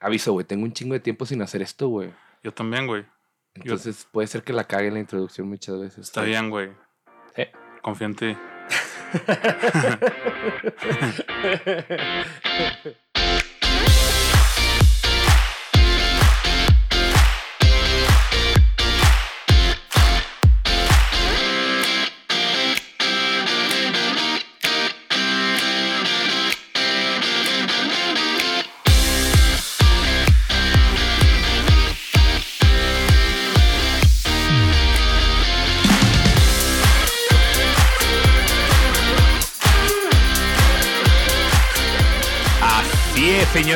Aviso, 0.00 0.32
güey, 0.32 0.46
tengo 0.46 0.64
un 0.64 0.72
chingo 0.72 0.94
de 0.94 1.00
tiempo 1.00 1.26
sin 1.26 1.42
hacer 1.42 1.62
esto, 1.62 1.88
güey. 1.88 2.12
Yo 2.42 2.52
también, 2.52 2.86
güey. 2.86 3.04
Entonces 3.54 4.06
puede 4.10 4.28
ser 4.28 4.42
que 4.42 4.52
la 4.52 4.64
cague 4.64 4.88
en 4.88 4.94
la 4.94 5.00
introducción 5.00 5.48
muchas 5.48 5.80
veces. 5.80 6.06
Está 6.06 6.22
bien, 6.22 6.50
güey. 6.50 6.70
Sí. 7.34 7.44
Confía 7.82 8.06
en 8.06 8.14
ti. 8.14 8.36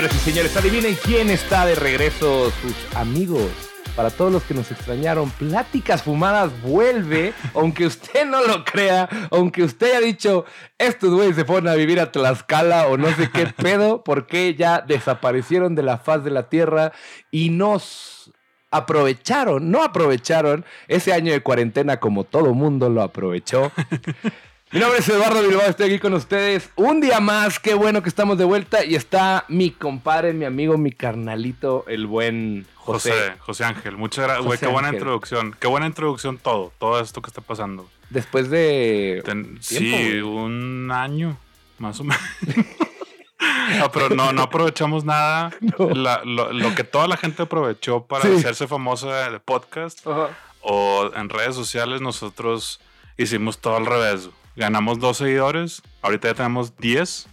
señores 0.01 0.17
y 0.17 0.31
señores. 0.31 0.57
Adivinen 0.57 0.97
quién 1.05 1.29
está 1.29 1.67
de 1.67 1.75
regreso, 1.75 2.51
sus 2.63 2.97
amigos. 2.97 3.51
Para 3.95 4.09
todos 4.09 4.33
los 4.33 4.43
que 4.45 4.55
nos 4.55 4.71
extrañaron, 4.71 5.31
Pláticas 5.31 6.05
Fumadas 6.05 6.51
vuelve, 6.63 7.35
aunque 7.55 7.85
usted 7.85 8.25
no 8.25 8.43
lo 8.47 8.65
crea, 8.65 9.11
aunque 9.31 9.63
usted 9.63 9.89
haya 9.89 10.01
dicho, 10.01 10.47
estos 10.79 11.13
güeyes 11.13 11.37
se 11.37 11.45
fueron 11.45 11.69
a 11.69 11.75
vivir 11.75 12.01
a 12.01 12.13
Tlaxcala 12.13 12.87
o 12.87 12.97
no 12.97 13.15
sé 13.15 13.29
qué 13.31 13.47
pedo, 13.57 14.03
porque 14.03 14.55
ya 14.55 14.81
desaparecieron 14.81 15.75
de 15.75 15.83
la 15.83 15.99
faz 15.99 16.25
de 16.25 16.31
la 16.31 16.49
tierra 16.49 16.93
y 17.31 17.51
nos 17.51 18.33
aprovecharon, 18.71 19.71
no 19.71 19.83
aprovecharon 19.83 20.65
ese 20.89 21.13
año 21.13 21.33
de 21.33 21.43
cuarentena 21.43 21.99
como 21.99 22.25
todo 22.25 22.55
mundo 22.55 22.89
lo 22.89 23.03
aprovechó. 23.03 23.71
Mi 24.73 24.79
nombre 24.79 25.01
es 25.01 25.09
Eduardo 25.09 25.43
Bilbao, 25.43 25.67
estoy 25.67 25.87
aquí 25.87 25.99
con 25.99 26.15
ustedes 26.15 26.71
un 26.77 27.01
día 27.01 27.19
más. 27.19 27.59
Qué 27.59 27.75
bueno 27.75 28.03
que 28.05 28.09
estamos 28.09 28.39
de 28.39 28.45
vuelta 28.45 28.85
y 28.85 28.95
está 28.95 29.45
mi 29.49 29.73
compadre, 29.73 30.33
mi 30.33 30.45
amigo, 30.45 30.79
mi 30.79 30.93
carnalito, 30.93 31.85
el 31.89 32.07
buen 32.07 32.67
José. 32.77 33.11
José, 33.11 33.33
José 33.41 33.65
Ángel, 33.65 33.97
muchas 33.97 34.25
gracias, 34.27 34.47
güey. 34.47 34.59
Qué 34.61 34.67
buena 34.69 34.89
Ángel. 34.89 35.01
introducción. 35.01 35.57
Qué 35.59 35.67
buena 35.67 35.87
introducción 35.87 36.39
todo, 36.39 36.73
todo 36.79 37.01
esto 37.01 37.21
que 37.21 37.29
está 37.31 37.41
pasando. 37.41 37.89
Después 38.11 38.49
de. 38.49 39.23
Ten- 39.25 39.59
Tiempo, 39.59 39.63
sí, 39.63 39.91
güey. 39.91 40.21
un 40.21 40.91
año, 40.93 41.37
más 41.79 41.99
o 42.01 42.05
menos. 42.05 42.23
No, 43.79 43.91
pero 43.91 44.11
no, 44.11 44.33
no 44.33 44.43
aprovechamos 44.43 45.05
nada. 45.05 45.51
No. 45.61 45.91
La- 45.91 46.23
lo, 46.25 46.53
lo 46.53 46.75
que 46.75 46.85
toda 46.85 47.09
la 47.09 47.17
gente 47.17 47.43
aprovechó 47.43 48.05
para 48.05 48.25
Sí. 48.25 48.35
hacerse 48.37 48.67
famosa 48.69 49.31
de 49.31 49.41
podcast 49.41 50.07
o 50.61 51.11
en 51.17 51.29
redes 51.29 51.55
sociales, 51.55 52.01
nosotros 52.01 52.81
hicimos 53.17 53.59
todo 53.59 53.77
al 53.77 53.87
revés. 53.87 54.29
Ganamos 54.57 54.99
dos 54.99 55.17
seguidores, 55.19 55.83
ahorita 56.03 56.29
ya 56.29 56.35
tenemos 56.35 56.77
10. 56.77 57.27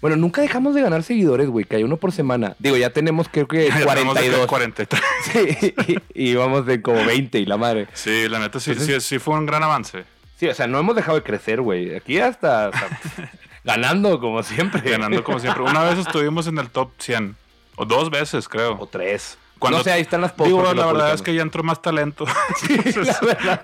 Bueno, 0.00 0.16
nunca 0.16 0.40
dejamos 0.40 0.74
de 0.74 0.80
ganar 0.80 1.02
seguidores, 1.02 1.48
güey, 1.48 1.66
que 1.66 1.76
hay 1.76 1.82
uno 1.82 1.98
por 1.98 2.10
semana. 2.12 2.56
Digo, 2.58 2.76
ya 2.78 2.90
tenemos 2.90 3.28
creo 3.30 3.46
que 3.46 3.68
Ya 3.68 3.86
tenemos 3.86 4.14
de 4.14 4.20
que 4.22 4.46
42. 4.46 4.46
43. 4.46 5.02
Sí, 5.32 5.74
y, 6.14 6.30
y 6.30 6.34
vamos 6.36 6.64
de 6.64 6.80
como 6.80 7.04
20 7.04 7.38
y 7.38 7.44
la 7.44 7.56
madre. 7.58 7.86
Sí, 7.92 8.26
la 8.28 8.38
neta 8.38 8.60
sí, 8.60 8.70
Entonces- 8.70 9.02
sí, 9.04 9.16
sí 9.16 9.18
fue 9.18 9.34
un 9.34 9.44
gran 9.46 9.62
avance. 9.62 10.04
Sí, 10.36 10.48
o 10.48 10.54
sea, 10.54 10.66
no 10.66 10.78
hemos 10.78 10.96
dejado 10.96 11.18
de 11.18 11.22
crecer, 11.22 11.60
güey. 11.60 11.94
Aquí 11.94 12.18
hasta, 12.18 12.68
hasta 12.68 12.88
ganando 13.64 14.18
como 14.20 14.42
siempre. 14.42 14.80
Ganando 14.90 15.22
como 15.22 15.38
siempre. 15.38 15.62
Una 15.62 15.82
vez 15.82 15.98
estuvimos 15.98 16.46
en 16.46 16.56
el 16.56 16.70
top 16.70 16.92
100, 16.98 17.36
o 17.76 17.84
dos 17.84 18.08
veces 18.08 18.48
creo. 18.48 18.78
O 18.80 18.86
tres. 18.86 19.36
Cuando- 19.60 19.78
no 19.78 19.84
sé, 19.84 19.92
ahí 19.92 20.00
están 20.02 20.20
las 20.22 20.32
posts 20.32 20.48
Digo, 20.52 20.74
la 20.74 20.86
verdad 20.86 21.14
es 21.14 21.22
que 21.22 21.32
ya 21.34 21.42
entró 21.42 21.62
más 21.62 21.80
talento. 21.80 22.24
Sí, 22.60 22.76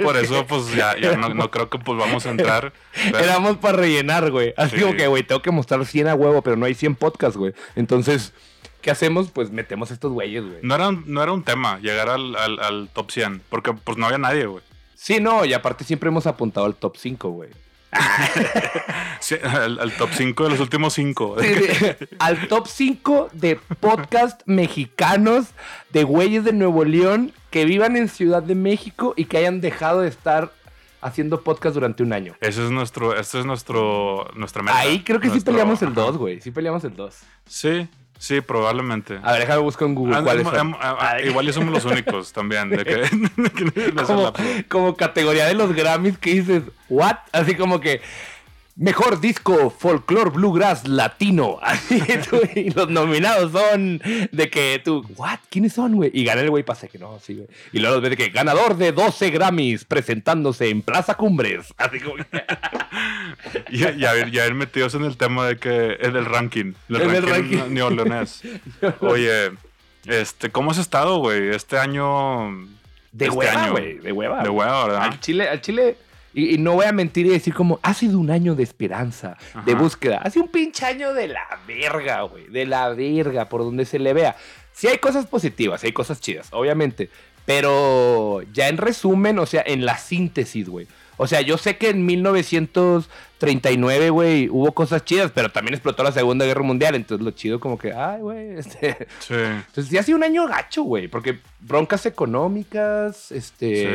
Por 0.05 0.17
eso, 0.17 0.47
pues 0.47 0.73
ya, 0.75 0.97
ya 0.97 1.17
no, 1.17 1.31
no 1.31 1.51
creo 1.51 1.69
que 1.69 1.79
pues 1.79 1.99
vamos 1.99 2.25
a 2.27 2.31
entrar. 2.31 2.73
Pero- 3.11 3.19
Éramos 3.25 3.57
para 3.57 3.79
rellenar, 3.79 4.31
güey. 4.31 4.55
Así 4.56 4.77
Sí. 4.77 4.83
como 4.83 4.95
que, 4.97 5.06
güey, 5.09 5.23
tengo 5.25 5.43
que 5.43 5.51
mostrar 5.51 5.85
100 5.85 6.06
a 6.09 6.15
huevo, 6.15 6.43
pero 6.43 6.56
no 6.56 6.67
hay 6.67 6.75
100 6.75 6.95
podcasts, 6.95 7.37
güey. 7.37 7.53
Entonces, 7.75 8.33
¿qué 8.83 8.91
hacemos? 8.91 9.31
Pues 9.33 9.51
metemos 9.51 9.91
estos 9.91 10.12
güeyes, 10.12 10.45
güey. 10.45 10.59
no, 10.62 10.75
era, 10.77 10.89
un- 10.91 11.05
no 11.06 11.23
era 11.23 11.33
un 11.33 11.43
tema 11.43 11.79
llegar 11.81 12.09
al, 12.11 12.37
al- 12.37 12.61
al 12.61 12.89
top 12.93 13.11
100, 13.11 13.43
porque 13.49 13.73
pues 13.73 13.99
no 13.99 14.06
había 14.06 14.19
nadie, 14.19 14.47
güey. 14.47 14.62
Sí, 14.95 15.19
no, 15.21 15.45
y 15.45 15.53
aparte 15.55 15.85
siempre 15.85 16.09
hemos 16.09 16.27
apuntado 16.27 16.67
al 16.67 16.75
top 16.75 16.97
5, 16.97 17.29
güey. 17.31 17.51
Sí, 19.21 19.35
al, 19.43 19.79
al 19.81 19.93
top 19.93 20.11
5 20.13 20.45
de 20.45 20.51
los 20.51 20.61
últimos 20.61 20.93
5. 20.93 21.37
Sí, 21.41 21.55
sí. 21.55 21.87
al 22.19 22.49
top 22.49 22.69
5 22.69 23.31
de 23.33 23.57
podcast 23.81 24.43
mexicanos 24.47 25.47
de 25.93 26.05
güeyes 26.05 26.45
de 26.45 26.53
Nuevo 26.53 26.85
León 26.85 27.33
que 27.51 27.65
vivan 27.65 27.97
en 27.97 28.09
Ciudad 28.09 28.43
de 28.43 28.55
México 28.55 29.15
y 29.17 29.25
que 29.25 29.39
hayan 29.39 29.61
dejado 29.61 30.03
de 30.03 30.09
estar 30.09 30.53
haciendo 31.01 31.41
podcast 31.41 31.75
durante 31.75 32.03
un 32.03 32.13
año. 32.13 32.35
Ese 32.41 32.65
es 32.65 32.71
nuestro, 32.71 33.17
este 33.19 33.41
es 33.41 33.47
nuestro, 33.47 34.29
nuestra 34.35 34.63
meta. 34.63 34.79
Ahí 34.79 35.03
creo 35.03 35.21
que 35.21 35.31
sí 35.31 35.41
peleamos 35.41 35.81
el 35.83 35.89
ajá. 35.89 36.03
2, 36.03 36.19
güey. 36.19 36.41
Sí 36.41 36.51
peleamos 36.51 36.85
el 36.85 36.95
2. 36.95 37.17
Sí, 37.47 37.89
sí, 38.19 38.41
probablemente. 38.41 39.19
A 39.22 39.32
ver, 39.32 39.43
déjame 39.43 39.60
buscar 39.60 39.88
en 39.88 39.94
Google 39.94 40.22
cuáles 40.22 40.47
em- 40.47 40.72
son. 40.72 40.77
igual 41.25 41.49
y 41.49 41.53
somos 41.53 41.72
los 41.72 41.84
únicos 41.84 42.32
también. 42.32 42.71
De 42.71 42.84
que, 42.84 42.97
de 43.37 43.50
que 43.50 43.93
no 43.93 44.06
se 44.06 44.12
como, 44.12 44.32
como 44.69 44.97
categoría 44.97 45.47
de 45.47 45.54
los 45.54 45.72
Grammys 45.75 46.19
que 46.19 46.34
dices, 46.34 46.62
¿what? 46.88 47.16
Así 47.32 47.55
como 47.55 47.81
que 47.81 48.00
mejor 48.76 49.20
disco 49.20 49.70
folklore 49.70 50.31
bluegrass 50.31 50.87
latino. 50.87 51.59
Así 51.62 52.00
tú, 52.28 52.41
y 52.54 52.70
los 52.70 52.88
nominados 52.88 53.53
son 53.53 54.00
de 54.31 54.50
que 54.50 54.81
tú, 54.84 55.04
¿what? 55.16 55.38
¿Quiénes 55.48 55.72
son, 55.72 55.97
güey? 55.97 56.10
Y 56.12 56.25
gana 56.25 56.42
el 56.42 56.50
güey, 56.50 56.62
pasa 56.62 56.87
que 56.87 56.98
no, 56.98 57.19
sí, 57.19 57.34
güey. 57.34 57.48
Y 57.72 57.78
luego 57.81 58.00
ves 58.00 58.10
de 58.10 58.16
que 58.16 58.28
ganador 58.28 58.76
de 58.76 58.92
12 58.92 59.31
Grammys 59.31 59.84
presentándose 59.84 60.69
en 60.69 60.82
Plaza 60.82 61.14
Cumbres. 61.14 61.75
Así 61.78 62.00
como 62.00 62.16
que, 62.16 62.25
Y, 63.70 63.82
y 64.00 64.04
a 64.04 64.12
ver, 64.12 64.31
ya 64.31 64.47
ir 64.47 64.54
metidos 64.54 64.94
en 64.94 65.04
el 65.04 65.16
tema 65.16 65.47
de 65.47 65.56
que 65.56 65.97
es 66.00 66.12
del 66.12 66.26
ranking. 66.26 66.75
Del 66.88 67.03
En 67.03 67.10
el 67.14 67.22
ranking, 67.22 67.56
ranking. 67.58 67.75
neoleonés. 67.75 68.43
Oye, 69.00 69.53
este, 70.04 70.50
¿cómo 70.50 70.70
has 70.70 70.78
estado, 70.78 71.19
güey? 71.19 71.48
Este 71.48 71.78
año. 71.78 72.50
de 73.12 73.25
este 73.26 73.37
hueva, 73.37 73.70
güey, 73.70 73.98
de 73.98 74.12
hueva. 74.12 74.43
De 74.43 74.48
hueva, 74.50 74.84
¿verdad? 74.84 75.03
Al 75.03 75.20
Chile, 75.20 75.48
al 75.48 75.60
Chile. 75.60 75.97
Y, 76.37 76.55
y 76.55 76.59
no 76.59 76.75
voy 76.75 76.85
a 76.85 76.93
mentir 76.93 77.25
y 77.25 77.31
decir 77.31 77.55
como, 77.55 77.81
ha 77.83 77.95
sido 77.95 78.19
un 78.19 78.31
año 78.31 78.55
de 78.55 78.63
esperanza, 78.63 79.39
de 79.65 79.75
búsqueda. 79.75 80.19
Ha 80.19 80.29
sido 80.29 80.45
un 80.45 80.51
pinche 80.51 80.85
año 80.85 81.15
de 81.15 81.29
la 81.29 81.47
verga, 81.67 82.21
güey. 82.23 82.47
De 82.49 82.67
la 82.67 82.91
verga, 82.91 83.49
por 83.49 83.63
donde 83.63 83.87
se 83.87 83.99
le 83.99 84.13
vea. 84.13 84.37
Sí 84.71 84.87
hay 84.87 84.99
cosas 84.99 85.25
positivas, 85.25 85.83
hay 85.83 85.93
cosas 85.93 86.21
chidas, 86.21 86.49
obviamente. 86.51 87.09
Pero 87.47 88.43
ya 88.53 88.69
en 88.69 88.77
resumen, 88.77 89.39
o 89.39 89.47
sea, 89.47 89.65
en 89.67 89.87
la 89.87 89.97
síntesis, 89.97 90.69
güey. 90.69 90.87
O 91.17 91.27
sea, 91.27 91.41
yo 91.41 91.57
sé 91.57 91.79
que 91.79 91.89
en 91.89 92.05
1939, 92.05 94.11
güey, 94.11 94.51
hubo 94.51 94.73
cosas 94.73 95.07
chidas, 95.07 95.33
pero 95.35 95.51
también 95.51 95.73
explotó 95.73 96.03
la 96.03 96.13
Segunda 96.13 96.45
Guerra 96.45 96.61
Mundial. 96.61 96.97
Entonces 96.97 97.25
lo 97.25 97.31
chido 97.31 97.61
como 97.61 97.79
que, 97.79 97.95
ay, 97.95 98.21
güey, 98.21 98.51
este... 98.59 99.09
Sí. 99.21 99.33
Entonces 99.33 99.89
sí 99.89 99.97
ha 99.97 100.03
sido 100.03 100.19
un 100.19 100.25
año 100.25 100.47
gacho, 100.47 100.83
güey, 100.83 101.09
porque 101.09 101.39
broncas 101.61 102.05
económicas, 102.05 103.33
este... 103.33 103.87
Sí. 103.87 103.93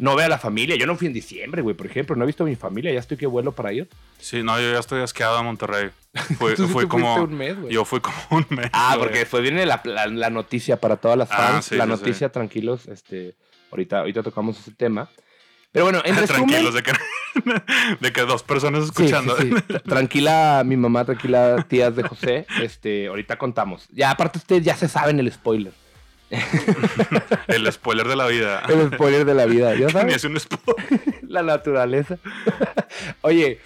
No 0.00 0.16
ve 0.16 0.24
a 0.24 0.28
la 0.30 0.38
familia. 0.38 0.76
Yo 0.76 0.86
no 0.86 0.96
fui 0.96 1.08
en 1.08 1.12
diciembre, 1.12 1.60
güey, 1.60 1.76
por 1.76 1.86
ejemplo. 1.86 2.16
No 2.16 2.24
he 2.24 2.26
visto 2.26 2.42
a 2.44 2.46
mi 2.46 2.56
familia. 2.56 2.90
Ya 2.92 3.00
estoy 3.00 3.18
que 3.18 3.26
vuelo 3.26 3.52
para 3.52 3.70
ir. 3.72 3.86
Sí, 4.18 4.42
no, 4.42 4.58
yo 4.58 4.72
ya 4.72 4.78
estoy 4.78 5.02
asqueado 5.02 5.36
a 5.36 5.42
Monterrey. 5.42 5.90
Fui 6.38 6.54
te 6.54 6.88
como. 6.88 7.16
un 7.16 7.34
mes, 7.36 7.56
yo 7.68 7.84
fui 7.84 8.00
como 8.00 8.16
un 8.30 8.46
mes. 8.48 8.70
Ah, 8.72 8.96
porque 8.98 9.18
después 9.18 9.42
viene 9.42 9.66
la, 9.66 9.80
la- 9.84 10.06
la 10.06 10.30
noticia 10.30 10.78
para 10.80 10.96
todas 10.96 11.18
las 11.18 11.30
Ah, 11.30 11.36
fans. 11.36 11.66
sí, 11.66 11.76
la 11.76 11.84
noticia, 11.86 12.30
tranquilos. 12.32 12.86
Este, 12.88 13.36
ahorita, 13.70 13.98
ahorita 13.98 14.22
tocamos 14.22 14.58
ese 14.58 14.70
tema. 14.72 15.10
Pero 15.70 15.84
bueno, 15.84 16.00
en 16.04 16.16
resumen... 16.16 16.46
Tranquilos, 16.46 16.74
de 16.74 16.82
que, 16.82 16.92
de 18.00 18.12
que 18.12 18.20
dos 18.22 18.42
personas 18.42 18.84
Sí, 18.86 18.90
sí, 18.96 19.02
escuchando. 19.04 19.36
sí. 19.36 19.50
Tranquila, 19.86 20.62
mi 20.64 20.76
mamá, 20.76 21.04
tranquila, 21.04 21.64
tías 21.68 21.94
de 21.94 22.02
José. 22.04 22.46
Este, 22.62 23.06
ahorita 23.08 23.36
contamos. 23.36 23.86
Ya, 23.92 24.10
aparte, 24.10 24.38
ustedes 24.38 24.64
ya 24.64 24.74
se 24.76 24.88
saben 24.88 25.20
el 25.20 25.30
spoiler. 25.30 25.72
El 27.48 27.70
spoiler 27.72 28.06
de 28.08 28.16
la 28.16 28.26
vida. 28.26 28.62
El 28.68 28.92
spoiler 28.92 29.24
de 29.24 29.34
la 29.34 29.46
vida. 29.46 29.74
¿Ya 29.74 29.86
Ni 29.86 29.92
sabes? 29.92 30.16
es 30.16 30.24
un 30.24 30.38
spoiler. 30.38 30.86
la 31.22 31.42
naturaleza. 31.42 32.18
Oye, 33.22 33.60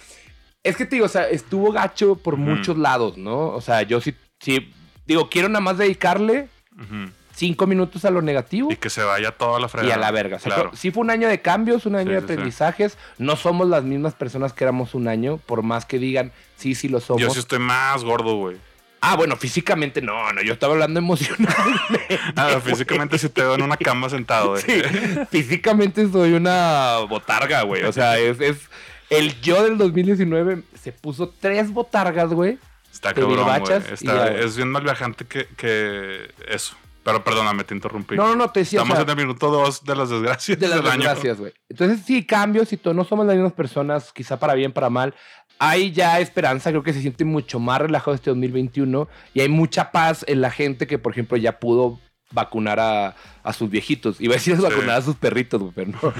es 0.63 0.75
que 0.75 0.85
te 0.85 0.95
digo, 0.95 1.05
o 1.05 1.09
sea, 1.09 1.29
estuvo 1.29 1.71
gacho 1.71 2.15
por 2.15 2.37
muchos 2.37 2.77
lados, 2.77 3.17
¿no? 3.17 3.49
O 3.49 3.61
sea, 3.61 3.83
yo 3.83 4.01
sí, 4.01 4.15
sí, 4.39 4.73
digo, 5.05 5.29
quiero 5.29 5.47
nada 5.49 5.61
más 5.61 5.77
dedicarle 5.77 6.47
cinco 7.33 7.67
minutos 7.67 8.05
a 8.05 8.09
lo 8.11 8.21
negativo 8.21 8.71
Y 8.71 8.77
que 8.77 8.89
se 8.89 9.03
vaya 9.03 9.31
toda 9.31 9.59
la 9.59 9.65
y 9.67 9.69
fregada. 9.69 9.95
a 9.95 9.99
la 9.99 10.11
verga. 10.11 10.37
O 10.37 10.39
sea, 10.39 10.53
Claro. 10.55 10.71
Sí 10.73 10.91
fue 10.91 11.01
un 11.03 11.09
año 11.09 11.27
de 11.27 11.41
cambios, 11.41 11.85
un 11.85 11.95
año 11.95 12.07
Sí, 12.09 12.13
de 12.13 12.19
sí, 12.21 12.25
sí. 12.27 12.33
aprendizajes. 12.33 12.97
No 13.17 13.35
somos 13.35 13.67
las 13.67 13.83
mismas 13.83 14.13
personas 14.15 14.53
que 14.53 14.63
éramos 14.63 14.93
un 14.95 15.07
año, 15.07 15.37
por 15.45 15.61
más 15.61 15.85
que 15.85 15.99
digan, 15.99 16.31
sí, 16.57 16.75
sí 16.75 16.87
lo 16.87 16.99
somos. 17.01 17.21
Yo 17.21 17.29
sí 17.29 17.39
estoy 17.39 17.59
más 17.59 18.03
gordo, 18.03 18.35
güey. 18.35 18.57
Ah, 19.07 19.15
bueno, 19.15 19.35
físicamente 19.35 20.01
no, 20.01 20.33
no, 20.33 20.41
yo 20.41 20.53
estaba 20.53 20.73
hablando 20.73 20.99
emocionalmente. 21.05 22.19
Ah, 22.35 22.59
físicamente 22.63 23.19
si 23.19 23.29
te 23.29 23.41
veo 23.41 23.53
en 23.53 23.61
una 23.61 23.77
cama 23.77 24.09
sentado. 24.09 24.55
de 24.55 24.61
Sí, 24.61 24.81
físicamente 25.29 26.09
soy 26.11 26.33
una 26.33 26.97
botarga, 27.07 27.61
güey. 27.61 27.83
O 27.83 27.93
sea, 27.93 28.17
es, 28.17 28.41
es 28.41 28.57
el 29.11 29.39
yo 29.41 29.63
del 29.63 29.77
2019 29.77 30.63
se 30.81 30.91
puso 30.91 31.31
tres 31.39 31.71
botargas, 31.71 32.33
güey. 32.33 32.57
Está 32.91 33.13
cabrón, 33.13 33.45
güey. 33.59 33.81
y 34.01 34.07
güey. 34.07 34.43
Es 34.43 34.55
bien 34.55 34.71
mal 34.71 34.83
viajante 34.83 35.25
que, 35.25 35.47
que 35.55 36.31
eso. 36.47 36.75
Pero 37.03 37.23
perdóname, 37.23 37.63
te 37.63 37.75
interrumpí. 37.75 38.15
No, 38.15 38.29
no, 38.29 38.35
no, 38.35 38.49
te 38.49 38.61
decía. 38.61 38.79
o 38.79 38.83
Estamos 38.83 38.97
sea, 38.97 39.03
en 39.03 39.19
el 39.19 39.25
minuto 39.27 39.51
dos 39.51 39.85
de 39.85 39.95
las 39.95 40.09
desgracias 40.09 40.57
de 40.57 40.67
las 40.67 40.83
del 40.83 40.93
desgracias, 40.93 41.37
güey. 41.37 41.53
Entonces, 41.69 42.03
sí, 42.03 42.25
cambios 42.25 42.73
y 42.73 42.77
todo. 42.77 42.95
No 42.95 43.03
somos 43.03 43.27
las 43.27 43.35
mismas 43.35 43.53
personas, 43.53 44.11
quizá 44.11 44.39
para 44.39 44.55
bien, 44.55 44.71
para 44.71 44.89
mal. 44.89 45.13
Hay 45.59 45.91
ya 45.91 46.19
esperanza, 46.19 46.69
creo 46.69 46.83
que 46.83 46.93
se 46.93 47.01
siente 47.01 47.23
mucho 47.25 47.59
más 47.59 47.79
relajado 47.79 48.13
este 48.13 48.29
2021 48.29 49.07
y 49.33 49.39
hay 49.41 49.49
mucha 49.49 49.91
paz 49.91 50.25
en 50.27 50.41
la 50.41 50.51
gente 50.51 50.85
que, 50.87 50.97
por 50.99 51.13
ejemplo, 51.13 51.37
ya 51.37 51.59
pudo 51.59 51.99
vacunar 52.31 52.79
a, 52.79 53.15
a 53.43 53.53
sus 53.53 53.69
viejitos. 53.69 54.19
Iba 54.19 54.33
a 54.33 54.37
decir 54.37 54.57
Sí. 54.57 54.61
vacunar 54.61 54.97
a 54.97 55.01
sus 55.01 55.15
perritos, 55.15 55.61
güey, 55.61 55.71
pero 55.73 55.91
no. 55.91 56.13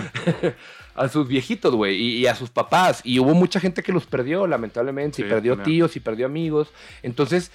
a 0.95 1.09
sus 1.09 1.27
viejitos, 1.27 1.75
güey, 1.75 1.95
y, 1.95 2.17
y 2.19 2.27
a 2.27 2.35
sus 2.35 2.49
papás. 2.49 3.01
Y 3.03 3.19
hubo 3.19 3.33
mucha 3.33 3.59
gente 3.59 3.83
que 3.83 3.91
los 3.91 4.05
perdió, 4.05 4.47
lamentablemente, 4.47 5.21
y 5.21 5.25
perdió 5.25 5.57
tíos 5.57 5.95
y 5.97 5.99
perdió 5.99 6.25
amigos. 6.25 6.69
Entonces, 7.03 7.51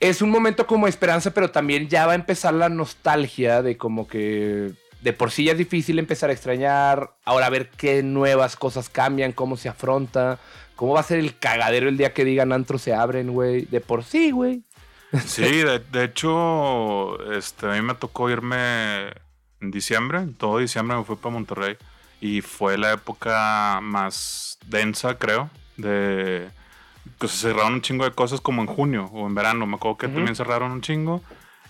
es 0.00 0.20
un 0.20 0.30
momento 0.30 0.66
como 0.66 0.86
de 0.86 0.90
esperanza, 0.90 1.32
pero 1.32 1.52
también 1.52 1.88
ya 1.88 2.06
va 2.06 2.12
a 2.12 2.16
empezar 2.16 2.54
la 2.54 2.68
nostalgia 2.68 3.62
de 3.62 3.76
como 3.76 4.08
que 4.08 4.72
de 5.00 5.12
por 5.12 5.30
sí 5.30 5.44
ya 5.44 5.52
es 5.52 5.58
difícil 5.58 5.98
empezar 5.98 6.30
a 6.30 6.32
extrañar, 6.32 7.10
ahora 7.24 7.46
a 7.46 7.50
ver 7.50 7.70
qué 7.70 8.02
nuevas 8.02 8.56
cosas 8.56 8.88
cambian, 8.88 9.32
cómo 9.32 9.56
se 9.56 9.68
afronta, 9.68 10.38
cómo 10.76 10.94
va 10.94 11.00
a 11.00 11.04
ser 11.04 11.18
el 11.18 11.36
cagadero 11.38 11.88
el 11.88 11.96
día 11.96 12.12
que 12.12 12.24
digan 12.24 12.52
antros 12.52 12.82
se 12.82 12.94
abren, 12.94 13.32
güey. 13.32 13.62
De 13.66 13.80
por 13.80 14.04
sí, 14.04 14.30
güey. 14.30 14.62
Sí, 15.26 15.42
de, 15.42 15.78
de 15.78 16.04
hecho, 16.04 17.32
este, 17.32 17.66
a 17.66 17.72
mí 17.72 17.82
me 17.82 17.94
tocó 17.94 18.30
irme 18.30 19.08
en 19.60 19.70
diciembre. 19.70 20.26
Todo 20.38 20.58
diciembre 20.58 20.96
me 20.96 21.04
fui 21.04 21.16
para 21.16 21.34
Monterrey. 21.34 21.76
Y 22.20 22.40
fue 22.40 22.78
la 22.78 22.92
época 22.92 23.80
más 23.82 24.58
densa, 24.66 25.18
creo. 25.18 25.50
De 25.76 26.48
que 27.18 27.28
se 27.28 27.36
cerraron 27.36 27.74
un 27.74 27.82
chingo 27.82 28.04
de 28.04 28.12
cosas 28.12 28.40
como 28.40 28.62
en 28.62 28.68
junio 28.68 29.10
o 29.12 29.26
en 29.26 29.34
verano. 29.34 29.66
Me 29.66 29.74
acuerdo 29.76 29.98
que 29.98 30.06
Ujú. 30.06 30.14
también 30.16 30.36
cerraron 30.36 30.70
un 30.72 30.80
chingo. 30.82 31.20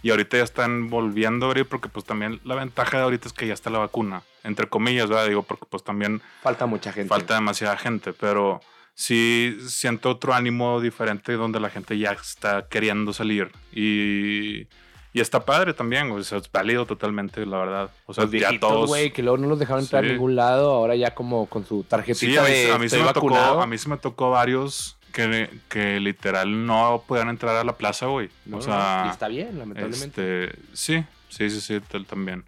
Y 0.04 0.10
ahorita 0.10 0.36
ya 0.36 0.42
están 0.44 0.90
volviendo 0.90 1.46
a 1.46 1.48
abrir 1.50 1.66
porque 1.66 1.88
pues 1.88 2.04
también 2.04 2.40
la 2.44 2.54
ventaja 2.56 2.96
de 2.98 3.04
ahorita 3.04 3.28
es 3.28 3.32
que 3.32 3.46
ya 3.46 3.54
está 3.54 3.70
la 3.70 3.78
vacuna. 3.78 4.22
Entre 4.44 4.68
comillas, 4.68 5.08
¿verdad? 5.08 5.28
Digo, 5.28 5.42
porque 5.44 5.64
pues 5.68 5.84
también 5.84 6.20
Falta 6.42 6.66
mucha 6.66 6.92
gente. 6.92 7.08
falta 7.08 7.34
demasiada 7.34 7.76
gente, 7.76 8.12
pero 8.12 8.60
sí 8.94 9.56
siento 9.66 10.10
otro 10.10 10.34
ánimo 10.34 10.80
diferente 10.80 11.32
donde 11.34 11.60
la 11.60 11.70
gente 11.70 11.98
ya 11.98 12.12
está 12.12 12.66
queriendo 12.68 13.12
salir 13.12 13.50
y, 13.72 14.66
y 15.14 15.20
está 15.20 15.44
padre 15.44 15.74
también, 15.74 16.10
o 16.10 16.22
sea, 16.22 16.38
es 16.38 16.50
válido 16.50 16.86
totalmente, 16.86 17.44
la 17.46 17.58
verdad. 17.58 17.90
O 18.06 18.14
sea, 18.14 18.24
Los 18.24 18.32
ya 18.32 18.38
viejitos, 18.38 18.68
todos... 18.70 18.88
güey, 18.88 19.12
que 19.12 19.22
luego 19.22 19.38
no 19.38 19.48
los 19.48 19.58
dejaron 19.58 19.82
entrar 19.82 20.04
a 20.04 20.06
Sí. 20.06 20.12
ningún 20.12 20.36
lado, 20.36 20.70
ahora 20.72 20.94
ya 20.96 21.14
como 21.14 21.46
con 21.46 21.66
su 21.66 21.84
tarjetita 21.84 22.26
Sí, 22.26 22.36
a 22.36 22.42
mí, 22.42 22.50
de 22.50 22.72
a 22.72 22.78
mí 22.78 22.86
estoy 22.86 23.02
me 23.02 23.12
tocó, 23.12 23.36
a 23.36 23.66
mí 23.66 23.78
sí 23.78 23.88
me 23.88 23.96
tocó 23.96 24.30
varios 24.30 24.96
que, 25.12 25.50
que 25.68 26.00
literal 26.00 26.64
no 26.66 27.02
podían 27.06 27.28
entrar 27.28 27.56
a 27.56 27.64
la 27.64 27.76
plaza, 27.76 28.06
güey. 28.06 28.30
O 28.50 28.60
sea, 28.62 29.04
y 29.06 29.10
está 29.10 29.28
bien, 29.28 29.58
lamentablemente. 29.58 30.44
este, 30.44 30.58
sí, 30.72 31.04
sí, 31.28 31.50
sí, 31.50 31.60
sí, 31.60 31.80
tal- 31.90 32.06
también. 32.06 32.44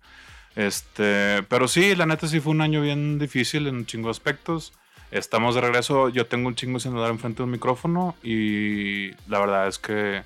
Este, 0.57 1.43
pero 1.49 1.69
sí, 1.69 1.95
la 1.97 2.07
neta 2.07 2.27
sí 2.29 2.41
fue 2.41 2.53
un 2.53 2.61
año 2.61 2.81
bien 2.81 3.19
difícil 3.19 3.67
en 3.67 3.77
un 3.77 3.87
chingo 3.87 4.09
de 4.09 4.13
aspectos. 4.13 4.73
Estamos 5.15 5.55
de 5.55 5.61
regreso, 5.61 6.09
yo 6.09 6.27
tengo 6.27 6.49
un 6.49 6.57
chingo 6.57 6.81
sin 6.81 6.91
andar 6.91 7.11
enfrente 7.11 7.37
de 7.39 7.45
un 7.45 7.53
micrófono 7.53 8.17
y 8.21 9.13
la 9.29 9.39
verdad 9.39 9.69
es 9.69 9.79
que 9.79 10.25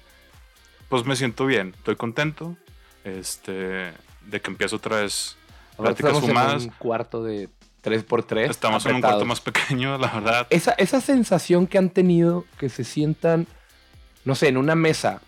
pues 0.89 1.05
me 1.05 1.15
siento 1.15 1.45
bien, 1.45 1.75
estoy 1.77 1.97
contento. 1.97 2.57
Este, 3.05 3.93
de 4.27 4.41
que 4.41 4.51
empiezo 4.51 4.77
otra 4.77 5.03
vez 5.03 5.37
Ahora 5.77 5.95
pláticas 5.95 6.21
fumadas. 6.21 6.63
en 6.63 6.71
un 6.71 6.75
cuarto 6.79 7.23
de 7.23 7.51
3x3. 7.85 8.49
Estamos 8.49 8.87
en 8.87 8.95
un 8.95 9.03
cuarto 9.03 9.27
más 9.27 9.43
pequeño, 9.43 9.99
la 9.99 10.09
verdad. 10.09 10.47
Esa, 10.49 10.73
esa 10.73 11.03
sensación 11.03 11.67
que 11.67 11.77
han 11.77 11.91
tenido, 11.91 12.47
que 12.59 12.71
se 12.71 12.83
sientan, 12.83 13.47
no 14.25 14.35
sé, 14.35 14.49
en 14.49 14.57
una 14.57 14.75
mesa 14.75 15.21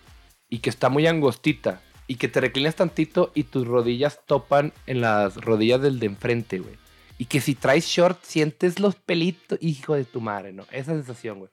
y 0.49 0.57
que 0.57 0.71
está 0.71 0.89
muy 0.89 1.05
angostita 1.05 1.81
y 2.07 2.15
que 2.15 2.27
te 2.27 2.41
reclinas 2.41 2.75
tantito 2.75 3.31
y 3.35 3.43
tus 3.43 3.67
rodillas 3.67 4.21
topan 4.25 4.73
en 4.87 5.01
las 5.01 5.35
rodillas 5.35 5.83
del 5.83 5.99
de 5.99 6.07
enfrente, 6.07 6.57
güey. 6.57 6.80
Y 7.21 7.25
que 7.25 7.39
si 7.39 7.53
traes 7.53 7.85
short 7.85 8.17
sientes 8.23 8.79
los 8.79 8.95
pelitos, 8.95 9.59
hijo 9.61 9.93
de 9.93 10.05
tu 10.05 10.19
madre, 10.19 10.53
¿no? 10.53 10.65
Esa 10.71 10.93
sensación, 10.93 11.37
güey. 11.37 11.51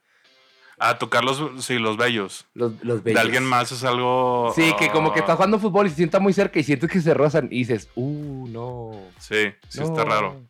A 0.78 0.96
tocar 0.96 1.22
los, 1.22 1.42
sí, 1.62 1.78
los 1.78 1.98
bellos. 1.98 2.46
Los, 2.54 2.72
los 2.82 3.04
De 3.04 3.10
bellos. 3.10 3.20
alguien 3.20 3.44
más 3.44 3.70
es 3.70 3.84
algo. 3.84 4.50
Sí, 4.56 4.72
que 4.78 4.88
como 4.88 5.12
que 5.12 5.18
ah, 5.18 5.24
estás 5.24 5.36
jugando 5.36 5.58
fútbol 5.58 5.86
y 5.86 5.90
se 5.90 5.96
sienta 5.96 6.20
muy 6.20 6.32
cerca 6.32 6.58
y 6.58 6.62
sientes 6.62 6.90
que 6.90 7.02
se 7.02 7.12
rozan 7.12 7.48
y 7.50 7.58
dices, 7.58 7.90
uh, 7.96 8.48
no. 8.48 8.92
Sí, 9.18 9.52
sí 9.68 9.80
no". 9.80 9.84
está 9.88 10.06
raro. 10.06 10.40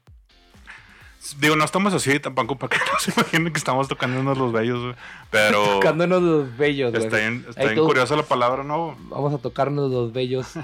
Digo, 1.40 1.56
no 1.56 1.64
estamos 1.64 1.92
así 1.94 2.20
tampoco 2.20 2.56
para 2.56 2.78
que 2.78 2.84
no 2.92 3.00
se 3.00 3.10
imaginen 3.10 3.52
que 3.52 3.58
estamos 3.58 3.88
tocándonos 3.88 4.38
los 4.38 4.52
bellos, 4.52 4.80
güey. 4.80 4.94
Pero 5.32 5.64
Tocándonos 5.64 6.22
los 6.22 6.56
bellos, 6.56 6.92
güey. 6.92 7.04
está 7.04 7.16
bien, 7.16 7.44
está 7.48 7.64
bien 7.64 7.84
curiosa 7.84 8.14
la 8.14 8.22
palabra, 8.22 8.62
¿no? 8.62 8.96
Vamos 9.08 9.34
a 9.34 9.38
tocarnos 9.38 9.90
los 9.90 10.12
bellos. 10.12 10.46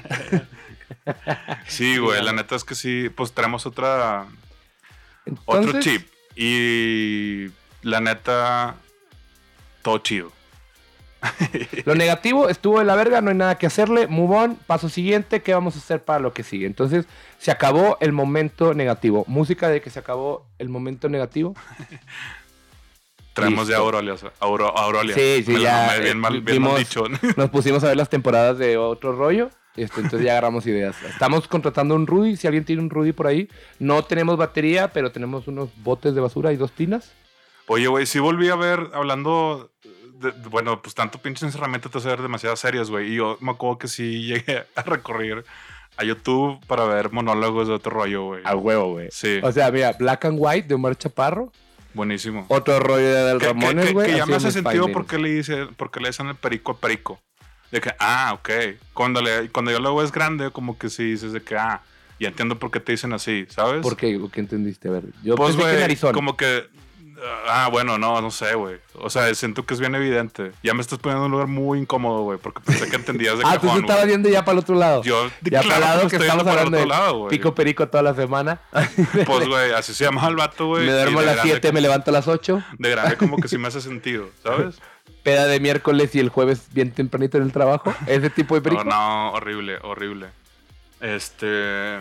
Sí, 1.67 1.99
güey, 1.99 2.23
la 2.23 2.33
neta 2.33 2.55
es 2.55 2.65
que 2.65 2.75
sí, 2.75 3.09
pues 3.09 3.33
tenemos 3.33 3.67
otra, 3.67 4.27
otro 5.45 5.81
chip. 5.81 6.09
Y 6.37 7.47
la 7.83 8.01
neta, 8.01 8.77
todo 9.83 9.99
chido. 9.99 10.33
Lo 11.85 11.95
negativo 11.95 12.49
estuvo 12.49 12.79
de 12.79 12.85
la 12.85 12.97
verga, 12.97 13.21
no 13.21 13.31
hay 13.31 13.37
nada 13.37 13.57
que 13.57 13.67
hacerle. 13.67 14.07
Move 14.07 14.37
on, 14.37 14.57
paso 14.57 14.89
siguiente, 14.89 15.43
¿qué 15.43 15.55
vamos 15.55 15.77
a 15.77 15.79
hacer 15.79 16.05
para 16.05 16.19
lo 16.19 16.33
que 16.33 16.43
sigue? 16.43 16.67
Entonces, 16.67 17.07
se 17.39 17.51
acabó 17.51 17.97
el 18.01 18.13
momento 18.13 18.75
negativo. 18.75 19.25
Música 19.27 19.69
de 19.69 19.81
que 19.81 19.91
se 19.91 19.99
acabó 19.99 20.47
el 20.59 20.69
momento 20.69 21.09
negativo. 21.09 21.55
Traemos 23.33 23.67
ya 23.67 23.79
Aurelia. 23.79 24.15
Aurelia. 24.39 25.15
Sí, 25.15 25.43
sí, 25.45 25.61
ya, 25.61 25.97
Bien 25.99 26.07
eh, 26.07 26.15
mal, 26.15 26.41
bien 26.41 26.63
mal 26.63 26.79
dicho. 26.79 27.05
Nos 27.37 27.51
pusimos 27.51 27.83
a 27.83 27.89
ver 27.89 27.97
las 27.97 28.09
temporadas 28.09 28.59
de 28.59 28.77
otro 28.77 29.13
rollo. 29.13 29.51
Este, 29.77 30.01
entonces 30.01 30.23
ya 30.23 30.33
agarramos 30.33 30.67
ideas. 30.67 30.97
Estamos 31.03 31.49
contratando 31.49 31.95
un 31.95 32.07
Rudy. 32.07 32.37
Si 32.37 32.47
alguien 32.47 32.65
tiene 32.65 32.83
un 32.83 32.91
Rudy 32.91 33.13
por 33.13 33.27
ahí, 33.27 33.49
no 33.79 34.03
tenemos 34.05 34.37
batería, 34.37 34.89
pero 34.93 35.11
tenemos 35.13 35.49
unos 35.49 35.71
botes 35.83 36.15
de 36.15 36.21
basura 36.21 36.53
y 36.53 36.57
dos 36.57 36.73
tinas. 36.73 37.13
Oye, 37.67 37.87
güey, 37.89 38.07
sí 38.07 38.19
volví 38.19 38.49
a 38.51 38.57
ver, 38.57 38.91
hablando, 38.93 39.71
de- 40.21 40.33
de- 40.33 40.49
bueno, 40.49 40.83
pues 40.83 40.95
tanto 40.95 41.19
pinche 41.19 41.47
encerramiento 41.47 41.89
te 41.89 41.99
hace 41.99 42.09
ver 42.09 42.21
demasiadas 42.23 42.61
series, 42.61 42.91
güey. 42.91 43.13
Y 43.13 43.17
yo 43.17 43.39
me 43.41 43.53
acuerdo 43.53 43.79
que 43.79 43.89
sí 43.89 44.27
llegué 44.27 44.65
a 44.77 44.83
recorrer 44.83 45.45
a 45.97 46.05
YouTube 46.05 46.59
para 46.67 46.85
ver 46.85 47.11
monólogos 47.13 47.69
de 47.69 47.75
otro 47.75 47.91
rollo, 47.93 48.25
güey. 48.27 48.43
A 48.45 48.55
huevo, 48.55 48.93
güey. 48.93 49.09
Sí, 49.11 49.39
O 49.43 49.51
sea, 49.53 49.71
mira, 49.71 49.93
Black 49.99 50.25
and 50.27 50.37
White 50.39 50.69
de 50.69 50.75
Omar 50.75 50.97
Chaparro. 50.97 51.53
buenísimo. 51.95 52.45
Otro 52.49 52.81
rollo 52.81 53.07
de 53.07 53.23
Del 53.25 53.39
Que, 53.39 53.47
que- 53.47 53.53
Ramones, 53.53 53.87
que- 53.87 53.93
güey. 53.93 54.11
que 54.11 54.17
ya 54.19 54.27
me 54.27 54.35
hace 54.37 54.51
sentido 54.53 54.85
Spy 54.85 54.93
porque 54.93 55.19
le 55.19 55.31
dice, 55.31 55.67
porque 55.77 56.01
le 56.01 56.09
dicen 56.09 56.27
el 56.27 56.35
perico 56.35 56.73
a 56.73 56.77
perico. 56.79 57.21
De 57.75 57.81
que, 57.81 57.93
ah, 57.99 58.31
ok. 58.35 58.51
Cuando, 58.93 59.21
le, 59.21 59.49
cuando 59.51 59.73
yo 59.73 59.81
lo 59.81 59.89
hago 59.89 60.03
es 60.05 60.13
grande, 60.13 60.51
como 60.53 60.79
que 60.79 60.89
sí 60.89 61.03
dices 61.11 61.33
de 61.33 61.43
que, 61.43 61.57
ah, 61.57 61.83
ya 62.21 62.29
entiendo 62.29 62.57
por 62.59 62.71
qué 62.71 62.79
te 62.79 62.93
dicen 62.93 63.13
así, 63.13 63.47
¿sabes? 63.49 63.83
¿Por 63.83 63.97
qué? 63.97 64.17
¿Qué 64.33 64.41
entendiste? 64.41 64.87
A 64.89 64.93
ver, 64.93 65.03
yo 65.25 65.35
Pues, 65.35 65.57
pensé 65.57 65.71
que 65.73 65.77
en 65.79 65.83
Arizona. 65.83 66.13
como 66.13 66.37
que. 66.37 66.69
Ah, 67.49 67.69
bueno, 67.73 67.97
no, 67.97 68.21
no 68.21 68.31
sé, 68.31 68.55
güey. 68.55 68.77
O 68.95 69.09
sea, 69.09 69.33
siento 69.35 69.65
que 69.65 69.73
es 69.75 69.81
bien 69.81 69.95
evidente. 69.95 70.53
Ya 70.63 70.75
me 70.75 70.83
estás 70.83 70.99
poniendo 70.99 71.25
en 71.25 71.27
un 71.27 71.33
lugar 71.33 71.47
muy 71.49 71.79
incómodo, 71.79 72.23
güey, 72.23 72.39
porque 72.39 72.61
pensé 72.61 72.89
que 72.89 72.97
entendías 72.97 73.39
de 73.39 73.45
Ah, 73.47 73.55
tú 73.59 73.67
cajón, 73.67 73.81
estabas 73.81 74.03
güey. 74.03 74.09
viendo 74.09 74.29
ya 74.29 74.45
para 74.45 74.53
el 74.53 74.59
otro 74.59 74.75
lado. 74.77 75.03
Yo, 75.03 75.29
ya 75.43 75.61
claro 75.63 75.69
para 75.69 75.75
el 75.77 75.81
lado 75.81 76.03
me 76.05 76.11
que 76.11 76.17
estoy 76.17 76.29
estamos 76.29 76.47
hablando 76.47 76.77
de 76.79 76.87
lado, 76.87 77.29
pico 77.29 77.55
perico 77.55 77.89
toda 77.89 78.03
la 78.03 78.15
semana. 78.15 78.61
Pues, 79.27 79.49
güey, 79.49 79.73
así 79.73 79.95
se 79.95 80.05
llama 80.05 80.27
el 80.29 80.37
vato, 80.37 80.67
güey. 80.67 80.83
me 80.87 80.91
y 80.93 80.95
duermo 80.95 81.21
a 81.21 81.23
las 81.23 81.35
grande 81.37 81.53
7, 81.53 81.73
me 81.73 81.81
levanto 81.81 82.11
a 82.11 82.13
las 82.15 82.29
8. 82.29 82.63
De 82.79 82.91
grande 82.91 83.17
como 83.17 83.39
que 83.39 83.49
sí 83.49 83.59
me 83.59 83.69
hace 83.69 83.81
sentido, 83.81 84.29
¿sabes? 84.43 84.77
Peda 85.25 85.47
de 85.47 85.59
miércoles 85.59 86.15
y 86.15 86.21
el 86.21 86.29
jueves 86.29 86.69
bien 86.73 86.93
tempranito 86.93 87.39
en 87.39 87.45
el 87.45 87.53
trabajo. 87.53 87.93
Ese 88.07 88.31
tipo 88.31 88.55
de 88.55 88.61
perico. 88.63 88.85
No, 88.85 88.91
no, 88.91 89.33
horrible, 89.33 89.79
horrible. 89.83 90.29
Este. 91.01 91.99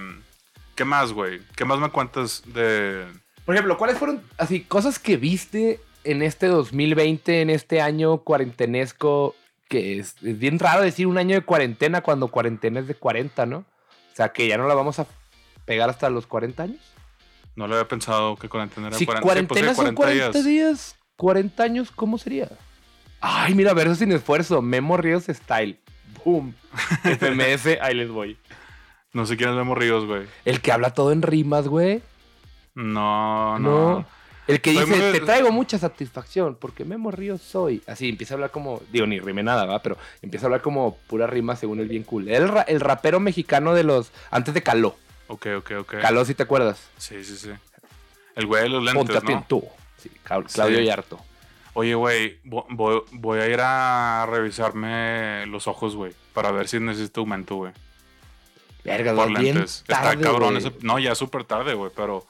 ¿Qué 0.76 0.86
más, 0.86 1.14
güey? 1.14 1.42
¿Qué 1.56 1.66
más 1.66 1.80
me 1.80 1.90
cuentas 1.90 2.44
de. 2.46 3.06
Por 3.46 3.56
ejemplo, 3.56 3.78
¿cuáles 3.78 3.98
fueron 3.98 4.22
así 4.38 4.62
cosas 4.62 5.00
que 5.00 5.18
viste 5.18 5.80
en 6.04 6.22
este 6.22 6.48
2020, 6.48 7.42
en 7.42 7.50
este 7.50 7.82
año 7.82 8.20
cuarentenesco? 8.20 9.36
Que 9.70 10.00
es, 10.00 10.16
es 10.22 10.38
bien 10.38 10.60
raro 10.60 10.84
decir 10.84 11.08
un 11.08 11.18
año 11.18 11.36
de 11.36 11.42
cuarentena 11.42 12.02
cuando 12.02 12.28
cuarentena 12.28 12.82
es 12.82 12.88
de 12.88 12.96
40, 12.96 13.46
¿no? 13.46 13.58
O 13.58 14.16
sea, 14.16 14.30
que 14.30 14.48
ya 14.48 14.58
no 14.58 14.68
la 14.68 14.76
vamos 14.76 15.00
a 15.00 15.08
pegar 15.66 15.90
hasta 15.90 16.10
los 16.10 16.28
40 16.28 16.62
años. 16.62 16.82
No 17.56 17.68
lo 17.68 17.76
había 17.76 17.88
pensado 17.88 18.36
que 18.36 18.50
cuarentena 18.50 18.88
era 18.88 18.98
Si 18.98 19.06
40, 19.06 19.22
sí, 19.22 19.24
pues, 19.24 19.34
cuarentena 19.34 19.74
sí, 19.74 19.82
son 19.82 19.96
40 19.96 20.44
días. 20.44 20.96
40 21.16 21.64
años, 21.64 21.92
¿cómo 21.92 22.18
sería? 22.18 22.50
Ay, 23.26 23.56
mira, 23.56 23.74
verso 23.74 23.96
sin 23.96 24.12
esfuerzo. 24.12 24.62
Memo 24.62 24.98
Ríos 24.98 25.26
Style. 25.30 25.80
Boom. 26.26 26.54
FMS, 27.04 27.80
ahí 27.82 27.96
les 27.96 28.10
voy. 28.10 28.38
No 29.14 29.26
sé 29.26 29.38
quiénes 29.38 29.56
vemos 29.56 29.78
ríos, 29.78 30.06
güey. 30.06 30.24
El 30.44 30.60
que 30.60 30.72
habla 30.72 30.90
todo 30.94 31.12
en 31.12 31.22
rimas, 31.22 31.68
güey. 31.68 32.02
No, 32.76 33.60
no. 33.60 33.70
No. 34.00 34.06
El 34.48 34.60
que 34.60 34.72
dice, 34.72 34.86
muy- 34.88 35.00
te 35.14 35.22
traigo 35.22 35.52
mucha 35.52 35.78
satisfacción 35.78 36.58
porque 36.60 36.84
Memo 36.84 37.12
Ríos 37.12 37.42
soy. 37.42 37.82
Así 37.88 38.10
empieza 38.10 38.34
a 38.34 38.36
hablar 38.36 38.52
como, 38.52 38.82
digo, 38.92 39.06
ni 39.06 39.20
rime 39.20 39.42
nada, 39.42 39.66
¿va? 39.66 39.82
Pero 39.82 39.98
empieza 40.22 40.46
a 40.46 40.48
hablar 40.48 40.62
como 40.62 40.98
pura 41.08 41.28
rima 41.28 41.56
según 41.56 41.80
el 41.80 41.88
bien 41.88 42.04
cool. 42.04 42.28
El, 42.28 42.50
ra- 42.50 42.64
el 42.64 42.82
rapero 42.82 43.22
mexicano 43.22 43.74
de 43.74 43.84
los, 43.84 44.12
antes 44.32 44.54
de 44.54 44.62
Caló. 44.62 44.98
Ok, 45.28 45.48
ok, 45.60 45.72
ok. 45.80 45.94
Caló, 46.02 46.26
si 46.26 46.34
te 46.36 46.44
acuerdas. 46.44 46.90
Sí, 46.98 47.24
sí, 47.24 47.38
sí. 47.38 47.52
El 48.36 48.48
güey 48.48 48.64
de 48.64 48.70
los 48.70 48.94
Ponte 48.94 49.14
lentes, 49.14 49.24
¿no? 49.30 49.38
atento. 49.38 49.64
Sí, 49.98 50.12
Clau- 50.28 50.52
Claudio 50.52 50.80
Sí. 50.80 50.86
Yarto. 50.86 51.20
Oye, 51.76 51.96
güey, 51.96 52.40
vo- 52.44 52.66
voy, 52.70 53.02
voy 53.12 53.40
a 53.40 53.48
ir 53.48 53.60
a 53.62 54.26
revisarme 54.30 55.46
los 55.48 55.68
ojos, 55.68 55.96
güey, 55.96 56.14
para 56.34 56.52
ver 56.52 56.68
si 56.68 56.80
necesito 56.80 57.22
aumento, 57.22 57.56
güey. 57.56 57.74
Verga, 58.84 59.16
Por 59.16 59.32
güey, 59.32 59.42
bien 59.44 59.56
lentes. 59.56 59.84
Está 59.88 60.16
cabrón. 60.20 60.58
ese- 60.58 60.74
No, 60.82 61.00
ya 61.00 61.14
es 61.14 61.18
súper 61.18 61.44
tarde, 61.46 61.74
güey, 61.74 61.92
pero. 61.96 62.26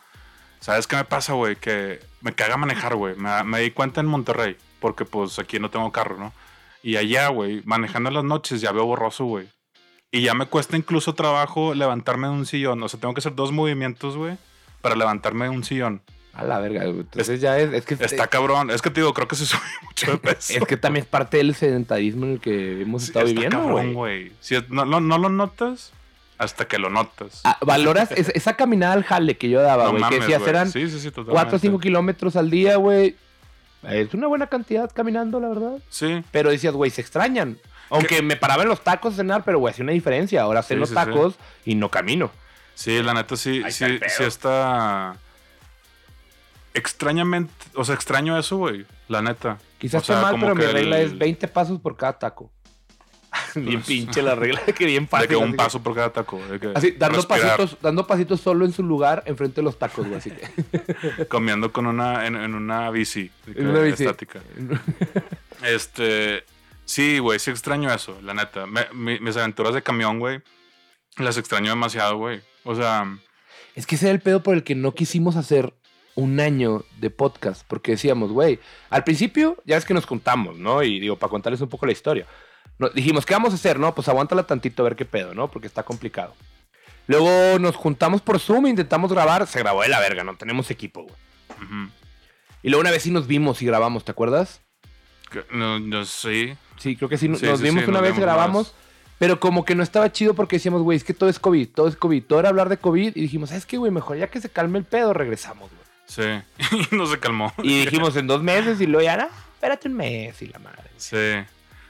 ¿Sabes 0.59 0.87
qué 0.87 0.95
me 0.95 1.03
pasa, 1.03 1.33
güey? 1.33 1.57
Que 1.57 1.99
me 2.21 2.33
caga 2.33 2.55
manejar, 2.55 2.95
güey. 2.95 3.15
Me, 3.15 3.43
me 3.43 3.59
di 3.59 3.71
cuenta 3.71 3.99
en 3.99 4.07
Monterrey, 4.07 4.55
porque 4.79 5.03
pues 5.03 5.37
aquí 5.39 5.59
no 5.59 5.69
tengo 5.69 5.91
carro, 5.91 6.17
¿no? 6.17 6.31
Y 6.81 6.95
allá, 6.95 7.27
güey, 7.29 7.61
manejando 7.65 8.11
las 8.11 8.23
noches 8.23 8.61
ya 8.61 8.71
veo 8.71 8.85
borroso, 8.85 9.25
güey. 9.25 9.47
Y 10.11 10.21
ya 10.21 10.33
me 10.35 10.45
cuesta 10.45 10.77
incluso 10.77 11.15
trabajo 11.15 11.73
levantarme 11.73 12.27
de 12.27 12.33
un 12.33 12.45
sillón. 12.45 12.81
O 12.83 12.87
sea, 12.87 12.97
tengo 12.99 13.13
que 13.13 13.19
hacer 13.19 13.35
dos 13.35 13.51
movimientos, 13.51 14.15
güey, 14.15 14.37
para 14.81 14.95
levantarme 14.95 15.45
de 15.45 15.49
un 15.51 15.63
sillón. 15.65 16.01
A 16.33 16.43
la 16.43 16.59
verga, 16.59 16.85
güey. 16.85 17.01
Entonces 17.01 17.39
ya 17.41 17.59
es, 17.59 17.71
es 17.73 17.85
que 17.85 17.93
Está 17.93 18.27
cabrón. 18.27 18.71
Es 18.71 18.81
que 18.81 18.89
te 18.89 19.01
digo, 19.01 19.13
creo 19.13 19.27
que 19.27 19.35
se 19.35 19.45
sube 19.45 19.61
mucho 19.83 20.11
de 20.11 20.17
peso. 20.17 20.53
es 20.53 20.65
que 20.65 20.77
también 20.77 21.03
es 21.03 21.09
parte 21.09 21.37
del 21.37 21.53
sedentarismo 21.53 22.25
en 22.25 22.31
el 22.33 22.39
que 22.39 22.81
hemos 22.81 23.03
Sí, 23.03 23.09
estado 23.09 23.25
está 23.27 23.33
viviendo, 23.35 23.57
cabrón, 23.59 23.93
güey. 23.93 24.23
güey. 24.25 24.31
Si 24.39 24.55
es- 24.55 24.67
no, 24.69 24.83
no, 24.85 24.99
no 24.99 25.17
lo 25.19 25.29
notas 25.29 25.91
hasta 26.39 26.65
que 26.65 26.79
lo 26.79 26.89
notas. 26.89 27.41
Ah, 27.43 27.57
valoras 27.61 28.11
es- 28.11 28.29
esa 28.29 28.55
caminada 28.55 28.93
al 28.93 29.03
jale 29.03 29.37
que 29.37 29.47
yo 29.49 29.61
daba, 29.61 29.85
no 29.85 29.91
güey, 29.91 30.03
que 30.09 30.19
decías 30.21 30.41
eran 30.47 30.71
Sí, 30.71 30.89
sí, 30.89 30.99
sí, 30.99 31.09
totalmente. 31.11 31.33
4 31.33 31.55
o 31.55 31.59
5 31.59 31.79
kilómetros 31.79 32.35
al 32.35 32.49
día, 32.49 32.77
güey. 32.77 33.15
Es 33.83 34.13
una 34.13 34.27
buena 34.27 34.47
cantidad 34.47 34.89
caminando, 34.91 35.39
la 35.39 35.49
verdad. 35.49 35.73
Sí. 35.89 36.23
Pero 36.31 36.49
decías, 36.49 36.73
güey, 36.73 36.89
se 36.89 37.01
extrañan. 37.01 37.57
Aunque 37.89 38.21
me 38.23 38.37
paraba 38.37 38.63
en 38.63 38.69
los 38.69 38.81
tacos 38.83 39.13
a 39.13 39.17
cenar, 39.17 39.43
pero 39.43 39.59
güey, 39.59 39.71
hacía 39.71 39.83
una 39.83 39.91
diferencia. 39.91 40.41
Ahora 40.41 40.63
Sí, 40.63 40.73
los 40.75 40.91
tacos 40.93 41.35
y 41.63 41.75
no 41.75 41.89
camino. 41.89 42.31
Sí, 42.73 43.03
la 43.03 43.13
neta 43.13 43.35
sí, 43.35 43.61
Ahí 43.63 43.71
sí, 43.71 43.83
está 43.85 44.09
sí 44.09 44.23
está. 44.23 45.17
Extrañamente, 46.73 47.53
o 47.75 47.83
sea, 47.85 47.95
extraño 47.95 48.37
eso, 48.37 48.57
güey. 48.57 48.85
La 49.07 49.21
neta. 49.21 49.57
Quizás 49.77 50.01
O 50.03 50.05
sea, 50.05 50.15
esté 50.15 50.23
mal, 50.23 50.31
como 50.33 50.43
pero 50.45 50.55
mi 50.55 50.65
regla 50.65 50.99
el- 50.99 51.05
es 51.07 51.17
20 51.17 51.47
pasos 51.47 51.79
por 51.79 51.95
cada 51.97 52.17
taco. 52.17 52.51
bien 53.55 53.75
Pues- 53.81 53.85
pinche 53.87 54.21
la 54.21 54.35
regla, 54.35 54.61
que 54.65 54.85
bien 54.85 55.03
De 55.03 55.09
fácil. 55.09 55.27
que 55.27 55.35
un 55.35 55.49
así 55.49 55.57
paso 55.57 55.81
por 55.83 55.95
cada 55.95 56.11
taco. 56.11 56.37
de 56.47 56.59
que 56.59 56.71
Así, 56.75 56.91
dando 56.91 57.17
respirar, 57.17 57.57
pasitos, 57.57 57.77
dando 57.81 58.05
pasitos 58.07 58.41
solo 58.41 58.65
en 58.65 58.73
su 58.73 58.83
lugar, 58.83 59.23
enfrente 59.25 59.57
de 59.57 59.63
los 59.63 59.77
tacos, 59.79 60.05
güey. 60.07 60.17
Así 60.19 60.31
que. 60.31 61.25
Comiendo 61.29 61.71
con 61.71 61.85
una, 61.87 62.25
en, 62.27 62.35
en 62.35 62.53
una 62.55 62.89
bici. 62.91 63.31
de 63.45 63.61
En 63.61 63.67
una 63.67 63.79
bici. 63.81 64.03
Estática. 64.03 64.39
Este. 65.63 66.43
Sí, 66.85 67.19
güey, 67.19 67.39
sí 67.39 67.49
extraño 67.49 67.91
eso, 67.93 68.19
la 68.21 68.33
neta. 68.33 68.65
Me- 68.65 68.87
mi- 68.93 69.19
mis 69.19 69.37
aventuras 69.37 69.73
de 69.73 69.81
camión, 69.81 70.19
güey, 70.19 70.41
las 71.17 71.37
extraño 71.37 71.69
demasiado, 71.69 72.17
güey. 72.17 72.41
O 72.65 72.75
sea, 72.75 73.05
Es 73.75 73.85
que 73.87 73.95
ese 73.95 74.07
era 74.07 74.13
el 74.15 74.19
pedo 74.21 74.43
por 74.43 74.53
el 74.53 74.63
que 74.63 74.75
no 74.75 74.93
quisimos 74.93 75.35
hacer 75.37 75.73
un 76.15 76.39
año 76.39 76.83
de 76.99 77.09
podcast, 77.09 77.63
porque 77.67 77.91
decíamos, 77.93 78.31
güey, 78.31 78.59
al 78.89 79.03
principio 79.03 79.57
ya 79.65 79.77
es 79.77 79.85
que 79.85 79.93
nos 79.93 80.05
juntamos, 80.05 80.57
¿no? 80.57 80.83
Y 80.83 80.99
digo, 80.99 81.17
para 81.17 81.29
contarles 81.31 81.61
un 81.61 81.69
poco 81.69 81.85
la 81.85 81.91
historia. 81.91 82.25
Dijimos, 82.95 83.25
¿qué 83.25 83.33
vamos 83.33 83.51
a 83.53 83.55
hacer? 83.55 83.79
No, 83.79 83.93
pues 83.95 84.07
aguántala 84.09 84.43
tantito 84.47 84.81
a 84.81 84.85
ver 84.85 84.95
qué 84.95 85.05
pedo, 85.05 85.33
¿no? 85.33 85.49
Porque 85.49 85.67
está 85.67 85.83
complicado. 85.83 86.33
Luego 87.07 87.59
nos 87.59 87.75
juntamos 87.75 88.21
por 88.21 88.39
Zoom, 88.39 88.67
intentamos 88.67 89.11
grabar, 89.11 89.45
se 89.47 89.59
grabó 89.59 89.81
de 89.81 89.89
la 89.89 89.99
verga, 89.99 90.23
no 90.23 90.35
tenemos 90.37 90.69
equipo, 90.71 91.03
güey. 91.03 91.15
Y 92.61 92.69
luego 92.69 92.81
una 92.81 92.91
vez 92.91 93.03
sí 93.03 93.11
nos 93.11 93.27
vimos 93.27 93.61
y 93.61 93.65
grabamos, 93.65 94.05
¿te 94.05 94.11
acuerdas? 94.11 94.61
Que- 95.29 95.43
no, 95.51 95.79
no, 95.79 96.05
sí. 96.05 96.55
Sí, 96.77 96.95
creo 96.95 97.09
que 97.09 97.17
sí, 97.17 97.25
Sí, 97.25 97.31
nos 97.31 97.39
sí, 97.59 97.63
vimos 97.63 97.83
sí, 97.83 97.89
una 97.89 97.99
nos 97.99 98.09
vez, 98.09 98.17
grabamos, 98.19 98.67
más. 98.67 98.75
pero 99.19 99.39
como 99.39 99.65
que 99.65 99.75
no 99.75 99.83
estaba 99.83 100.11
chido 100.11 100.33
porque 100.33 100.55
decíamos, 100.57 100.81
güey, 100.81 100.95
es 100.97 101.03
que 101.03 101.13
todo 101.13 101.29
es 101.29 101.39
COVID, 101.39 101.69
todo 101.69 101.87
es 101.87 101.95
COVID, 101.95 102.23
todo 102.23 102.39
era 102.39 102.49
hablar 102.49 102.69
de 102.69 102.77
COVID 102.77 103.15
y 103.15 103.21
dijimos, 103.21 103.49
¿sabes 103.49 103.65
qué, 103.65 103.77
güey? 103.77 103.91
Mejor 103.91 104.17
ya 104.17 104.27
que 104.29 104.39
se 104.41 104.49
calme 104.49 104.79
el 104.79 104.85
pedo, 104.85 105.13
regresamos, 105.13 105.69
güey. 105.69 105.82
Sí. 106.05 106.23
Y 106.91 106.95
no 106.95 107.05
se 107.05 107.19
calmó. 107.19 107.53
Y 107.63 107.81
dijimos 107.85 108.15
en 108.15 108.27
dos 108.27 108.41
meses 108.43 108.79
y 108.81 108.85
luego 108.87 109.03
ya, 109.05 109.17
no, 109.17 109.27
espérate 109.55 109.87
un 109.87 109.95
mes 109.95 110.41
y 110.41 110.47
la 110.47 110.59
madre. 110.59 110.89
Sí. 110.97 111.17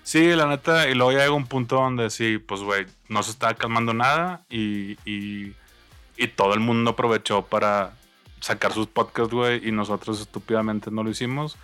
Sí, 0.04 0.36
la 0.36 0.48
neta, 0.48 0.90
y 0.90 0.96
luego 0.96 1.14
ya 1.14 1.20
llega 1.20 1.32
un 1.32 1.48
punto 1.48 1.76
donde 1.78 2.10
sí, 2.10 2.38
pues, 2.38 2.62
güey, 2.62 2.86
no 3.08 3.24
se 3.24 3.32
estaba 3.32 3.54
calmando 3.54 3.94
nada 3.94 4.42
y, 4.50 4.98
y, 5.06 5.54
y 6.18 6.28
todo 6.28 6.54
el 6.54 6.60
mundo 6.60 6.92
aprovechó 6.92 7.44
para 7.46 7.94
sacar 8.42 8.74
sus 8.74 8.88
podcasts, 8.88 9.34
güey, 9.34 9.66
y 9.66 9.72
nosotros 9.72 10.20
estúpidamente 10.20 10.92
no 10.92 11.04
lo 11.04 11.10
hicimos. 11.10 11.56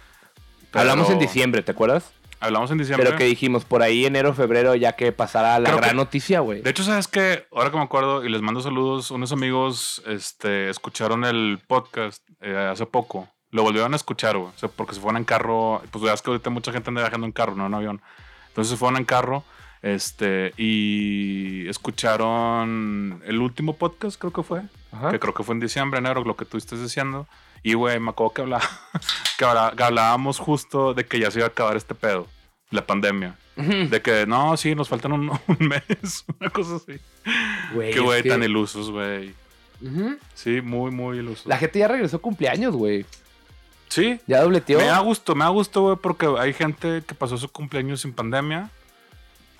Pero- 0.71 0.81
Hablamos 0.81 1.09
en 1.09 1.19
diciembre, 1.19 1.61
¿te 1.63 1.71
acuerdas? 1.71 2.13
Hablamos 2.41 2.71
en 2.71 2.77
diciembre. 2.77 3.05
Pero 3.05 3.17
que 3.17 3.25
dijimos 3.25 3.65
por 3.65 3.81
ahí 3.81 4.05
enero, 4.05 4.33
febrero, 4.33 4.73
ya 4.75 4.93
que 4.93 5.11
pasara 5.11 5.59
la 5.59 5.69
Creo 5.69 5.77
gran 5.77 5.89
que- 5.91 5.95
noticia, 5.97 6.39
güey. 6.39 6.61
De 6.61 6.69
hecho, 6.69 6.83
¿sabes 6.83 7.07
qué? 7.07 7.45
Ahora 7.51 7.69
que 7.71 7.77
me 7.77 7.83
acuerdo, 7.83 8.23
y 8.23 8.29
les 8.29 8.41
mando 8.41 8.61
saludos, 8.61 9.11
unos 9.11 9.31
amigos 9.31 10.01
este, 10.07 10.69
escucharon 10.69 11.25
el 11.25 11.59
podcast 11.67 12.23
eh, 12.41 12.55
hace 12.71 12.85
poco. 12.85 13.27
Lo 13.51 13.63
volvieron 13.63 13.91
a 13.93 13.95
escuchar, 13.95 14.37
güey. 14.37 14.49
O 14.55 14.57
sea, 14.57 14.69
porque 14.69 14.93
se 14.95 15.01
fueron 15.01 15.17
en 15.17 15.25
carro. 15.25 15.81
Pues 15.91 16.03
es 16.13 16.21
que 16.21 16.29
ahorita 16.29 16.49
mucha 16.49 16.71
gente 16.71 16.89
anda 16.89 17.01
viajando 17.01 17.25
en 17.25 17.31
carro, 17.33 17.55
no 17.55 17.65
en 17.65 17.73
avión. 17.73 18.01
Entonces 18.49 18.71
se 18.71 18.77
fueron 18.77 18.97
en 18.97 19.05
carro. 19.05 19.43
Este, 19.81 20.53
y 20.57 21.67
escucharon 21.69 23.21
el 23.25 23.41
último 23.41 23.75
podcast, 23.75 24.19
creo 24.19 24.31
que 24.33 24.43
fue. 24.43 24.61
Ajá. 24.91 25.11
Que 25.11 25.19
creo 25.19 25.33
que 25.33 25.43
fue 25.43 25.55
en 25.55 25.61
diciembre, 25.61 25.99
enero, 25.99 26.23
lo 26.23 26.35
que 26.35 26.45
tú 26.45 26.57
estás 26.57 26.81
diciendo. 26.81 27.27
Y, 27.63 27.73
güey, 27.73 27.99
me 27.99 28.11
acuerdo 28.11 28.33
que, 28.33 28.41
hablaba, 28.43 28.63
que, 29.37 29.45
habla- 29.45 29.73
que 29.75 29.83
hablábamos 29.83 30.39
justo 30.39 30.93
de 30.93 31.05
que 31.05 31.19
ya 31.19 31.29
se 31.31 31.39
iba 31.39 31.45
a 31.47 31.49
acabar 31.49 31.75
este 31.77 31.95
pedo, 31.95 32.27
la 32.71 32.85
pandemia. 32.85 33.35
De 33.55 34.01
que, 34.01 34.25
no, 34.25 34.55
sí, 34.55 34.73
nos 34.73 34.87
faltan 34.87 35.11
un, 35.11 35.29
un 35.47 35.57
mes, 35.59 36.23
una 36.39 36.49
cosa 36.49 36.77
así. 36.77 36.97
Güey, 37.73 37.91
Qué 37.93 37.99
güey 37.99 38.23
que- 38.23 38.29
tan 38.29 38.41
ilusos, 38.43 38.89
güey. 38.89 39.33
Sí, 40.33 40.61
muy, 40.61 40.91
muy 40.91 41.19
ilusos. 41.19 41.45
La 41.45 41.57
gente 41.57 41.79
ya 41.79 41.87
regresó 41.89 42.21
cumpleaños, 42.21 42.75
güey. 42.75 43.05
Sí, 43.89 44.19
Ya 44.27 44.41
dobleteó. 44.41 44.77
me 44.77 44.85
da 44.85 44.99
gusto, 44.99 45.35
me 45.35 45.43
da 45.45 45.49
gusto, 45.49 45.81
güey, 45.81 45.97
porque 45.97 46.27
hay 46.37 46.53
gente 46.53 47.01
que 47.05 47.15
pasó 47.15 47.37
su 47.37 47.49
cumpleaños 47.49 48.01
sin 48.01 48.13
pandemia. 48.13 48.69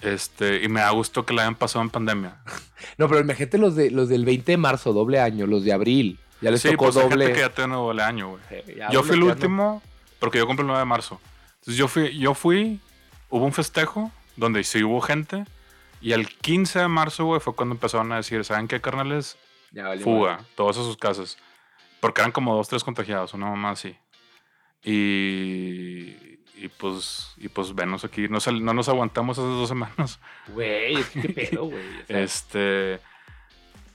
Este, 0.02 0.64
y 0.64 0.70
me 0.70 0.80
da 0.80 0.92
gusto 0.92 1.26
que 1.26 1.34
la 1.34 1.42
hayan 1.42 1.56
pasado 1.56 1.84
en 1.84 1.90
pandemia. 1.90 2.38
No, 2.98 3.08
pero 3.10 3.20
imagínate 3.20 3.58
los, 3.58 3.76
de, 3.76 3.92
los 3.92 4.08
del 4.08 4.24
20 4.24 4.54
de 4.54 4.58
marzo, 4.58 4.94
doble 4.94 5.20
año, 5.20 5.46
los 5.48 5.64
de 5.66 5.74
abril. 5.74 6.18
Ya 6.42 6.52
les 6.52 6.62
sí, 6.62 6.70
tocó 6.72 6.86
pues 6.86 6.96
doble. 6.96 7.26
gente 7.26 7.34
que 7.34 7.40
ya 7.48 7.54
tiene 7.54 7.74
doble 7.76 8.02
año, 8.02 8.30
güey. 8.32 8.42
Eh, 8.52 8.80
Yo 8.92 9.04
fui 9.04 9.16
el 9.16 9.24
último, 9.24 9.82
porque 10.20 10.38
yo 10.38 10.48
compré 10.48 10.62
el 10.62 10.68
9 10.68 10.80
de 10.80 10.86
marzo. 10.86 11.20
Entonces 11.60 11.76
yo 11.76 11.88
fui, 11.88 12.18
yo 12.18 12.34
fui, 12.34 12.80
hubo 13.30 13.44
un 13.46 13.52
festejo 13.54 14.12
donde 14.38 14.64
sí 14.64 14.84
hubo 14.84 15.02
gente. 15.02 15.46
Y 16.02 16.14
el 16.14 16.30
15 16.30 16.80
de 16.80 16.88
marzo, 16.88 17.26
güey, 17.26 17.42
fue 17.42 17.54
cuando 17.54 17.76
empezaron 17.76 18.10
a 18.14 18.16
decir, 18.18 18.46
¿saben 18.46 18.68
qué, 18.70 18.80
carnales? 18.80 19.38
Ya 19.72 19.92
Fuga, 20.02 20.32
madre. 20.36 20.46
todos 20.56 20.78
a 20.78 20.84
sus 20.84 20.96
casas. 20.96 21.38
Porque 22.00 22.22
eran 22.22 22.32
como 22.32 22.56
dos, 22.56 22.70
tres 22.70 22.84
contagiados, 22.86 23.34
una 23.34 23.48
mamá 23.48 23.72
así. 23.72 23.98
Y, 24.82 26.16
y 26.56 26.68
pues, 26.78 27.34
y 27.38 27.50
pues 27.50 27.76
venos 27.76 28.04
aquí. 28.06 28.28
No, 28.30 28.40
no 28.62 28.74
nos 28.74 28.88
aguantamos 28.90 29.38
esas 29.38 29.50
dos 29.50 29.68
semanas. 29.70 30.20
Güey, 30.54 31.04
qué 31.14 31.30
pedo, 31.30 31.66
güey. 31.66 31.84
O 32.04 32.08
sea, 32.08 32.20
Este, 32.24 33.00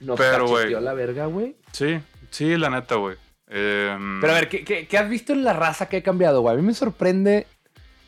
nos 0.01 0.19
pero, 0.19 0.47
güey. 0.47 0.71
la 0.71 0.93
verga, 0.93 1.27
güey. 1.27 1.57
sí, 1.73 1.99
sí, 2.35 2.57
la 2.57 2.71
neta, 2.71 2.97
güey. 2.97 3.17
Em, 3.49 4.21
Pero 4.21 4.33
a 4.33 4.37
ver, 4.37 4.49
¿qué, 4.49 4.65
qué, 4.65 4.87
qué 4.87 4.99
has 4.99 5.09
visto 5.09 5.33
en 5.33 5.45
la 5.45 5.53
raza 5.53 5.89
que 5.89 5.99
ha 5.99 6.03
cambiado, 6.03 6.41
güey? 6.41 6.55
A 6.55 6.57
mí 6.59 6.63
me 6.67 6.75
sorprende. 6.75 7.47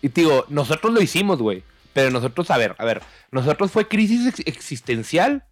Y 0.03 0.09
te 0.09 0.23
digo, 0.23 0.45
nosotros 0.49 0.93
lo 0.93 1.01
hicimos, 1.01 1.39
güey. 1.41 1.63
Pero 1.93 2.11
nosotros, 2.11 2.51
a 2.51 2.59
ver, 2.59 2.75
a 2.79 2.85
ver, 2.85 3.03
nosotros 3.31 3.71
fue 3.71 3.87
crisis 3.89 4.27
ex- 4.27 4.47
existencial 4.47 5.45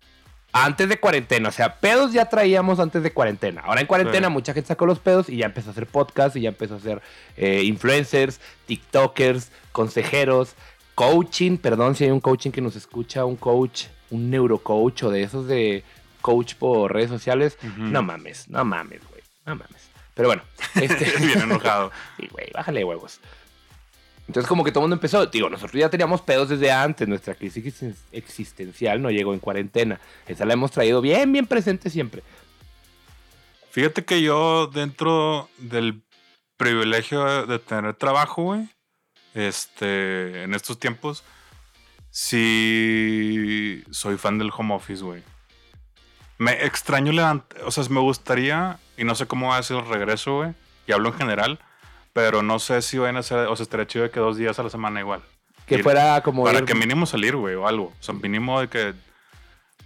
antes 0.52 0.88
de 0.88 0.98
cuarentena. 1.00 1.48
O 1.48 1.52
sea, 1.52 1.76
pedos 1.80 2.12
ya 2.12 2.28
traíamos 2.28 2.78
antes 2.80 3.02
de 3.02 3.12
cuarentena. 3.12 3.62
Ahora 3.62 3.80
en 3.80 3.86
cuarentena 3.86 4.28
Sí. 4.28 4.32
mucha 4.32 4.52
gente 4.54 4.68
sacó 4.68 4.86
los 4.86 4.98
pedos 4.98 5.28
y 5.28 5.36
ya 5.38 5.46
empezó 5.46 5.70
a 5.70 5.72
hacer 5.72 5.86
podcast 5.86 6.36
y 6.36 6.42
ya 6.42 6.50
empezó 6.50 6.74
a 6.74 6.78
hacer 6.78 7.00
eh, 7.36 7.62
influencers, 7.64 8.40
TikTokers, 8.66 9.50
consejeros, 9.72 10.54
coaching. 10.94 11.56
Perdón 11.56 11.94
si 11.94 12.04
hay 12.04 12.10
un 12.10 12.20
coaching 12.20 12.50
que 12.50 12.60
nos 12.60 12.76
escucha, 12.76 13.24
un 13.24 13.36
coach, 13.36 13.84
un 14.10 14.30
neurocoach 14.30 15.04
o 15.04 15.10
de 15.10 15.22
esos 15.22 15.46
de 15.46 15.82
coach 16.24 16.54
por 16.54 16.90
redes 16.94 17.10
sociales. 17.10 17.58
No 17.76 18.02
mames, 18.02 18.48
no 18.48 18.64
mames, 18.64 19.00
güey. 19.10 19.22
No 19.44 19.54
mames. 19.56 19.90
Pero 20.14 20.28
bueno, 20.30 20.42
este. 20.74 21.04
Bien 21.20 21.42
enojado. 21.42 21.92
Sí, 22.16 22.28
güey, 22.32 22.48
bájale 22.54 22.82
huevos. 22.82 23.20
Entonces, 24.26 24.48
como 24.48 24.64
que 24.64 24.72
todo 24.72 24.80
el 24.80 24.84
mundo 24.84 24.96
empezó. 24.96 25.26
Digo, 25.26 25.50
nosotros 25.50 25.78
ya 25.78 25.90
teníamos 25.90 26.22
pedos 26.22 26.48
desde 26.48 26.72
antes. 26.72 27.06
Nuestra 27.06 27.34
crisis 27.34 27.62
existen- 27.62 27.94
existencial 28.10 29.02
no 29.02 29.10
llegó 29.10 29.34
en 29.34 29.38
cuarentena. 29.38 30.00
Esa 30.26 30.46
la 30.46 30.54
hemos 30.54 30.70
traído 30.70 31.02
bien, 31.02 31.30
bien 31.30 31.46
presente 31.46 31.90
siempre. 31.90 32.22
Fíjate 33.70 34.04
que 34.06 34.22
yo, 34.22 34.66
dentro 34.68 35.50
del 35.58 36.00
privilegio 36.56 37.44
de 37.46 37.58
tener 37.58 37.92
trabajo, 37.94 38.42
güey, 38.44 38.68
este, 39.34 40.44
en 40.44 40.54
estos 40.54 40.78
tiempos, 40.78 41.22
sí 42.10 43.82
soy 43.90 44.16
fan 44.16 44.38
del 44.38 44.50
home 44.56 44.74
office, 44.74 45.02
güey. 45.02 45.22
Me 46.38 46.64
extraño 46.64 47.12
levantar, 47.12 47.62
o 47.64 47.70
sea, 47.70 47.84
me 47.90 48.00
gustaría, 48.00 48.78
y 48.96 49.04
no 49.04 49.14
sé 49.14 49.26
cómo 49.26 49.48
va 49.48 49.58
a 49.58 49.62
ser 49.62 49.78
el 49.78 49.86
regreso, 49.86 50.36
güey, 50.38 50.52
y 50.86 50.92
hablo 50.92 51.10
en 51.10 51.14
general, 51.14 51.58
pero 52.12 52.42
no 52.42 52.58
sé 52.58 52.82
si 52.82 52.98
van 52.98 53.16
a 53.16 53.22
ser, 53.22 53.46
o 53.46 53.56
sea, 53.56 53.62
estaría 53.64 53.86
chido 53.86 54.04
de 54.04 54.10
que 54.10 54.20
dos 54.20 54.36
días 54.36 54.58
a 54.58 54.62
la 54.64 54.70
semana 54.70 55.00
igual. 55.00 55.22
Que 55.66 55.76
Ir- 55.78 55.82
fuera 55.82 56.20
como. 56.22 56.44
Para 56.44 56.58
ir- 56.58 56.64
que 56.64 56.74
mínimo 56.74 57.06
salir, 57.06 57.36
güey, 57.36 57.54
o 57.54 57.66
algo. 57.66 57.92
O 57.98 58.02
sea, 58.02 58.14
mínimo 58.14 58.60
de 58.60 58.68
que... 58.68 58.94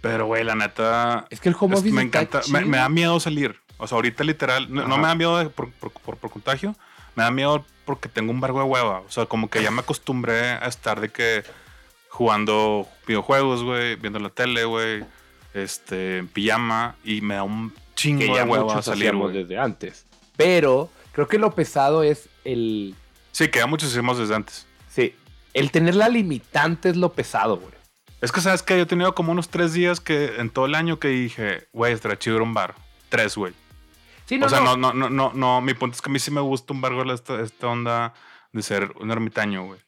Pero, 0.01 0.25
güey, 0.25 0.43
la 0.43 0.55
neta... 0.55 1.25
Es 1.29 1.39
que 1.39 1.49
el 1.49 1.55
home 1.59 1.75
office 1.75 1.93
me 1.95 2.01
encanta, 2.01 2.41
me, 2.51 2.65
me 2.65 2.77
da 2.77 2.89
miedo 2.89 3.19
salir. 3.19 3.59
O 3.77 3.87
sea, 3.87 3.95
ahorita 3.97 4.23
literal, 4.23 4.73
no, 4.73 4.97
me 4.97 5.07
da 5.07 5.15
miedo 5.15 5.37
de- 5.37 5.49
por, 5.49 5.71
por- 5.71 5.91
por- 5.91 6.17
por 6.17 6.31
contagio, 6.31 6.75
Me 7.15 7.23
da 7.23 7.31
miedo 7.31 7.65
porque 7.85 8.09
tengo 8.09 8.31
un 8.31 8.39
barco 8.41 8.59
de 8.59 8.65
hueva. 8.65 8.99
O 9.01 9.09
sea, 9.11 9.25
como 9.25 9.49
que 9.49 9.61
ya 9.63 9.71
me 9.71 9.79
acostumbré 9.81 10.51
a 10.51 10.65
estar 10.67 10.99
de 10.99 11.09
que 11.09 11.43
jugando 12.09 12.87
videojuegos, 13.07 13.63
güey, 13.63 13.95
viendo 13.95 14.19
la 14.19 14.29
tele, 14.29 14.65
güey, 14.65 15.05
este, 15.53 16.19
en 16.19 16.27
pijama 16.27 16.95
y 17.03 17.21
me 17.21 17.35
da 17.35 17.43
un 17.43 17.73
chingo 17.95 18.19
Que 18.19 18.27
de 18.27 18.33
ya 18.33 18.45
hueva 18.45 18.81
salir, 18.81 19.15
güey. 19.15 19.33
desde 19.33 19.57
antes. 19.57 20.05
Pero 20.37 20.89
creo 21.11 21.27
que 21.27 21.37
lo 21.37 21.53
pesado 21.53 22.03
es 22.03 22.29
el... 22.45 22.95
Sí, 23.31 23.47
que 23.49 23.59
ya 23.59 23.67
muchos 23.67 23.91
hicimos 23.91 24.17
desde 24.17 24.35
antes. 24.35 24.65
Sí, 24.89 25.13
el 25.53 25.71
tener 25.71 25.95
la 25.95 26.09
limitante 26.09 26.89
es 26.89 26.97
lo 26.97 27.13
pesado, 27.13 27.57
güey. 27.57 27.73
Es 28.21 28.31
que, 28.31 28.41
¿sabes 28.41 28.63
que 28.63 28.75
Yo 28.75 28.83
he 28.83 28.85
tenido 28.85 29.15
como 29.15 29.31
unos 29.31 29.49
tres 29.49 29.73
días 29.73 29.99
que 29.99 30.35
en 30.37 30.49
todo 30.49 30.65
el 30.65 30.75
año 30.75 30.99
que 30.99 31.07
dije, 31.07 31.67
güey, 31.71 31.93
estaría 31.93 32.19
chido 32.19 32.35
ir 32.37 32.41
a 32.41 32.43
un 32.43 32.53
bar. 32.53 32.75
Tres, 33.09 33.35
güey. 33.35 33.53
Sí, 34.25 34.37
no, 34.37 34.45
o 34.45 34.49
sea, 34.49 34.59
no. 34.59 34.75
no. 34.77 34.93
No, 34.93 35.09
no, 35.09 35.31
no, 35.33 35.61
Mi 35.61 35.73
punto 35.73 35.95
es 35.95 36.01
que 36.01 36.09
a 36.09 36.13
mí 36.13 36.19
sí 36.19 36.29
me 36.31 36.41
gusta 36.41 36.73
un 36.73 36.81
bar, 36.81 36.93
güey, 36.93 37.09
esta, 37.11 37.41
esta 37.41 37.67
onda 37.67 38.13
de 38.51 38.61
ser 38.61 38.91
un 38.99 39.09
ermitaño, 39.11 39.65
güey. 39.65 39.79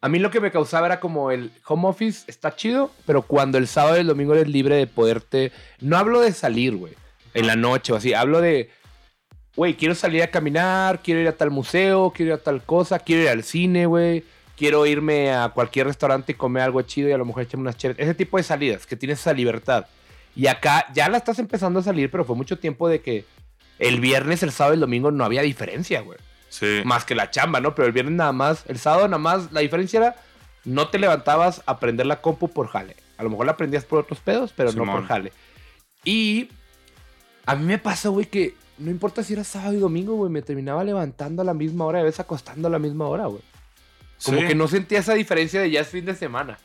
A 0.00 0.08
mí 0.08 0.18
lo 0.18 0.30
que 0.30 0.40
me 0.40 0.50
causaba 0.50 0.86
era 0.86 1.00
como 1.00 1.30
el 1.30 1.50
home 1.66 1.88
office 1.88 2.24
está 2.26 2.54
chido, 2.54 2.90
pero 3.06 3.22
cuando 3.22 3.58
el 3.58 3.66
sábado 3.66 3.96
y 3.96 4.00
el 4.00 4.06
domingo 4.06 4.34
eres 4.34 4.48
libre 4.48 4.76
de 4.76 4.86
poderte. 4.86 5.52
No 5.80 5.96
hablo 5.96 6.20
de 6.20 6.32
salir, 6.32 6.76
güey, 6.76 6.94
en 7.34 7.46
la 7.46 7.56
noche 7.56 7.92
o 7.92 7.96
así. 7.96 8.12
Hablo 8.12 8.40
de, 8.40 8.70
güey, 9.56 9.74
quiero 9.74 9.94
salir 9.94 10.22
a 10.22 10.30
caminar, 10.30 11.00
quiero 11.02 11.20
ir 11.20 11.28
a 11.28 11.36
tal 11.36 11.50
museo, 11.50 12.12
quiero 12.14 12.34
ir 12.34 12.40
a 12.40 12.42
tal 12.42 12.62
cosa, 12.62 12.98
quiero 12.98 13.22
ir 13.22 13.28
al 13.30 13.42
cine, 13.42 13.86
güey. 13.86 14.24
Quiero 14.56 14.86
irme 14.86 15.32
a 15.32 15.50
cualquier 15.50 15.86
restaurante 15.86 16.32
y 16.32 16.34
comer 16.34 16.62
algo 16.62 16.80
chido 16.82 17.08
y 17.08 17.12
a 17.12 17.18
lo 17.18 17.26
mejor 17.26 17.42
echarme 17.42 17.62
unas 17.62 17.76
cheras. 17.76 17.98
Ese 17.98 18.14
tipo 18.14 18.38
de 18.38 18.42
salidas, 18.42 18.86
que 18.86 18.96
tienes 18.96 19.20
esa 19.20 19.34
libertad. 19.34 19.86
Y 20.34 20.46
acá 20.46 20.86
ya 20.94 21.08
la 21.08 21.18
estás 21.18 21.38
empezando 21.38 21.80
a 21.80 21.82
salir, 21.82 22.10
pero 22.10 22.24
fue 22.24 22.36
mucho 22.36 22.58
tiempo 22.58 22.88
de 22.88 23.00
que 23.00 23.24
el 23.78 24.00
viernes, 24.00 24.42
el 24.42 24.52
sábado 24.52 24.74
y 24.74 24.76
el 24.76 24.80
domingo 24.80 25.10
no 25.10 25.24
había 25.24 25.42
diferencia, 25.42 26.00
güey 26.00 26.18
Sí. 26.58 26.80
más 26.86 27.04
que 27.04 27.14
la 27.14 27.30
chamba, 27.30 27.60
¿no? 27.60 27.74
Pero 27.74 27.86
el 27.86 27.92
viernes 27.92 28.14
nada 28.14 28.32
más, 28.32 28.64
el 28.66 28.78
sábado 28.78 29.06
nada 29.08 29.18
más, 29.18 29.52
la 29.52 29.60
diferencia 29.60 29.98
era 29.98 30.16
no 30.64 30.88
te 30.88 30.98
levantabas 30.98 31.62
a 31.66 31.78
prender 31.78 32.06
la 32.06 32.20
compu 32.22 32.48
por 32.48 32.68
jale. 32.68 32.96
A 33.18 33.22
lo 33.22 33.30
mejor 33.30 33.46
la 33.46 33.52
aprendías 33.52 33.84
por 33.84 33.98
otros 33.98 34.20
pedos, 34.20 34.52
pero 34.56 34.72
no 34.72 34.84
por 34.84 35.06
jale. 35.06 35.32
Y 36.04 36.48
a 37.44 37.54
mí 37.56 37.64
me 37.64 37.78
pasa, 37.78 38.08
güey, 38.08 38.26
que 38.26 38.54
no 38.78 38.90
importa 38.90 39.22
si 39.22 39.32
era 39.34 39.44
sábado 39.44 39.74
y 39.74 39.78
domingo, 39.78 40.14
güey, 40.14 40.30
me 40.30 40.42
terminaba 40.42 40.82
levantando 40.84 41.42
a 41.42 41.44
la 41.44 41.54
misma 41.54 41.84
hora 41.84 41.98
y 41.98 42.02
a 42.02 42.04
veces 42.04 42.20
acostando 42.20 42.68
a 42.68 42.70
la 42.70 42.78
misma 42.78 43.06
hora, 43.06 43.26
güey. 43.26 43.42
Como 44.24 44.40
Sí. 44.40 44.46
que 44.46 44.54
no 44.54 44.66
sentía 44.68 45.00
esa 45.00 45.14
diferencia 45.14 45.60
de 45.60 45.70
ya 45.70 45.80
es 45.80 45.88
fin 45.88 46.04
de 46.06 46.14
semana. 46.14 46.58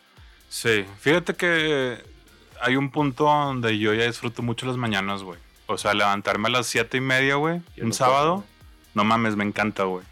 Sí, 0.49 0.85
fíjate 0.99 1.33
que 1.33 1.97
hay 2.61 2.75
un 2.75 2.91
punto 2.91 3.25
donde 3.25 3.77
yo 3.77 3.93
ya 3.93 4.05
disfruto 4.05 4.41
mucho 4.41 4.65
las 4.65 4.77
mañanas, 4.77 5.23
güey. 5.23 5.39
O 5.67 5.77
sea, 5.77 5.93
levantarme 5.93 6.47
a 6.47 6.51
las 6.51 6.67
siete 6.67 6.97
y 6.97 7.01
media, 7.01 7.35
güey, 7.35 7.61
un 7.81 7.89
no 7.89 7.93
sábado, 7.93 8.43
no 8.93 9.03
mames, 9.03 9.35
me 9.35 9.43
encanta, 9.43 9.83
güey. 9.83 10.05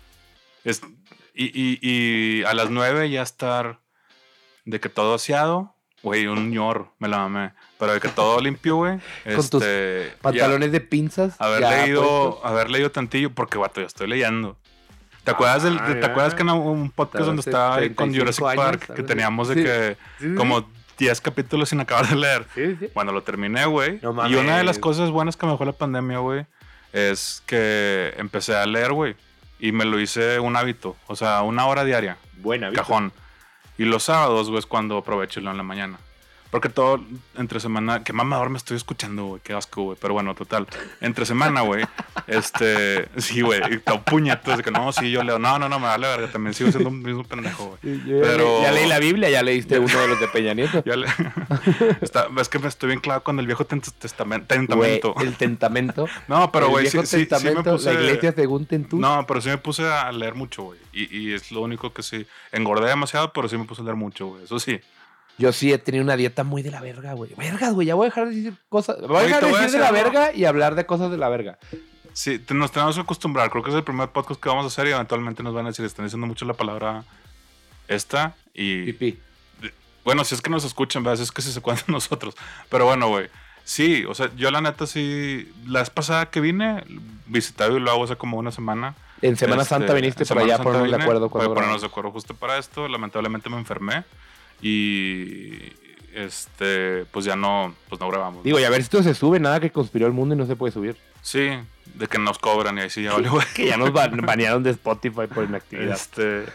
Es, 0.63 0.81
y, 1.33 1.45
y- 1.45 1.79
y 1.81 2.43
a 2.43 2.53
las 2.53 2.69
nueve 2.69 3.09
ya 3.09 3.21
estar 3.21 3.79
de 4.65 4.79
que 4.79 4.89
todo 4.89 5.15
aseado, 5.15 5.73
güey, 6.03 6.27
un 6.27 6.51
ñor, 6.51 6.91
me 6.99 7.07
la 7.07 7.17
mamé. 7.19 7.53
Pero 7.77 7.93
de 7.93 7.99
que 8.01 8.09
todo 8.09 8.39
limpio, 8.41 8.75
güey. 8.77 8.99
Con 9.23 9.35
tus 9.49 9.61
este, 9.61 10.11
ya 10.13 10.21
Pantalones 10.21 10.71
de 10.71 10.81
pinzas. 10.81 11.35
haber 11.39 11.61
leído, 11.61 12.45
haber 12.45 12.69
leído 12.69 12.91
tantillo, 12.91 13.31
porque, 13.33 13.57
vato, 13.57 13.79
yo 13.81 13.87
estoy 13.87 14.07
leyendo. 14.07 14.57
¿Te 15.23 15.31
acuerdas, 15.31 15.63
del, 15.63 15.77
Ah, 15.79 15.85
¿te 15.99 16.05
acuerdas 16.05 16.33
que 16.33 16.41
en 16.41 16.49
un 16.49 16.91
podcast 16.91 17.25
donde 17.25 17.41
estaba 17.41 17.75
ahí 17.75 17.89
con 17.93 18.09
35 18.11 18.19
Jurassic 18.21 18.45
años, 18.45 18.77
Park, 18.87 18.95
que 18.95 19.03
teníamos 19.03 19.47
de 19.49 19.55
Sí. 19.55 19.63
que 19.63 19.97
Sí, 20.19 20.29
sí. 20.31 20.35
como 20.35 20.67
10 20.97 21.21
capítulos 21.21 21.69
sin 21.69 21.79
acabar 21.79 22.07
de 22.07 22.15
leer? 22.15 22.47
Sí, 22.55 22.75
sí. 22.79 22.87
Cuando 22.93 23.13
lo 23.13 23.21
terminé, 23.23 23.65
güey. 23.65 23.99
No 24.01 24.27
y 24.27 24.35
una 24.35 24.57
de 24.57 24.63
las 24.63 24.79
cosas 24.79 25.11
buenas 25.11 25.37
que 25.37 25.45
me 25.45 25.51
dejó 25.51 25.65
la 25.65 25.73
pandemia, 25.73 26.17
güey, 26.19 26.45
es 26.93 27.43
que 27.45 28.13
empecé 28.17 28.55
a 28.55 28.65
leer, 28.65 28.93
güey. 28.93 29.15
Y 29.59 29.71
me 29.71 29.85
lo 29.85 29.99
hice 29.99 30.39
un 30.39 30.55
hábito. 30.55 30.95
O 31.07 31.15
sea, 31.15 31.41
una 31.41 31.65
hora 31.67 31.83
diaria. 31.83 32.17
Buena, 32.37 32.71
Cajón. 32.71 33.11
Y 33.77 33.85
los 33.85 34.03
sábados, 34.03 34.47
güey, 34.47 34.59
es 34.59 34.65
cuando 34.65 34.97
aprovecho 34.97 35.39
en 35.39 35.45
la 35.45 35.63
mañana. 35.63 35.99
Porque 36.51 36.69
todo 36.69 36.99
entre 37.37 37.59
semana, 37.59 38.03
que 38.03 38.11
mamador 38.11 38.49
me 38.49 38.57
estoy 38.57 38.75
escuchando, 38.75 39.25
güey, 39.25 39.41
qué 39.43 39.53
asco, 39.53 39.83
güey. 39.83 39.97
Pero 40.01 40.15
bueno, 40.15 40.33
total. 40.33 40.65
Entre 40.99 41.25
semana, 41.25 41.61
güey, 41.61 41.85
este, 42.27 43.07
sí, 43.17 43.41
güey, 43.41 43.61
puñetas 44.05 44.57
de 44.57 44.63
que 44.63 44.71
no, 44.71 44.91
sí, 44.91 45.11
yo 45.11 45.23
leo. 45.23 45.37
No, 45.37 45.59
no, 45.59 45.69
no, 45.69 45.79
me 45.79 45.85
vale 45.85 46.07
verga, 46.07 46.31
también 46.31 46.53
sigo 46.55 46.71
siendo 46.71 46.89
un 46.89 47.03
mismo 47.03 47.23
pendejo, 47.23 47.77
güey. 47.83 47.99
Pero- 48.21 48.63
Ya 48.63 48.71
leí 48.71 48.87
la 48.87 48.97
Biblia, 48.99 49.29
ya 49.29 49.43
leíste 49.43 49.77
uno 49.79 49.99
de 49.99 50.07
los 50.07 50.19
de 50.19 50.27
Peña 50.27 50.53
Nieto. 50.53 50.83
Ya 50.89 50.95
le... 50.95 51.07
Está- 52.01 52.27
es 52.39 52.49
que 52.49 52.59
me 52.59 52.67
estoy 52.67 52.87
bien 52.87 52.99
claro 52.99 53.23
con 53.23 53.39
el 53.39 53.45
viejo 53.45 53.65
tent- 53.67 53.93
testamen- 54.01 54.45
Güey, 54.47 54.47
tentamento. 54.47 55.15
el 55.21 55.35
tentamento. 55.35 56.07
No, 56.27 56.51
pero 56.51 56.69
güey, 56.69 56.87
sí, 56.87 56.97
sí, 56.99 57.05
sí 57.05 57.17
me 57.17 57.25
testamento, 57.25 57.71
puse. 57.73 57.93
la 57.93 58.01
iglesia 58.01 58.31
según 58.33 58.65
Tentú. 58.65 58.97
No, 58.99 59.25
pero 59.27 59.41
sí 59.41 59.49
me 59.49 59.57
puse 59.57 59.83
a 59.87 60.11
leer 60.11 60.35
mucho, 60.35 60.63
güey. 60.63 60.79
Y, 60.93 61.15
y 61.17 61.33
es 61.33 61.51
lo 61.51 61.61
único 61.61 61.93
que 61.93 62.01
sí. 62.03 62.25
Engordé 62.51 62.87
demasiado, 62.87 63.31
pero 63.33 63.47
sí 63.47 63.57
me 63.57 63.65
puse 63.65 63.81
a 63.81 63.85
leer 63.85 63.95
mucho, 63.95 64.27
güey. 64.27 64.43
Eso 64.43 64.59
sí. 64.59 64.79
Yo 65.39 65.53
sí 65.53 65.71
he 65.71 65.77
tenido 65.77 66.03
una 66.03 66.17
dieta 66.17 66.43
muy 66.43 66.61
de 66.61 66.69
la 66.69 66.81
verga, 66.81 67.13
güey. 67.13 67.33
Vergas, 67.35 67.73
güey, 67.73 67.87
ya 67.87 67.95
voy 67.95 68.05
a 68.07 68.09
dejar 68.09 68.27
de 68.27 68.35
decir 68.35 68.53
cosas. 68.67 68.99
Voy 69.07 69.17
a 69.17 69.21
dejar 69.21 69.45
de 69.45 69.51
decir 69.51 69.71
de 69.71 69.79
la 69.79 69.91
verga 69.91 70.33
y 70.33 70.43
hablar 70.43 70.75
de 70.75 70.85
cosas 70.85 71.11
de 71.11 71.17
la 71.17 71.29
verga. 71.29 71.57
Sí, 72.11 72.41
nos 72.49 72.73
tenemos 72.73 72.95
que 72.95 73.01
acostumbrar. 73.01 73.49
Creo 73.49 73.63
que 73.63 73.69
es 73.69 73.75
el 73.77 73.85
primer 73.85 74.09
podcast 74.09 74.41
que 74.41 74.49
vamos 74.49 74.65
a 74.65 74.67
hacer 74.67 74.87
y 74.87 74.91
eventualmente 74.91 75.41
nos 75.41 75.53
van 75.53 75.65
a 75.65 75.69
decir, 75.69 75.85
están 75.85 76.05
diciendo 76.05 76.27
mucho 76.27 76.43
la 76.43 76.55
palabra 76.55 77.05
esta. 77.87 78.35
Y 78.53 78.91
Pipí. 78.91 79.17
bueno, 80.03 80.25
si 80.25 80.35
es 80.35 80.41
que 80.41 80.49
nos 80.49 80.65
escuchan, 80.65 81.03
¿verdad? 81.03 81.15
Si 81.15 81.23
es 81.23 81.31
que 81.31 81.41
si 81.41 81.53
se 81.53 81.61
cuentan 81.61 81.85
nosotros. 81.93 82.35
Pero 82.69 82.83
bueno, 82.83 83.07
güey. 83.07 83.29
Sí, 83.63 84.03
o 84.09 84.15
sea, 84.15 84.29
yo 84.35 84.51
la 84.51 84.59
neta 84.59 84.87
sí. 84.87 85.49
La 85.67 85.79
vez 85.79 85.89
pasada 85.89 86.29
que 86.29 86.41
vine, 86.41 86.83
visité 87.27 87.65
y 87.67 87.79
lo 87.79 87.91
hago 87.91 88.03
hace 88.03 88.17
como 88.17 88.37
una 88.37 88.51
semana. 88.51 88.93
En 89.21 89.37
Semana 89.37 89.61
Este, 89.61 89.75
Santa 89.75 89.93
viniste 89.93 90.25
para 90.25 90.41
allá 90.41 90.57
ponernos 90.57 90.81
de 90.91 90.97
vine, 90.97 91.03
acuerdo 91.03 91.29
para 91.29 91.47
ponernos 91.47 91.79
de 91.81 91.87
acuerdo 91.87 92.11
justo 92.11 92.33
para 92.33 92.57
esto. 92.57 92.89
Lamentablemente 92.89 93.49
me 93.49 93.57
enfermé 93.57 94.03
y 94.61 95.71
este 96.13 97.05
pues 97.11 97.25
ya 97.25 97.35
no 97.35 97.73
pues 97.87 97.99
no 98.01 98.09
grabamos. 98.09 98.43
Digo, 98.43 98.59
y 98.59 98.63
a 98.63 98.69
ver 98.69 98.79
si 98.81 98.83
esto 98.85 99.03
se 99.03 99.13
sube, 99.13 99.39
nada 99.39 99.59
que 99.59 99.71
conspiró 99.71 100.07
el 100.07 100.13
mundo 100.13 100.35
y 100.35 100.37
no 100.37 100.45
se 100.45 100.55
puede 100.55 100.73
subir. 100.73 100.97
Sí, 101.21 101.49
de 101.95 102.07
que 102.07 102.17
nos 102.17 102.39
cobran 102.39 102.77
y 102.77 102.81
ahí 102.81 102.89
sí 102.89 103.03
ya 103.03 103.13
vale, 103.13 103.29
güey. 103.29 103.45
Que 103.55 103.67
ya 103.67 103.77
nos 103.77 103.91
ban- 103.91 104.25
banearon 104.25 104.63
de 104.63 104.71
Spotify 104.71 105.27
por 105.33 105.43
inactividad. 105.45 105.93
Este, 105.95 106.45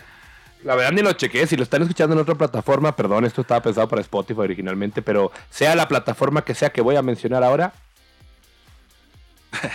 La 0.64 0.74
verdad 0.74 0.92
ni 0.92 1.02
lo 1.02 1.12
chequé. 1.12 1.46
Si 1.46 1.56
lo 1.56 1.62
están 1.62 1.82
escuchando 1.82 2.14
en 2.14 2.20
otra 2.22 2.34
plataforma, 2.34 2.96
perdón, 2.96 3.24
esto 3.26 3.42
estaba 3.42 3.62
pensado 3.62 3.86
para 3.88 4.00
Spotify 4.00 4.40
originalmente, 4.40 5.02
pero 5.02 5.30
sea 5.50 5.74
la 5.74 5.86
plataforma 5.88 6.42
que 6.44 6.54
sea 6.54 6.70
que 6.70 6.80
voy 6.80 6.96
a 6.96 7.02
mencionar 7.02 7.44
ahora. 7.44 7.72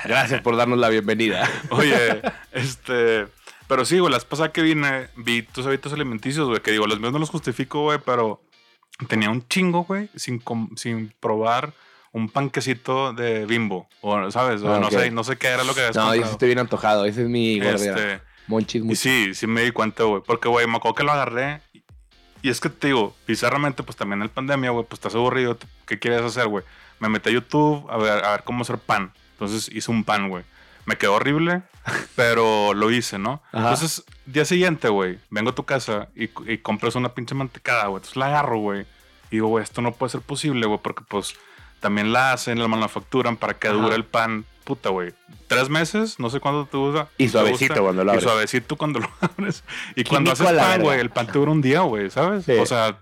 Gracias 0.06 0.42
por 0.42 0.56
darnos 0.58 0.78
la 0.80 0.90
bienvenida. 0.90 1.50
oye, 1.70 2.22
este, 2.52 3.28
pero 3.70 3.86
sí, 3.86 4.00
güey, 4.00 4.12
las 4.12 4.26
pasadas 4.26 4.52
que 4.52 4.62
vine 4.62 5.08
vi 5.16 5.44
tus 5.44 5.66
hábitos 5.66 5.94
alimenticios, 5.94 6.50
güey, 6.50 6.60
que 6.62 6.72
digo, 6.72 6.86
los 6.88 7.00
míos 7.00 7.14
no 7.14 7.20
los 7.20 7.30
justifico, 7.30 7.84
güey, 7.84 8.00
pero 8.06 8.42
tenía 9.08 9.30
un 9.30 9.48
chingo, 9.48 9.86
güey, 9.86 10.10
sin 10.18 10.40
com- 10.40 10.76
sin 10.76 11.14
probar 11.22 11.72
un 12.12 12.28
panquecito 12.28 13.14
de 13.14 13.46
Bimbo, 13.46 13.88
o 14.02 14.30
sabes, 14.32 14.62
o 14.64 14.74
Ah, 14.74 14.80
no 14.80 14.90
sé, 14.92 15.12
no 15.12 15.24
sé 15.24 15.38
qué 15.38 15.48
era 15.48 15.64
lo 15.64 15.74
que 15.74 15.82
habías 15.82 15.96
No, 15.96 16.02
yo 16.08 16.08
sí 16.08 16.18
comprado. 16.18 16.32
estoy 16.34 16.48
bien 16.50 16.60
antojado. 16.60 17.06
Ese 17.06 17.22
es 17.24 17.30
mi. 17.30 17.60
Este, 17.62 18.20
Monchis, 18.48 18.84
Y 18.84 18.96
sí, 18.96 19.34
sí 19.36 19.46
me 19.48 19.62
di 19.62 19.72
cuenta, 19.72 20.04
güey. 20.04 20.24
Porque, 20.26 20.50
güey, 20.50 20.66
me 20.68 20.78
acuerdo 20.78 20.96
que 20.96 21.04
lo 21.04 21.12
agarré. 21.12 21.62
y- 21.72 21.84
Y 22.42 22.50
es 22.50 22.60
que 22.60 22.70
te 22.70 22.88
digo, 22.88 23.16
bizarramente, 23.28 23.84
pues 23.84 23.96
también 23.96 24.22
en 24.24 24.30
pandemia, 24.30 24.72
güey, 24.72 24.86
pues 24.86 24.98
estás 24.98 25.14
aburrido. 25.14 25.58
¿Qué 25.86 26.00
quieres 26.00 26.22
hacer, 26.24 26.48
güey? 26.48 26.64
Me 27.00 27.10
metí 27.10 27.30
a 27.30 27.34
YouTube 27.34 27.86
a 27.92 27.98
ver, 27.98 28.26
a 28.26 28.32
ver 28.32 28.44
cómo 28.44 28.62
hacer 28.64 28.78
pan. 28.80 29.12
Entonces 29.34 29.70
hice 29.74 29.92
un 29.92 30.04
pan, 30.04 30.30
güey. 30.30 30.44
Me 30.90 30.98
quedó 30.98 31.14
horrible, 31.14 31.62
pero 32.16 32.74
lo 32.74 32.90
hice, 32.90 33.20
¿no? 33.20 33.44
Ajá. 33.52 33.70
Entonces, 33.74 34.04
día 34.26 34.44
siguiente, 34.44 34.90
güey, 34.90 35.20
vengo 35.30 35.52
a 35.52 35.56
tu 35.56 35.64
casa 35.66 36.08
y, 36.16 36.30
y 36.52 36.58
compras 36.58 36.96
una 36.96 37.14
pinche 37.14 37.36
mantecada, 37.36 37.84
güey. 37.86 37.98
Entonces 37.98 38.18
la 38.18 38.26
agarro, 38.26 38.58
güey. 38.58 38.82
Y 39.30 39.36
digo, 39.36 39.50
güey, 39.50 39.64
esto 39.64 39.84
no 39.84 39.92
puede 39.94 40.10
ser 40.10 40.22
posible, 40.22 40.66
güey, 40.66 40.80
porque 40.82 41.04
pues 41.08 41.36
también 41.80 42.12
la 42.12 42.34
hacen, 42.34 42.60
la 42.60 42.68
manufacturan 42.68 43.38
para 43.38 43.54
que 43.54 43.68
Ajá. 43.68 43.78
dure 43.78 43.96
el 43.96 44.04
pan. 44.04 44.46
Puta, 44.64 44.90
güey. 44.90 45.14
Tres 45.48 45.70
meses, 45.70 46.20
no 46.20 46.32
sé 46.32 46.40
cuándo 46.40 46.66
te 46.66 46.78
usa. 46.78 47.08
Y 47.20 47.30
suavecito 47.30 47.74
gusta, 47.76 47.82
cuando 47.84 48.04
lo 48.04 48.12
abres. 48.12 48.24
Y 48.24 48.28
suavecito 48.28 48.76
cuando 48.76 49.00
lo 49.00 49.12
abres. 49.22 49.64
Y 49.96 50.04
cuando 50.06 50.32
haces 50.32 50.52
pan, 50.52 50.82
güey, 50.82 51.00
el 51.00 51.12
pan 51.12 51.28
te 51.28 51.34
dura 51.34 51.52
un 51.52 51.62
día, 51.62 51.82
güey, 51.82 52.10
¿sabes? 52.10 52.46
Sí. 52.46 52.54
O 52.54 52.66
sea, 52.66 52.98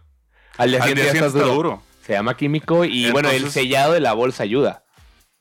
Al 0.58 0.69
día 0.71 0.82
al 0.84 0.89
siguiente 0.89 1.13
día 1.13 1.26
está 1.26 1.39
duro. 1.39 1.54
duro. 1.54 1.84
Se 2.06 2.12
llama 2.13 2.36
químico 2.36 2.84
y 2.84 3.12
bueno, 3.12 3.30
el 3.30 3.50
sellado 3.50 3.93
de 3.93 4.02
la 4.02 4.12
bolsa 4.12 4.43
ayuda. 4.43 4.84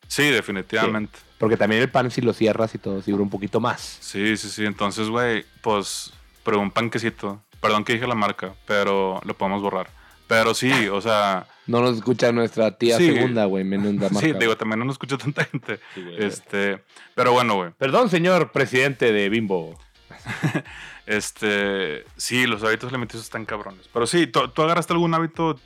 Sí, 0.07 0.31
definitivamente. 0.31 1.19
Porque 1.39 1.57
también 1.57 1.83
el 1.83 1.91
pan 1.91 2.11
si 2.11 2.21
lo 2.23 2.33
cierras 2.33 2.75
y 2.75 2.79
todo, 2.79 3.03
si 3.03 3.11
dura 3.11 3.23
un 3.23 3.31
poquito 3.31 3.61
más. 3.61 3.99
Sí, 4.01 4.37
sí, 4.37 4.49
sí. 4.49 4.65
Entonces, 4.65 5.09
güey, 5.09 5.45
pues, 5.63 6.13
pero 6.45 6.61
un 6.61 6.71
panquecito. 6.71 7.43
Perdón 7.61 7.85
que 7.85 7.95
dije 7.95 8.07
la 8.07 8.15
marca, 8.15 8.55
pero 8.67 9.21
lo 9.25 9.35
podemos 9.35 9.61
borrar. 9.63 9.89
Pero 10.29 10.55
sí, 10.55 10.89
o 10.89 11.01
sea, 11.01 11.47
No 11.67 11.81
nos 11.81 11.97
escucha 11.97 12.33
nuestra 12.33 12.77
tía 12.79 12.97
Sí. 12.97 13.13
segunda, 13.13 13.45
güey, 13.45 13.65
menos 13.65 13.95
la 13.95 14.09
marca. 14.11 14.21
sí, 14.21 14.33
digo, 14.39 14.57
también 14.57 14.79
no 14.81 14.85
nos 14.87 14.95
escucha 14.95 15.17
tanta 15.19 15.45
gente. 15.45 15.79
Sí, 15.95 16.03
güey. 16.03 16.25
Este, 16.25 16.83
pero 17.15 17.33
bueno, 17.33 17.55
güey. 17.55 17.71
Perdón, 17.79 18.09
señor 18.11 18.51
presidente 18.53 19.13
de 19.13 19.29
Bimbo. 19.29 19.79
Este, 21.07 22.05
sí, 22.17 22.47
los 22.49 22.65
hábitos 22.65 22.89
alimenticios 22.89 23.23
están 23.25 23.45
cabrones. 23.45 23.89
Pero 23.93 24.09
sí, 24.09 24.27
¿tú, 24.27 24.49
tú 24.49 24.63
agarraste 24.63 24.93
algún 24.93 25.15
hábito? 25.15 25.57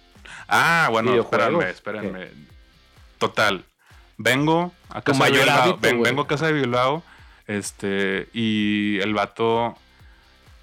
Ah, 0.46 0.88
bueno, 0.90 1.14
espérenme, 1.14 1.70
espérenme. 1.70 2.28
Total. 3.18 3.64
Vengo 4.22 4.72
a 4.90 5.00
casa 5.00 5.24
de 5.24 5.30
Bilbao. 5.32 5.60
hábito, 5.62 5.78
ven- 5.80 6.02
vengo 6.02 6.22
a 6.22 6.26
casa 6.26 6.46
de 6.46 6.52
Bilbao. 6.52 7.02
Este, 7.46 8.28
y 8.34 8.98
el 9.00 9.14
vato, 9.14 9.76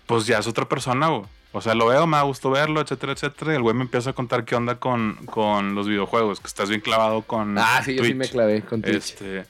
pues 0.06 0.26
ya 0.28 0.38
es 0.38 0.48
otra 0.48 0.66
persona, 0.70 1.08
güey. 1.08 1.24
O 1.54 1.62
sea, 1.62 1.74
lo 1.74 1.88
veo, 1.88 2.06
me 2.06 2.18
da 2.18 2.24
gusto 2.24 2.52
verlo, 2.52 2.82
etcétera, 2.82 3.14
etcétera. 3.14 3.54
Y 3.54 3.56
el 3.56 3.62
güey 3.64 3.76
me 3.76 3.82
empieza 3.82 4.12
a 4.12 4.14
contar 4.14 4.46
qué 4.46 4.56
onda 4.56 4.76
con, 4.80 5.16
con 5.26 5.74
los 5.74 5.88
videojuegos, 5.88 6.40
que 6.40 6.46
estás 6.48 6.70
bien 6.70 6.82
clavado 6.82 7.24
con. 7.24 7.58
Ah, 7.58 7.82
sí, 7.84 7.96
yo 7.96 8.04
sí 8.04 8.14
me 8.14 8.28
clavé 8.30 8.62
con 8.62 8.82
Twitch. 8.84 8.96
Este, 8.96 9.46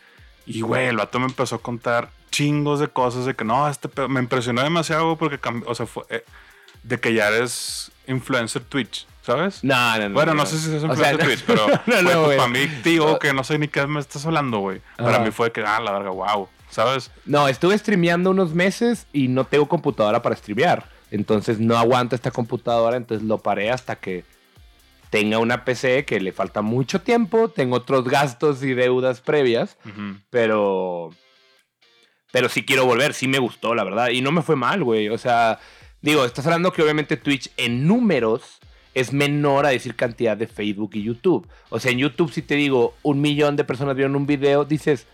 y 0.45 0.61
güey, 0.61 0.87
el 0.87 0.95
vato 0.97 1.19
me 1.19 1.25
empezó 1.25 1.55
a 1.55 1.61
contar 1.61 2.09
chingos 2.31 2.79
de 2.79 2.87
cosas 2.87 3.25
de 3.25 3.35
que 3.35 3.43
no, 3.43 3.67
este 3.67 3.89
pedo- 3.89 4.07
me 4.07 4.21
impresionó 4.21 4.63
demasiado 4.63 5.17
porque 5.17 5.37
cambió, 5.37 5.69
o 5.69 5.75
sea, 5.75 5.85
fue 5.85 6.03
eh, 6.09 6.23
de 6.83 6.97
que 6.99 7.13
ya 7.13 7.27
eres 7.27 7.91
influencer 8.07 8.63
Twitch, 8.63 9.05
¿sabes? 9.27 9.61
No, 9.61 9.97
no, 9.99 10.07
no. 10.09 10.13
Bueno, 10.15 10.33
no 10.33 10.45
sé 10.45 10.57
si 10.57 10.73
es 10.73 10.81
O 10.83 10.95
sea, 10.95 11.11
no- 11.11 11.17
Twitch, 11.19 11.43
pero 11.45 11.67
no, 11.85 12.01
no, 12.01 12.23
pues, 12.25 12.37
para 12.37 12.47
mí, 12.49 12.65
tío, 12.81 13.19
que 13.19 13.33
no 13.33 13.43
sé 13.43 13.59
ni 13.59 13.67
qué 13.67 13.85
me 13.85 13.99
estás 13.99 14.25
hablando, 14.25 14.59
güey. 14.59 14.81
Para 14.95 15.19
mí 15.19 15.31
fue 15.31 15.51
que, 15.51 15.61
ah, 15.65 15.81
la 15.81 15.91
verga, 15.91 16.11
wow, 16.11 16.47
¿sabes? 16.69 17.11
No, 17.25 17.49
estuve 17.49 17.77
streameando 17.77 18.31
unos 18.31 18.53
meses 18.53 19.05
y 19.11 19.27
no 19.27 19.43
tengo 19.45 19.67
computadora 19.67 20.21
para 20.21 20.35
streamear. 20.37 20.89
Entonces 21.11 21.59
no 21.59 21.77
aguanta 21.77 22.15
esta 22.15 22.31
computadora, 22.31 22.95
entonces 22.95 23.27
lo 23.27 23.37
paré 23.37 23.69
hasta 23.69 23.97
que 23.97 24.23
tenga 25.09 25.39
una 25.39 25.65
PC 25.65 26.05
que 26.05 26.19
le 26.21 26.31
falta 26.31 26.61
mucho 26.61 27.01
tiempo, 27.01 27.49
tengo 27.49 27.75
otros 27.77 28.05
gastos 28.05 28.63
y 28.63 28.73
deudas 28.73 29.19
previas, 29.21 29.77
pero 30.29 31.09
pero 32.31 32.47
sí 32.49 32.65
quiero 32.65 32.85
volver, 32.85 33.13
sí 33.13 33.27
me 33.27 33.39
gustó, 33.39 33.75
la 33.75 33.83
verdad, 33.83 34.09
y 34.09 34.21
no 34.21 34.31
me 34.31 34.41
fue 34.41 34.55
mal, 34.55 34.83
güey. 34.83 35.09
O 35.09 35.17
sea, 35.17 35.59
digo, 36.01 36.23
estás 36.25 36.45
hablando 36.45 36.71
que 36.71 36.81
obviamente 36.81 37.17
Twitch 37.17 37.49
en 37.57 37.87
números 37.87 38.59
es 38.99 39.13
menor 39.13 39.65
a 39.65 39.69
decir 39.69 39.95
cantidad 39.95 40.35
de 40.35 40.47
Facebook 40.47 40.91
y 40.93 41.03
YouTube. 41.03 41.47
O 41.69 41.79
sea, 41.79 41.91
en 41.91 41.99
YouTube 41.99 42.31
si 42.31 42.41
te 42.41 42.55
digo 42.55 42.95
un 43.03 43.21
millón 43.21 43.55
de 43.55 43.63
personas 43.63 43.95
vieron 43.95 44.15
un 44.15 44.25
video, 44.25 44.65
dices, 44.65 45.05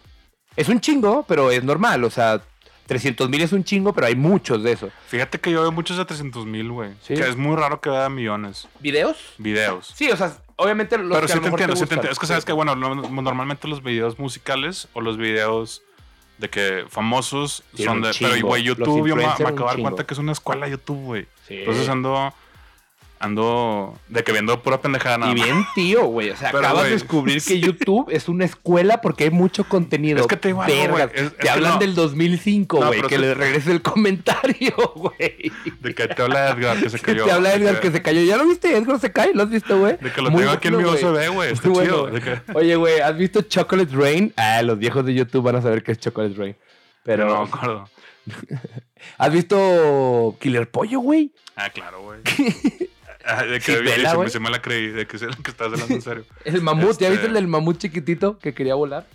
es 0.55 0.69
un 0.69 0.79
chingo, 0.79 1.25
pero 1.27 1.51
es 1.51 1.63
normal. 1.63 2.03
O 2.03 2.09
sea, 2.09 2.41
300 2.87 3.29
mil 3.29 3.41
es 3.41 3.51
un 3.51 3.63
chingo, 3.63 3.93
pero 3.93 4.07
hay 4.07 4.15
muchos 4.15 4.63
de 4.63 4.71
eso. 4.71 4.89
Fíjate 5.07 5.39
que 5.39 5.51
yo 5.51 5.61
veo 5.61 5.71
muchos 5.71 5.97
de 5.97 6.05
300 6.05 6.45
mil, 6.45 6.71
güey. 6.71 6.91
Sí. 7.01 7.13
Que 7.13 7.27
es 7.27 7.35
muy 7.35 7.55
raro 7.55 7.81
que 7.81 7.89
vea 7.89 8.09
millones 8.09 8.67
¿Videos? 8.79 9.17
videos. 9.37 9.91
Sí, 9.95 10.09
o 10.09 10.15
sea, 10.17 10.37
obviamente 10.55 10.97
los 10.97 11.09
Pero 11.09 11.21
que 11.21 11.27
sí 11.27 11.33
a 11.33 11.35
lo 11.35 11.41
te 11.41 11.45
mejor 11.47 11.59
entiendo, 11.61 11.75
sí 11.75 11.85
te 11.87 11.93
entiendo. 11.95 12.13
Es 12.13 12.19
que 12.19 12.27
sabes 12.27 12.45
que, 12.45 12.53
bueno, 12.53 12.75
no- 12.75 12.95
normalmente 12.95 13.67
los 13.67 13.83
videos 13.83 14.17
musicales 14.19 14.87
o 14.93 15.01
los 15.01 15.17
videos 15.17 15.81
de 16.37 16.49
que 16.49 16.85
famosos 16.89 17.63
son 17.75 18.01
de. 18.01 18.11
chingo. 18.11 18.31
Pero, 18.33 18.47
güey, 18.47 18.63
YouTube, 18.63 19.07
yo 19.07 19.15
me, 19.15 19.25
acabo 19.25 19.49
de 19.51 19.65
dar 19.65 19.79
cuenta 19.79 20.05
que 20.05 20.13
es 20.13 20.19
una 20.19 20.31
escuela 20.31 20.67
YouTube, 20.67 21.03
güey. 21.03 21.27
Sí. 21.47 21.55
Entonces 21.59 21.87
ando. 21.89 22.33
Ando. 23.23 23.97
De 24.09 24.21
que 24.23 24.31
viendo 24.33 24.61
pura 24.61 24.81
pendejada 24.81 25.17
nada 25.17 25.31
Y 25.31 25.35
más. 25.35 25.45
bien, 25.45 25.65
tío, 25.75 26.03
güey. 26.05 26.29
O 26.31 26.35
sea, 26.35 26.51
Pero, 26.51 26.65
acabas 26.65 26.83
de 26.85 26.89
descubrir 26.91 27.41
que 27.41 27.59
YouTube 27.59 28.09
es 28.11 28.27
una 28.27 28.43
escuela 28.45 28.99
porque 28.99 29.23
hay 29.23 29.29
mucho 29.29 29.63
contenido. 29.63 30.19
Es 30.19 30.27
que 30.27 30.35
te 30.35 30.49
digo 30.49 30.59
Vergas. 30.67 31.09
es- 31.13 31.21
es 31.23 31.31
te 31.37 31.43
que 31.43 31.49
hablan 31.49 31.73
no. 31.75 31.79
del 31.79 31.95
2005, 31.95 32.79
No, 32.81 32.87
güey. 32.87 33.01
que 33.01 33.07
que- 33.07 33.17
le 33.17 33.33
regrese 33.33 33.71
el 33.71 33.81
comentario, 33.93 34.73
güey. 34.95 35.51
De 35.79 35.95
que 35.95 36.07
te 36.09 36.21
habla 36.21 36.49
Edgar, 36.49 36.77
que 36.81 36.89
se 36.89 36.97
Que 36.99 37.03
cayó. 37.13 37.25
te 37.25 37.31
habla 37.31 37.53
Edgar 37.53 37.79
que 37.79 37.91
se 37.91 38.01
cayó. 38.01 38.21
¿Ya 38.23 38.35
lo 38.37 38.45
viste? 38.45 38.75
Edgar 38.75 38.99
se 38.99 39.11
cae. 39.11 39.33
¿Lo 39.33 39.43
has 39.43 39.49
visto, 39.49 39.79
güey? 39.79 39.95
De 39.97 40.11
que 40.11 40.21
lo 40.21 40.29
Muy 40.29 40.41
tengo 40.41 40.51
aquí 40.53 40.67
en 40.67 40.77
mi. 40.77 40.83
USB, 40.83 41.27
güey. 41.33 41.51
Está 41.53 41.71
chido. 41.71 42.07
De 42.07 42.19
que- 42.21 42.41
Oye, 42.53 42.75
güey, 42.75 42.99
¿has 42.99 43.15
visto 43.17 43.41
Chocolate 43.41 43.95
Rain? 43.95 44.33
Ah, 44.35 44.61
los 44.63 44.77
viejos 44.77 45.05
de 45.05 45.13
YouTube 45.13 45.43
van 45.43 45.55
a 45.55 45.61
saber 45.61 45.81
qué 45.81 45.93
es 45.93 45.97
Chocolate 45.99 46.35
Rain. 46.35 46.55
Pero, 47.03 47.27
no 47.29 47.41
me 47.43 47.47
acuerdo. 47.47 47.89
¿has 49.17 49.31
visto 49.33 50.37
Killer 50.39 50.69
Pollo, 50.69 50.99
güey? 50.99 51.31
Ah, 51.55 51.69
claro, 51.69 52.01
güey. 52.01 52.19
Ah, 53.25 53.43
de 53.43 53.59
que 53.59 53.77
Sí, 53.77 53.81
vela, 53.83 54.11
se, 54.11 54.17
me, 54.17 54.29
se 54.29 54.39
me 54.39 54.49
la 54.49 54.61
creí, 54.61 54.87
de 54.89 55.07
que, 55.07 55.17
se, 55.17 55.27
que 55.27 55.51
estás 55.51 55.67
hablando 55.71 55.93
en 55.93 56.01
serio. 56.01 56.25
El 56.45 56.61
mamut. 56.61 56.89
¿Ya 56.99 57.07
Este- 57.07 57.09
viste 57.11 57.27
el 57.27 57.33
del 57.33 57.47
mamut 57.47 57.77
chiquitito 57.77 58.37
que 58.39 58.53
quería 58.53 58.75
volar? 58.75 59.07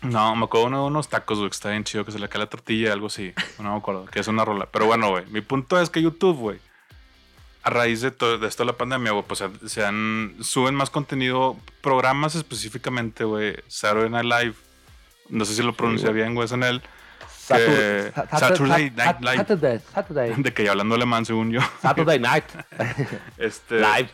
No, 0.00 0.34
me 0.34 0.44
acuerdo 0.46 0.66
uno 0.66 0.80
de 0.82 0.86
unos 0.88 1.08
tacos, 1.08 1.38
güey, 1.38 1.50
que 1.50 1.54
está 1.54 1.70
bien 1.70 1.84
chido, 1.84 2.04
que 2.04 2.10
se 2.12 2.18
le 2.18 2.28
cae 2.28 2.40
la 2.40 2.46
tortilla, 2.48 2.92
algo 2.92 3.06
así. 3.06 3.32
No 3.60 3.70
me 3.72 3.76
acuerdo, 3.78 4.06
que 4.06 4.18
es 4.20 4.26
una 4.26 4.44
rola. 4.44 4.66
Pero 4.72 4.86
bueno, 4.86 5.10
güey, 5.10 5.24
mi 5.30 5.42
punto 5.42 5.80
es 5.80 5.90
que 5.90 6.02
YouTube, 6.02 6.36
güey, 6.38 6.58
a 7.62 7.70
raíz 7.70 8.00
de, 8.00 8.10
todo, 8.10 8.38
de 8.38 8.48
esto 8.48 8.64
de 8.64 8.72
la 8.72 8.76
pandemia, 8.76 9.12
güey, 9.12 9.24
pues 9.28 9.44
se- 9.66 9.84
han, 9.84 10.34
suben 10.40 10.74
más 10.74 10.90
contenido, 10.90 11.56
programas 11.82 12.34
específicamente, 12.34 13.22
güey, 13.24 13.54
Saturday 13.68 14.10
Night 14.10 14.24
Live. 14.24 14.54
No 15.28 15.44
sé 15.44 15.54
si 15.54 15.62
lo 15.62 15.72
pronuncia 15.74 16.08
güey. 16.08 16.22
bien, 16.22 16.34
güey, 16.34 16.46
es 16.46 16.52
en 16.52 16.64
él. 16.64 16.82
Sat- 17.46 18.14
Sat- 18.14 18.38
Saturday 18.38 18.92
Sat- 18.96 18.96
Night 18.96 19.20
Live. 19.20 19.36
Saturday, 19.38 19.80
Saturday. 19.92 20.32
De 20.42 20.52
que 20.52 20.64
ya 20.64 20.70
hablando 20.70 20.94
alemán, 20.94 21.24
según 21.26 21.50
yo. 21.50 21.60
Saturday 21.80 22.18
Night 22.20 22.44
Este, 23.38 23.76
Live. 23.80 24.08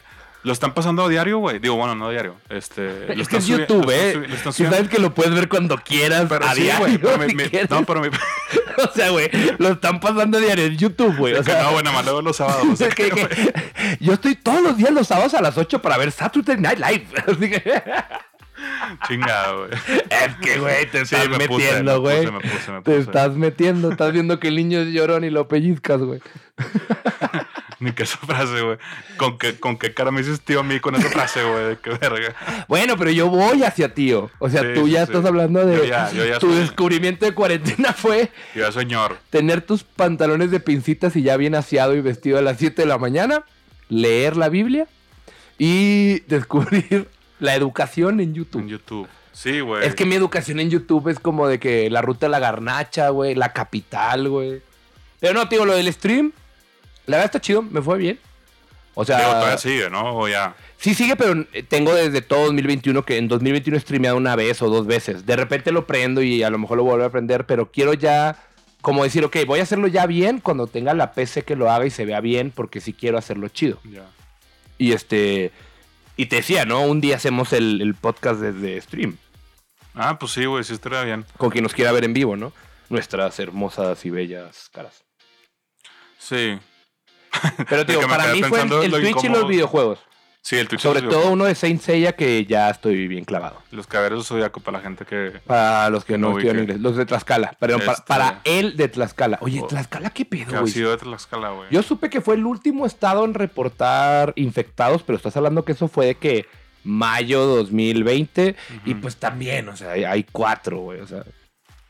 Lo 0.45 0.53
están 0.53 0.73
pasando 0.73 1.05
a 1.05 1.09
diario, 1.09 1.39
güey. 1.39 1.59
Digo, 1.59 1.75
bueno, 1.75 1.97
no 1.97 2.07
a 2.07 2.11
diario. 2.13 2.37
Este, 2.49 3.13
lo 3.15 3.21
Es 3.23 3.29
que 3.29 3.39
es 3.39 3.47
YouTube, 3.49 3.85
lo 3.85 3.91
¿eh? 3.91 4.15
lo 4.15 4.35
están 4.37 4.53
sabes 4.53 4.89
que 4.89 4.99
lo 5.01 5.13
puedes 5.13 5.35
ver 5.35 5.49
cuando 5.49 5.77
quieras, 5.79 6.27
Pero 6.29 6.47
a 6.47 6.55
sí, 6.55 6.63
diario, 6.63 7.01
pero 7.03 7.23
si 7.29 7.35
quieres. 7.37 7.69
No, 7.69 7.85
pero 7.85 8.01
mi, 8.01 8.09
O 8.09 8.93
sea, 8.95 9.11
güey, 9.11 9.29
lo 9.59 9.71
están 9.71 9.99
pasando 9.99 10.39
a 10.39 10.41
diario 10.41 10.65
en 10.67 10.77
YouTube, 10.79 11.17
güey. 11.17 11.35
O 11.35 11.43
sea, 11.43 11.65
no, 11.65 11.73
bueno, 11.73 11.93
más 11.93 12.05
luego 12.05 12.23
los 12.23 12.37
sábados. 12.37 12.65
o 12.73 12.77
sea, 12.77 12.89
que- 12.89 13.11
que, 13.11 13.29
que- 13.29 13.53
yo 14.01 14.13
estoy 14.13 14.37
todos 14.37 14.63
los 14.63 14.77
días 14.77 14.93
los 14.93 15.09
sábados 15.09 15.35
a 15.35 15.43
las 15.43 15.59
8 15.59 15.83
para 15.83 15.99
ver 15.99 16.13
Saturday 16.13 16.57
Night 16.57 16.79
Live. 16.79 17.07
Así 17.27 17.51
que- 17.51 17.83
Chingado, 19.07 19.67
güey. 19.67 19.71
es 20.11 20.37
que, 20.41 20.59
güey, 20.59 20.87
te 20.91 21.05
Sí, 21.05 21.15
estás 21.15 21.29
me 21.29 21.39
metiendo, 21.39 21.93
me 21.95 21.99
güey. 21.99 22.19
puse, 22.27 22.33
me 22.33 22.41
puse, 22.41 22.73
me 22.73 22.83
Te 22.83 22.97
estás 22.99 23.35
metiendo, 23.37 23.91
estás 23.91 24.13
viendo 24.13 24.39
que 24.41 24.49
el 24.49 24.57
niño 24.57 24.81
es 24.81 24.89
llorón 24.89 25.25
y 25.25 25.31
lo 25.31 25.47
pellizcas, 25.49 26.01
güey. 26.01 26.21
Ni 27.81 27.93
que 27.93 28.03
esa 28.03 28.17
frase, 28.19 28.61
güey. 28.61 28.77
¿Con 29.19 29.39
qué, 29.39 29.55
¿Con 29.61 29.77
qué 29.79 29.95
cara 29.95 30.11
me 30.11 30.21
dices 30.21 30.41
tío 30.41 30.61
a 30.61 30.63
mí 30.65 30.81
con 30.81 30.97
esa 30.97 31.09
frase, 31.11 31.45
güey? 31.45 31.77
Qué 31.81 31.91
verga. 31.91 32.35
Bueno, 32.67 32.97
pero 32.97 33.11
yo 33.13 33.29
voy 33.29 33.63
hacia 33.63 33.95
tío. 33.95 34.31
O 34.41 34.49
sea, 34.51 34.63
Sí, 34.63 34.69
tú 34.75 34.89
ya 34.89 35.07
sí. 35.07 35.13
estás 35.13 35.25
hablando 35.25 35.65
de 35.65 35.77
Yo 35.77 35.85
ya- 35.85 36.11
yo 36.11 36.25
ya 36.27 36.39
tu 36.41 36.49
soy- 36.51 36.59
descubrimiento 36.61 37.25
de 37.25 37.35
cuarentena 37.35 37.93
fue 37.93 38.31
Yo 38.57 38.63
ya 38.63 38.73
señor. 38.73 39.19
tener 39.31 39.61
tus 39.63 39.85
pantalones 39.85 40.51
de 40.51 40.59
pincitas 40.59 41.15
y 41.15 41.23
ya 41.23 41.37
bien 41.37 41.55
aseado 41.55 41.95
y 41.95 42.01
vestido 42.01 42.39
a 42.39 42.43
las 42.43 42.57
7 42.59 42.83
de 42.83 42.89
la 42.89 42.99
mañana, 42.99 43.45
leer 43.89 44.37
la 44.37 44.49
Biblia 44.49 44.89
y 45.57 46.21
descubrir 46.21 47.07
la 47.39 47.55
educación 47.55 48.21
en 48.21 48.35
YouTube. 48.35 48.63
En 48.63 48.69
YouTube. 48.69 49.09
Sí, 49.33 49.61
güey. 49.61 49.87
Es 49.87 49.95
que 49.95 50.05
mi 50.05 50.17
educación 50.17 50.59
en 50.59 50.71
YouTube 50.71 51.09
es 51.09 51.21
como 51.21 51.47
de 51.47 51.59
que 51.59 51.89
la 51.91 52.03
ruta 52.03 52.27
de 52.27 52.31
la 52.31 52.41
garnacha, 52.41 53.11
güey, 53.11 53.35
la 53.35 53.53
capital, 53.53 54.29
güey. 54.29 54.63
Pero 55.21 55.35
no, 55.35 55.49
tío, 55.49 55.65
lo 55.65 55.75
del 55.75 55.93
stream, 55.93 56.33
la 57.07 57.19
verdad 57.19 57.27
está 57.27 57.41
chido, 57.41 57.63
me 57.63 57.81
fue 57.81 57.99
bien. 57.99 58.19
O 58.95 59.05
sea, 59.05 59.19
Digo, 59.19 59.31
todavía 59.31 59.59
sigue, 59.59 59.91
¿no? 59.91 60.19
O 60.19 60.29
ya. 60.29 60.57
Sí, 60.77 60.93
sigue, 60.95 61.15
pero 61.15 61.47
eh, 61.53 61.63
tengo 61.63 61.95
desde 61.95 62.21
todo 62.21 62.47
2021 62.47 63.05
que 63.05 63.17
en 63.17 63.29
2021 63.29 63.77
he 63.77 63.81
streameado 63.81 64.17
una 64.17 64.35
vez 64.35 64.61
o 64.61 64.69
dos 64.69 64.87
veces. 64.87 65.25
De 65.25 65.37
repente 65.37 65.71
lo 65.71 65.87
prendo 65.87 66.21
y 66.21 66.43
a 66.43 66.51
lo 66.51 66.59
mejor 66.59 66.79
lo 66.79 66.85
vuelvo 66.85 67.05
a 67.05 67.07
aprender, 67.07 67.47
pero 67.47 67.71
quiero 67.71 67.95
ya 67.95 68.37
como 68.81 69.05
decir, 69.05 69.25
ok, 69.25 69.37
voy 69.47 69.61
a 69.61 69.65
hacerlo 69.65 69.87
ya 69.87 70.07
bien 70.07 70.41
cuando 70.41 70.67
tenga 70.67 70.95
la 70.95 71.13
PC 71.13 71.43
que 71.43 71.57
lo 71.57 71.71
haga 71.71 71.87
y 71.87 71.91
se 71.91 72.05
vea 72.05 72.21
bien, 72.21 72.53
porque 72.53 72.81
sí 72.81 72.93
quiero 72.93 73.19
hacerlo 73.19 73.49
chido. 73.49 73.79
Ya. 73.85 74.05
Y 74.79 74.93
este, 74.93 75.53
y 76.19 76.27
te 76.27 76.37
decía, 76.37 76.67
¿no? 76.67 76.83
Un 76.83 77.01
día 77.01 77.17
hacemos 77.17 77.55
el, 77.55 77.81
el 77.81 77.95
podcast 77.95 78.41
desde 78.41 78.79
stream, 78.83 79.17
Ah, 79.95 80.19
pues 80.19 80.33
sí, 80.33 80.45
güey, 80.45 80.63
sí 80.65 80.75
estaría 80.75 81.03
bien. 81.03 81.25
con 81.39 81.49
quien 81.51 81.63
nos 81.65 81.73
quiera 81.73 81.91
ver 81.93 82.05
en 82.05 82.13
vivo, 82.13 82.37
¿no? 82.37 82.53
Nuestras 82.91 83.39
hermosas 83.41 84.05
y 84.05 84.11
bellas 84.11 84.69
caras. 84.73 85.03
Sí. 86.19 86.59
Pero 87.69 87.85
digo, 87.87 88.03
para 88.03 88.33
mí 88.33 88.43
fue 88.43 88.61
el 88.63 88.69
Twitch 88.91 89.25
y 89.25 89.29
los 89.29 89.49
videojuegos. 89.49 89.99
Sí, 90.41 90.57
el 90.57 90.67
Twitch 90.67 90.81
Sobre 90.81 91.03
todo 91.03 91.31
uno 91.31 91.45
de 91.45 91.55
Saint 91.55 91.81
Seiya 91.83 92.13
que 92.13 92.47
ya 92.47 92.71
estoy 92.71 93.07
bien 93.07 93.25
clavado. 93.25 93.61
Los 93.71 93.87
caballeros 93.87 94.27
zodiaco 94.29 94.61
para 94.61 94.79
la 94.79 94.83
gente 94.85 95.05
que. 95.05 95.41
Para 95.47 95.91
los 95.91 96.05
que 96.07 96.17
no, 96.17 96.31
No 96.31 96.39
estudian 96.39 96.61
inglés. 96.61 96.81
Los 96.81 96.97
de 96.97 97.05
Tlaxcala. 97.05 97.55
Perdón, 97.59 97.81
para, 97.81 97.93
Este- 97.93 98.05
para 98.07 98.41
él 98.45 98.77
de 98.77 98.89
Tlaxcala. 98.89 99.39
Oye, 99.43 99.61
Oh. 99.63 99.67
Tlaxcala, 99.67 100.11
¿qué 100.11 100.25
pedo, 100.25 100.57
ha 100.57 100.61
güey? 100.61 100.73
sido 100.73 100.91
de 100.93 100.97
Tlaxcala, 100.97 101.51
güey. 101.51 101.69
Yo 101.71 101.83
supe 101.83 102.09
que 102.09 102.21
fue 102.23 102.37
el 102.37 102.47
último 102.47 102.87
estado 102.87 103.25
en 103.27 103.35
reportar 103.35 104.33
infectados, 104.37 105.03
pero 105.03 105.17
estás 105.17 105.37
hablando 105.37 105.65
que 105.67 105.73
eso 105.73 105.87
fue 105.89 106.07
de 106.07 106.15
que 106.15 106.47
mayo 106.83 107.45
2020. 107.45 108.57
Y 108.87 108.93
Ujú. 108.93 109.01
pues 109.03 109.17
también, 109.17 109.69
o 109.69 109.77
sea, 109.77 109.91
hay, 109.93 110.25
cuatro, 110.33 110.79
güey. 110.79 111.01
O 111.01 111.07
sea, 111.07 111.25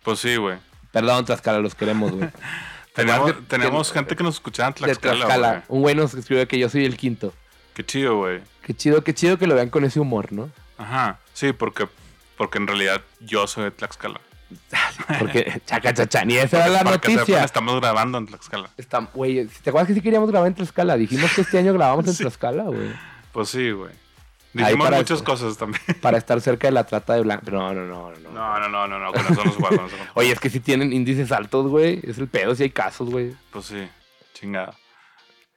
Pues 0.02 0.18
sí, 0.18 0.34
güey. 0.37 0.56
perdón, 0.90 1.24
Tlaxcala, 1.26 1.61
los 1.61 1.74
queremos, 1.76 2.11
güey. 2.11 2.28
Tenemos, 2.94 3.32
tenemos 3.46 3.92
gente 3.92 4.16
que 4.16 4.24
nos 4.24 4.34
escuchaba 4.37 4.68
en 4.70 4.74
de 4.74 4.80
Tlaxcala, 4.80 5.14
Tlaxcala. 5.26 5.48
güey. 5.52 5.62
Un 5.68 5.82
güey 5.82 5.94
nos 5.94 6.14
escribió 6.14 6.48
que 6.48 6.58
yo 6.58 6.68
soy 6.68 6.84
el 6.84 6.96
quinto. 6.96 7.32
Qué 7.79 7.87
chido, 7.87 8.17
güey. 8.17 8.41
Qué 8.62 8.75
chido, 8.75 9.05
qué 9.05 9.14
chido 9.14 9.38
que 9.38 9.47
lo 9.47 9.55
vean 9.55 9.71
con 9.71 9.85
ese 9.85 10.01
humor, 10.01 10.33
¿no? 10.33 10.51
Ajá. 10.79 11.21
Sí, 11.33 11.53
porque, 11.53 11.87
porque 12.37 12.59
en 12.59 12.67
realidad 12.67 13.03
yo 13.21 13.47
soy 13.47 13.62
de 13.67 13.71
Tlaxcala. 13.71 14.21
Porque, 15.21 15.61
chaca, 15.64 15.95
chacha, 15.95 16.25
ni 16.25 16.38
esa 16.38 16.57
era 16.57 16.69
la 16.71 16.79
sepan, 16.79 16.93
noticia. 16.95 17.45
estamos 17.45 17.81
grabando 17.81 18.19
en 18.19 18.27
Tlaxcala. 18.27 18.71
Está, 18.77 18.99
güey, 19.14 19.47
¿te 19.47 19.71
acuerdas 19.71 19.87
que 19.87 19.95
sí 19.95 20.01
queríamos 20.01 20.29
grabar 20.29 20.49
en 20.49 20.55
Tlaxcala? 20.55 20.97
Dijimos 20.97 21.33
que 21.35 21.43
este 21.43 21.57
año 21.59 21.73
grabamos 21.73 22.05
en 22.09 22.14
Sí. 22.14 22.25
Tlaxcala, 22.25 22.64
güey. 22.64 22.93
Pues 23.31 23.49
sí, 23.51 23.71
güey. 23.71 23.93
Dijimos 24.55 24.91
muchas 24.91 25.23
cosas 25.23 25.57
también. 25.57 25.81
Para 26.03 26.19
estar 26.19 26.41
cerca 26.41 26.67
de 26.67 26.73
la 26.73 26.83
trata 26.83 27.14
de 27.14 27.21
blanco. 27.21 27.49
No, 27.53 27.73
no, 27.73 27.87
no, 27.87 28.11
no. 28.11 28.31
No, 28.33 28.59
no, 28.59 28.69
no, 28.69 28.88
no, 28.88 28.99
no. 28.99 29.12
Con 29.12 29.21
eso 29.25 29.45
no 29.45 29.88
se. 29.88 29.97
Oye, 30.14 30.33
es 30.33 30.41
que 30.41 30.51
si 30.51 30.59
tienen 30.59 30.93
índices 30.93 31.31
altos, 31.31 31.69
güey. 31.69 32.01
Es 32.03 32.19
el 32.19 32.27
pedo 32.27 32.57
si 32.57 32.64
hay 32.64 32.71
casos, 32.71 33.09
güey. 33.09 33.37
Pues 33.53 33.67
sí, 33.67 33.87
chingada. 34.35 34.75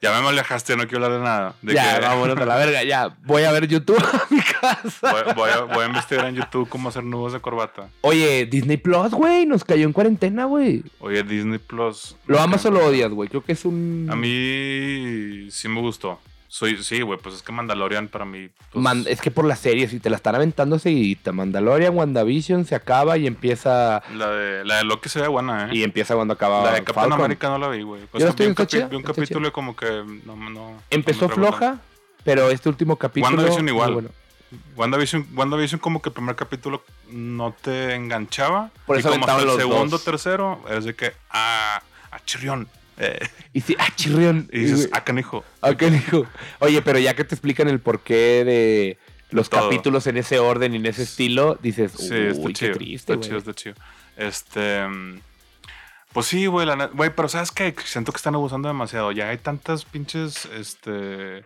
Ya 0.02 0.20
me 0.20 0.28
alejaste, 0.30 0.76
no 0.76 0.88
quiero 0.88 1.06
hablar 1.06 1.20
de 1.20 1.24
nada. 1.26 1.54
De 1.62 1.76
ya, 1.76 2.00
que- 2.00 2.06
vámonos 2.08 2.36
a 2.36 2.46
la 2.46 2.56
verga, 2.56 2.84
ya. 2.84 3.16
Voy 3.24 3.44
a 3.44 3.52
ver 3.52 3.68
YouTube 3.68 3.98
a 4.04 4.26
mi 4.34 4.42
casa. 4.42 5.12
Voy, 5.12 5.34
voy 5.36 5.50
a, 5.52 5.60
voy 5.62 5.84
a 5.84 5.88
investigar 5.88 6.26
en 6.26 6.36
YouTube 6.36 6.68
cómo 6.68 6.90
hacer 6.90 7.04
nudos 7.04 7.34
de 7.34 7.40
corbata. 7.40 7.88
Oye, 8.02 8.48
Disney 8.48 8.78
Plus, 8.78 9.12
güey, 9.12 9.46
nos 9.46 9.64
cayó 9.64 9.86
en 9.86 9.94
cuarentena, 9.94 10.46
güey. 10.46 10.84
Oye, 11.00 11.22
Disney 11.22 11.60
Plus. 11.60 12.16
¿Lo 12.26 12.40
amas 12.40 12.66
o 12.66 12.72
lo 12.72 12.84
odias, 12.84 13.12
güey? 13.12 13.30
Creo 13.30 13.44
que 13.44 13.52
es 13.52 13.64
un... 13.64 14.08
A 14.12 14.16
mí 14.16 15.48
sí 15.52 15.68
me 15.68 15.82
gustó. 15.82 16.20
Soy, 16.54 16.84
sí, 16.84 17.00
güey, 17.02 17.18
pues 17.18 17.36
es 17.36 17.44
que 17.44 17.54
Mandalorian 17.54 18.10
para 18.10 18.26
mí. 18.26 18.50
pues, 18.74 18.84
Man- 18.84 19.06
es 19.08 19.22
que 19.22 19.32
por 19.32 19.46
las 19.46 19.58
series, 19.60 19.90
si 19.92 20.02
te 20.02 20.10
la 20.10 20.18
están 20.18 20.36
aventando 20.36 20.80
seguidita, 20.80 21.32
Mandalorian, 21.32 21.96
WandaVision 21.96 22.66
se 22.66 22.76
acaba 22.76 23.18
y 23.18 23.26
empieza... 23.26 24.04
la, 24.14 24.30
de, 24.32 24.66
la 24.66 24.76
de 24.80 24.84
Loki 24.84 25.08
se 25.08 25.22
ve 25.22 25.30
buena, 25.30 25.68
¿eh? 25.68 25.70
Y 25.72 25.84
empieza 25.84 26.14
cuando 26.14 26.34
acaba 26.34 26.62
la 26.62 26.72
de 26.74 26.80
Capitán 26.80 27.04
Falcon. 27.06 27.20
América 27.22 27.48
no 27.48 27.58
la 27.58 27.70
vi, 27.70 27.84
güey. 27.84 28.02
Yo 28.02 28.08
sea, 28.18 28.26
la 28.26 28.30
estoy 28.32 28.48
vi 28.48 28.50
un, 28.50 28.56
capi- 28.58 28.90
vi 28.90 28.96
un 28.98 29.02
capítulo 29.04 29.48
y 29.48 29.52
como 29.52 29.78
que 29.78 30.04
no, 30.26 30.36
no- 30.36 30.82
Empezó 30.90 31.30
no 31.30 31.34
floja, 31.36 31.80
pero 32.26 32.50
este 32.50 32.68
último 32.68 32.98
capítulo... 32.98 33.34
WandaVision 33.38 33.70
igual. 33.70 33.94
bueno. 33.94 34.10
WandaVision, 34.76 35.28
WandaVision 35.34 35.80
como 35.80 36.02
que 36.02 36.10
el 36.10 36.14
primer 36.14 36.36
capítulo 36.36 36.84
no 37.10 37.56
te 37.62 37.96
enganchaba. 37.96 38.72
Por 38.86 38.98
y 38.98 39.00
eso 39.00 39.10
como 39.10 39.26
hasta 39.26 39.42
el 39.42 39.58
segundo, 39.58 39.92
dos. 39.92 40.04
tercero, 40.04 40.60
es 40.70 40.84
de 40.84 40.96
que, 40.96 41.14
ah, 41.30 41.82
ah, 42.12 42.20
chirrión. 42.26 42.68
Eh, 42.98 43.20
Y 43.54 43.62
sí, 43.62 43.76
ah, 43.80 43.88
chirrión. 43.96 44.50
y 44.52 44.60
dices, 44.60 44.90
ah, 44.92 45.04
canijo. 45.04 45.44
ah, 45.62 45.72
dijo. 45.72 46.26
Oye, 46.60 46.82
pero 46.82 47.00
ya 47.00 47.14
que 47.16 47.24
te 47.24 47.36
explican 47.36 47.68
el 47.68 47.80
porqué 47.80 48.44
de 48.46 48.98
los 49.32 49.50
Todo. 49.50 49.62
capítulos 49.64 50.08
en 50.08 50.18
ese 50.18 50.40
orden 50.40 50.74
y 50.74 50.78
en 50.78 50.86
ese 50.86 51.04
estilo, 51.04 51.58
dices, 51.62 51.94
Sí, 51.94 52.14
uy, 52.14 52.28
está 52.28 52.48
qué 52.48 52.54
chido. 52.54 52.74
triste, 52.74 53.14
está 53.14 53.26
chido, 53.26 53.38
está 53.38 53.54
chido. 53.54 53.76
Este. 54.18 54.82
Pues 56.14 56.26
sí, 56.28 56.46
güey, 56.46 56.68
la 56.68 56.88
güey, 56.88 57.10
pero 57.16 57.30
¿sabes 57.30 57.52
qué? 57.52 57.74
Siento 57.86 58.12
que 58.12 58.18
están 58.18 58.36
abusando 58.36 58.68
demasiado. 58.68 59.12
Ya 59.14 59.30
hay 59.30 59.38
tantas 59.38 59.86
pinches, 59.86 60.46
este, 60.58 61.46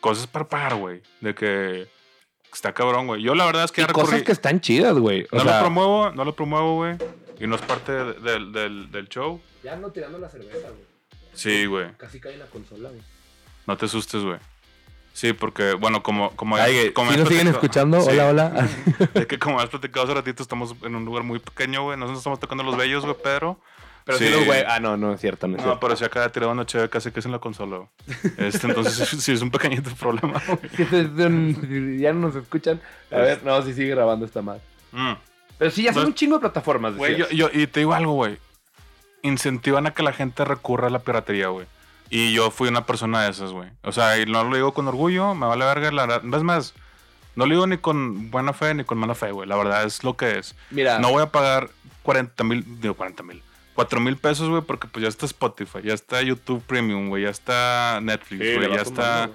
cosas 0.00 0.26
para 0.26 0.48
pagar, 0.48 0.74
güey. 0.74 1.00
De 1.20 1.32
que 1.34 1.86
está 2.52 2.72
cabrón, 2.74 3.06
güey. 3.06 3.22
Yo 3.22 3.36
la 3.36 3.46
verdad 3.46 3.62
es 3.64 3.70
que 3.70 3.82
Y 3.82 3.86
ya 3.86 3.92
cosas 3.92 4.10
recurrí- 4.20 4.24
que 4.24 4.32
están 4.32 4.60
chidas, 4.60 4.98
güey. 4.98 5.28
No 5.30 5.40
sea, 5.44 5.54
lo 5.58 5.60
promuevo, 5.60 6.10
no 6.10 6.24
lo 6.24 6.34
promuevo, 6.34 6.74
güey. 6.74 6.96
Y 7.40 7.46
no 7.46 7.56
es 7.56 7.62
parte 7.62 7.92
de- 7.92 8.12
del, 8.14 8.52
del, 8.52 8.90
del 8.90 9.08
show. 9.08 9.40
Ya 9.62 9.76
no 9.76 9.90
tirando 9.90 10.18
la 10.18 10.28
cerveza, 10.28 10.68
güey. 10.68 10.82
Sí, 11.34 11.66
güey. 11.66 11.92
Casi 11.96 12.20
cae 12.20 12.34
en 12.34 12.40
la 12.40 12.46
consola, 12.46 12.88
güey. 12.88 13.02
No 13.66 13.76
te 13.76 13.86
asustes, 13.86 14.22
güey. 14.22 14.38
Sí, 15.12 15.32
porque, 15.32 15.72
bueno, 15.74 16.02
como... 16.02 16.30
como 16.36 16.56
Ay, 16.56 16.92
como 16.92 17.10
¿sí 17.10 17.14
has 17.14 17.20
nos 17.20 17.28
siguen 17.28 17.46
platicado- 17.48 17.64
escuchando? 17.64 18.00
Sí. 18.02 18.10
Hola, 18.10 18.28
hola. 18.28 18.68
Es 19.14 19.26
que 19.26 19.38
como 19.38 19.58
has 19.60 19.68
platicado 19.68 20.04
hace 20.04 20.14
ratito, 20.14 20.42
estamos 20.42 20.74
en 20.82 20.94
un 20.94 21.04
lugar 21.04 21.22
muy 21.24 21.38
pequeño, 21.38 21.82
güey. 21.84 21.96
Nosotros 21.98 22.18
estamos 22.18 22.38
tocando 22.40 22.62
los 22.64 22.76
bellos, 22.76 23.04
güey, 23.04 23.16
pero... 23.22 23.60
Pero 24.04 24.16
sí, 24.18 24.30
los 24.30 24.46
güey. 24.46 24.64
Ah, 24.66 24.80
no, 24.80 24.96
no 24.96 25.12
es 25.12 25.20
cierto, 25.20 25.46
no 25.48 25.56
es 25.56 25.58
No, 25.58 25.64
cierto. 25.64 25.80
pero 25.80 25.94
si 25.96 26.02
acá 26.04 26.26
tirado 26.32 26.50
una 26.52 26.64
chévere 26.64 26.88
casi 26.88 27.10
que 27.10 27.20
es 27.20 27.26
en 27.26 27.32
la 27.32 27.40
consola, 27.40 27.76
güey. 27.76 27.88
Este, 28.38 28.66
entonces 28.66 29.06
sí 29.22 29.32
es 29.32 29.42
un 29.42 29.50
pequeñito 29.50 29.90
problema, 29.96 30.42
güey. 30.48 31.98
Ya 32.00 32.12
no 32.14 32.20
nos 32.28 32.34
escuchan. 32.36 32.80
A 33.10 33.16
ver, 33.18 33.42
no, 33.44 33.60
si 33.62 33.74
sigue 33.74 33.90
grabando 33.90 34.24
esta 34.24 34.40
madre. 34.40 34.62
Mm. 34.92 35.12
Pero 35.58 35.70
sí, 35.70 35.82
ya 35.82 35.92
son 35.92 36.06
un 36.06 36.14
chingo 36.14 36.36
de 36.36 36.40
plataformas. 36.40 36.94
Güey, 36.96 37.16
yo, 37.16 37.28
yo- 37.30 37.50
y 37.52 37.66
te 37.66 37.80
digo 37.80 37.94
algo, 37.94 38.12
güey. 38.12 38.38
Incentivan 39.22 39.86
a 39.86 39.92
que 39.94 40.02
la 40.02 40.12
gente 40.12 40.44
recurra 40.44 40.86
a 40.86 40.90
la 40.90 41.00
piratería, 41.00 41.48
güey. 41.48 41.66
Y 42.10 42.32
yo 42.32 42.50
fui 42.50 42.68
una 42.68 42.86
persona 42.86 43.24
de 43.24 43.30
esas, 43.30 43.50
güey. 43.52 43.68
O 43.82 43.92
sea, 43.92 44.18
y 44.18 44.26
no 44.26 44.44
lo 44.44 44.54
digo 44.54 44.72
con 44.72 44.86
orgullo, 44.88 45.34
me 45.34 45.46
vale 45.46 45.64
verga. 45.64 45.90
La 45.90 46.06
verdad, 46.06 46.34
es 46.34 46.42
más, 46.42 46.74
no 47.34 47.44
lo 47.46 47.50
digo 47.54 47.66
ni 47.66 47.76
con 47.78 48.30
buena 48.30 48.52
fe 48.52 48.74
ni 48.74 48.84
con 48.84 48.96
mala 48.98 49.14
fe, 49.14 49.32
güey. 49.32 49.48
La 49.48 49.56
verdad 49.56 49.84
es 49.84 50.04
lo 50.04 50.16
que 50.16 50.38
es. 50.38 50.54
Mira, 50.70 50.98
No 51.00 51.10
voy 51.10 51.22
a 51.22 51.30
pagar 51.32 51.68
40 52.04 52.44
mil, 52.44 52.64
digo 52.80 52.94
40 52.94 53.22
mil, 53.24 53.42
4 53.74 54.00
mil 54.00 54.16
pesos, 54.16 54.48
güey, 54.48 54.62
porque 54.62 54.86
pues 54.88 55.02
ya 55.02 55.08
está 55.08 55.26
Spotify, 55.26 55.80
ya 55.84 55.92
está 55.94 56.22
YouTube 56.22 56.62
Premium, 56.66 57.08
güey, 57.08 57.24
ya 57.24 57.30
está 57.30 57.98
Netflix, 58.00 58.40
güey, 58.56 58.70
ya 58.74 58.82
está. 58.82 59.30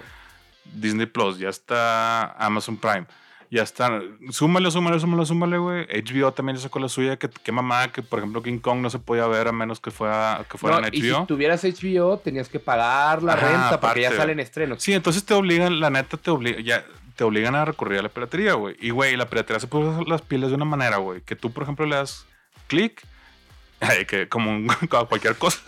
Disney 0.73 1.05
Plus, 1.05 1.37
ya 1.37 1.49
está 1.49 2.31
Amazon 2.43 2.77
Prime, 2.77 3.05
ya 3.53 3.61
está. 3.63 4.01
Súmale, 4.31 4.71
súmale, 4.71 4.99
súmale, 4.99 5.25
súmale, 5.25 5.57
güey. 5.59 5.85
HBO 5.85 6.31
también 6.33 6.57
sacó 6.57 6.79
la 6.79 6.89
suya, 6.89 7.17
que 7.17 7.29
qué 7.29 7.51
mamá, 7.51 7.91
que 7.91 8.01
por 8.01 8.19
ejemplo 8.19 8.41
King 8.41 8.57
Kong 8.57 8.79
no 8.79 8.89
se 8.89 8.97
podía 8.99 9.27
ver 9.27 9.47
a 9.47 9.51
menos 9.51 9.79
que 9.79 9.91
fuera, 9.91 10.43
que 10.49 10.57
fuera 10.57 10.79
No, 10.79 10.87
en 10.87 10.93
y 10.95 11.01
si 11.01 11.09
HBO. 11.11 11.25
tuvieras 11.27 11.63
HBO, 11.63 12.17
tenías 12.17 12.49
que 12.49 12.59
pagar 12.59 13.21
la 13.21 13.33
Ajá, 13.33 13.47
renta 13.47 13.79
porque 13.79 14.01
ya 14.01 14.11
salen 14.15 14.39
estrenos. 14.39 14.81
Sí, 14.81 14.93
entonces 14.93 15.23
te 15.23 15.33
obligan, 15.35 15.79
la 15.79 15.91
neta 15.91 16.17
te 16.17 16.31
obligan, 16.31 16.63
ya 16.63 16.83
te 17.15 17.23
obligan 17.23 17.53
a 17.53 17.63
recurrir 17.63 17.99
a 17.99 18.01
la 18.01 18.09
piratería, 18.09 18.53
güey. 18.53 18.75
Y 18.79 18.89
güey, 18.89 19.15
la 19.15 19.29
piratería 19.29 19.59
se 19.59 19.67
usar 19.67 20.07
las 20.07 20.23
pilas 20.23 20.49
de 20.49 20.55
una 20.55 20.65
manera, 20.65 20.97
güey, 20.97 21.21
que 21.21 21.35
tú 21.35 21.51
por 21.51 21.61
ejemplo 21.63 21.85
le 21.85 21.95
das 21.95 22.25
clic, 22.67 23.05
ay, 23.83 24.05
que 24.05 24.27
como, 24.29 24.51
un- 24.51 24.67
como 24.89 25.07
cualquier 25.07 25.35
cosa, 25.35 25.59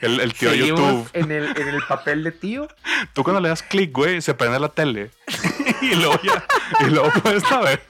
el, 0.00 0.20
el 0.20 0.32
tío 0.34 0.50
Seguimos 0.50 0.80
YouTube. 0.80 1.10
En 1.14 1.30
el, 1.32 1.56
en 1.56 1.68
el 1.68 1.82
papel 1.82 2.24
de 2.24 2.32
tío. 2.32 2.68
Tú 3.12 3.22
cuando 3.24 3.40
le 3.40 3.48
das 3.48 3.62
clic, 3.62 3.92
güey, 3.92 4.20
se 4.20 4.34
prende 4.34 4.58
la 4.60 4.68
tele. 4.68 5.10
y 5.82 5.94
luego 5.94 6.18
ya, 6.22 6.44
y 6.86 6.90
luego 6.90 7.10
puedes 7.22 7.42
navegar. 7.50 7.80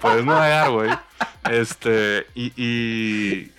Puedes 0.00 0.24
navegar, 0.24 0.70
güey. 0.70 0.90
Este, 1.50 2.26
y, 2.34 2.52
y 2.56 3.52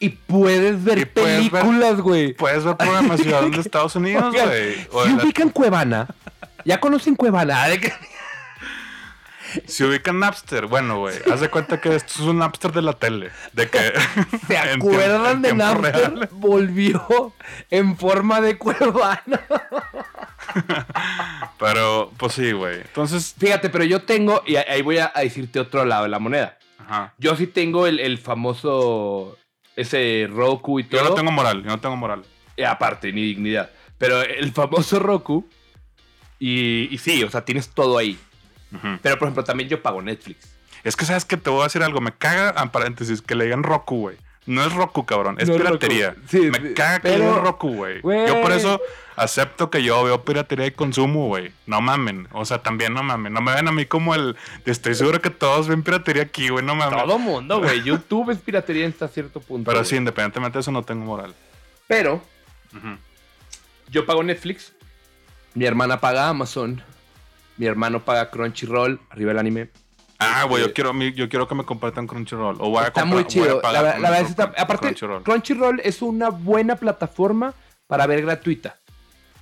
Y 0.00 0.08
puedes 0.10 0.82
ver 0.84 0.98
Y 0.98 1.04
puedes 1.04 1.50
ver- 1.50 1.62
películas, 1.62 2.00
güey. 2.00 2.32
puedes 2.34 2.64
ver 2.64 2.76
programación 2.76 3.50
de 3.50 3.60
Estados 3.60 3.96
Unidos, 3.96 4.32
güey. 4.32 4.74
Si 4.74 4.80
de 5.10 5.16
la- 5.16 5.22
ubican 5.24 5.50
Cuevana, 5.50 6.06
ya 6.64 6.78
conocen 6.80 7.16
Cuevana. 7.16 7.66
¿de 7.68 7.80
qué? 7.80 7.92
Si 9.66 9.84
ubican 9.84 10.18
Napster, 10.18 10.66
bueno, 10.66 10.98
güey, 10.98 11.16
haz 11.32 11.40
de 11.40 11.48
cuenta 11.48 11.80
que 11.80 11.94
esto 11.94 12.12
es 12.14 12.20
un 12.20 12.38
Napster 12.38 12.72
de 12.72 12.82
la 12.82 12.92
tele. 12.92 13.30
De 13.52 13.68
que. 13.68 13.78
¿Se 14.46 14.58
acuerdan 14.74 15.42
de 15.42 15.54
Napster? 15.54 15.94
real. 15.94 16.28
Volvió 16.32 17.32
en 17.70 17.96
forma 17.96 18.40
de 18.40 18.58
Cuevana. 18.58 19.40
Pero, 21.58 22.12
pues 22.16 22.32
sí, 22.34 22.52
güey. 22.52 22.76
Entonces, 22.80 23.34
Fíjate, 23.38 23.70
pero 23.70 23.84
yo 23.84 24.02
tengo, 24.02 24.42
y 24.46 24.56
ahí 24.56 24.82
voy 24.82 24.98
a 24.98 25.12
a 25.14 25.20
decirte 25.22 25.60
otro 25.60 25.84
lado 25.84 26.04
de 26.04 26.08
la 26.08 26.18
moneda. 26.18 26.58
ajá. 26.78 27.14
Yo 27.18 27.36
sí 27.36 27.46
tengo 27.46 27.86
el, 27.86 28.00
el 28.00 28.18
famoso, 28.18 29.36
ese 29.76 30.28
Roku 30.30 30.80
y 30.80 30.84
todo. 30.84 31.02
Yo 31.02 31.08
no 31.10 31.14
tengo 31.14 31.30
moral, 31.32 31.62
yo 31.62 31.68
no 31.70 31.80
tengo 31.80 31.96
moral. 31.96 32.24
Y 32.56 32.62
aparte, 32.62 33.12
ni 33.12 33.22
dignidad. 33.22 33.70
Pero 33.98 34.22
el 34.22 34.52
famoso 34.52 34.98
Roku. 34.98 35.46
Y, 36.38 36.88
y 36.92 36.98
sí, 36.98 37.22
o 37.24 37.30
sea, 37.30 37.44
tienes 37.44 37.68
todo 37.70 37.98
ahí. 37.98 38.18
Pero, 39.02 39.18
por 39.18 39.28
ejemplo, 39.28 39.44
también 39.44 39.68
yo 39.68 39.82
pago 39.82 40.02
Netflix. 40.02 40.46
Es 40.84 40.94
que, 40.96 41.04
¿sabes 41.04 41.24
que 41.24 41.36
Te 41.36 41.50
voy 41.50 41.60
a 41.60 41.64
decir 41.64 41.82
algo. 41.82 42.00
Me 42.00 42.12
caga, 42.12 42.60
en 42.62 42.70
paréntesis, 42.70 43.22
que 43.22 43.34
le 43.34 43.44
digan 43.44 43.62
Roku, 43.62 43.98
güey. 44.00 44.16
No 44.46 44.64
es 44.64 44.72
Roku, 44.72 45.04
cabrón. 45.04 45.36
Es 45.38 45.48
No 45.48 45.56
es 45.56 45.60
piratería. 45.60 46.14
Sí, 46.28 46.50
me 46.50 46.72
caga 46.72 47.00
que 47.00 47.08
pero- 47.10 47.18
le 47.18 47.24
digan 47.26 47.44
Roku, 47.44 47.68
güey. 47.74 48.00
Yo 48.02 48.40
por 48.40 48.52
eso 48.52 48.80
acepto 49.16 49.68
que 49.70 49.82
yo 49.82 50.02
veo 50.04 50.24
piratería 50.24 50.66
y 50.66 50.70
consumo, 50.70 51.26
güey. 51.26 51.52
No 51.66 51.80
mamen. 51.82 52.28
O 52.32 52.44
sea, 52.44 52.62
también 52.62 52.94
no 52.94 53.02
mamen. 53.02 53.32
No 53.32 53.40
me 53.42 53.52
ven 53.54 53.68
a 53.68 53.72
mí 53.72 53.84
como 53.84 54.14
el... 54.14 54.36
Estoy 54.64 54.94
seguro 54.94 55.20
que 55.20 55.30
todos 55.30 55.68
ven 55.68 55.82
piratería 55.82 56.22
aquí, 56.22 56.48
güey. 56.48 56.64
No 56.64 56.74
mamen. 56.74 56.98
Todo 56.98 57.18
mundo, 57.18 57.58
güey. 57.58 57.82
YouTube 57.84 58.30
es 58.30 58.38
piratería 58.38 58.86
hasta 58.88 59.08
cierto 59.08 59.40
punto. 59.40 59.70
Pero 59.70 59.84
sí, 59.84 59.96
independientemente 59.96 60.56
de 60.58 60.60
eso, 60.60 60.70
no 60.72 60.82
tengo 60.82 61.04
moral. 61.04 61.34
Pero 61.86 62.22
yo 63.90 64.06
pago 64.06 64.22
Netflix. 64.22 64.72
Mi 65.54 65.64
hermana 65.66 66.00
paga 66.00 66.28
Amazon. 66.28 66.82
Mi 67.58 67.66
hermano 67.66 68.04
paga 68.04 68.30
Crunchyroll. 68.30 69.00
Arriba 69.10 69.32
el 69.32 69.38
anime. 69.38 69.70
Ah, 70.20 70.44
güey, 70.48 70.62
Este- 70.62 70.70
yo 70.70 70.74
quiero, 70.74 70.92
mi- 70.94 71.12
yo 71.12 71.28
quiero 71.28 71.46
que 71.46 71.54
me 71.54 71.64
compartan 71.64 72.06
Crunchyroll. 72.06 72.56
O 72.60 72.70
voy 72.70 72.78
a 72.84 72.88
Está 72.88 73.02
comprar- 73.02 73.06
muy 73.14 73.22
a 73.22 73.26
chido. 73.26 73.56
La, 73.56 73.60
con- 73.62 73.72
la 74.02 74.10
verdad 74.10 74.20
está- 74.30 74.52
aparte, 74.56 74.86
Crunchyroll. 74.86 75.22
Crunchyroll. 75.22 75.80
es 75.84 76.02
una 76.02 76.30
buena 76.30 76.76
plataforma 76.76 77.54
para 77.86 78.06
ver 78.06 78.22
gratuita. 78.22 78.76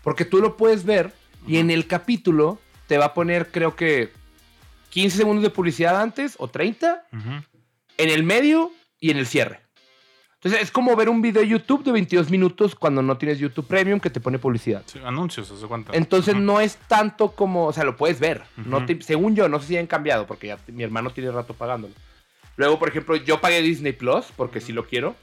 Porque 0.03 0.25
tú 0.25 0.41
lo 0.41 0.57
puedes 0.57 0.85
ver 0.85 1.13
y 1.47 1.59
en 1.59 1.71
el 1.71 1.87
capítulo 1.87 2.59
te 2.87 2.99
va 2.99 3.07
a 3.07 3.15
poner, 3.15 3.51
creo 3.51 3.75
que 3.75 4.13
15 4.91 5.17
segundos 5.17 5.43
de 5.43 5.51
publicidad 5.51 6.01
antes 6.01 6.35
o 6.39 6.49
30, 6.49 7.05
Ujú. 7.13 7.43
en 7.99 8.11
el 8.11 8.23
medio 8.23 8.71
y 9.01 9.11
en 9.11 9.17
el 9.19 9.27
cierre. 9.27 9.61
Entonces 10.47 10.69
es 10.69 10.71
como 10.71 10.95
ver 10.95 11.09
un 11.09 11.21
video 11.23 11.43
de 11.43 11.49
YouTube 11.49 11.83
de 11.83 11.91
22 11.91 12.31
minutos 12.31 12.77
cuando 12.77 13.03
no 13.03 13.19
tienes 13.19 13.41
YouTube 13.41 13.67
Premium 13.67 13.99
que 13.99 14.11
te 14.11 14.21
pone 14.21 14.39
publicidad. 14.39 14.85
Sí, 14.87 15.01
anuncios, 15.05 15.49
¿se 15.49 15.67
cuenta? 15.67 15.91
Entonces 15.93 16.35
Ujú. 16.35 16.43
no 16.45 16.61
es 16.61 16.77
tanto 16.87 17.33
como, 17.33 17.67
o 17.67 17.73
sea, 17.73 17.83
lo 17.83 17.97
puedes 17.97 18.21
ver. 18.21 18.45
no 18.57 18.77
Ujú. 18.77 18.87
te- 18.87 19.03
según 19.03 19.35
yo, 19.35 19.49
no 19.49 19.59
sé 19.59 19.67
si 19.67 19.77
han 19.77 19.89
cambiado 19.89 20.25
porque 20.25 20.47
ya 20.47 20.59
mi 20.69 20.85
hermano 20.85 21.11
tiene 21.11 21.33
rato 21.33 21.53
pagándolo. 21.55 21.95
Luego, 22.55 22.79
por 22.79 22.89
ejemplo, 22.91 23.17
yo 23.17 23.41
pagué 23.41 23.61
Disney 23.61 23.93
Plus 23.93 24.27
porque 24.37 24.61
sí 24.61 24.73
lo 24.73 24.87
quiero. 24.87 25.17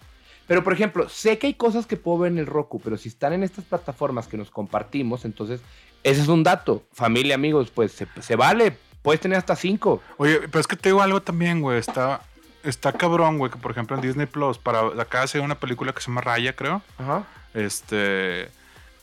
Pero, 0.45 0.61
por 0.61 0.73
ejemplo, 0.73 1.07
sé 1.07 1.37
que 1.37 1.47
hay 1.47 1.53
cosas 1.53 1.85
que 1.85 1.95
puedo 1.95 2.17
ver 2.17 2.33
en 2.33 2.37
el 2.39 2.45
Roku, 2.45 2.81
pero 2.81 2.97
si 2.97 3.07
están 3.07 3.31
en 3.31 3.43
estas 3.43 3.63
plataformas 3.63 4.27
que 4.27 4.35
nos 4.35 4.51
compartimos, 4.51 5.23
entonces 5.23 5.61
ese 6.03 6.21
es 6.21 6.27
un 6.27 6.43
dato. 6.43 6.83
Familia, 6.91 7.35
amigos, 7.35 7.71
pues 7.73 7.93
se, 7.93 8.07
se 8.19 8.35
vale. 8.35 8.75
Puedes 9.01 9.21
tener 9.21 9.37
hasta 9.37 9.55
cinco. 9.55 10.01
Oye, 10.17 10.41
pero 10.49 10.59
es 10.59 10.67
que 10.67 10.75
te 10.75 10.89
digo 10.89 11.01
algo 11.01 11.21
también, 11.21 11.61
güey. 11.61 11.79
Está, 11.79 12.21
está 12.63 12.93
cabrón, 12.93 13.37
güey, 13.37 13.51
que 13.51 13.57
por 13.57 13.71
ejemplo 13.71 13.95
en 13.95 14.01
Disney 14.01 14.25
Plus, 14.25 14.57
para 14.57 14.81
acá 15.01 15.23
hace 15.23 15.39
una 15.39 15.55
película 15.55 15.93
que 15.93 16.01
se 16.01 16.07
llama 16.07 16.21
Raya, 16.21 16.55
creo. 16.55 16.81
Ajá. 16.97 17.23
Este. 17.53 18.49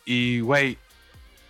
Y, 0.04 0.40
güey. 0.40 0.78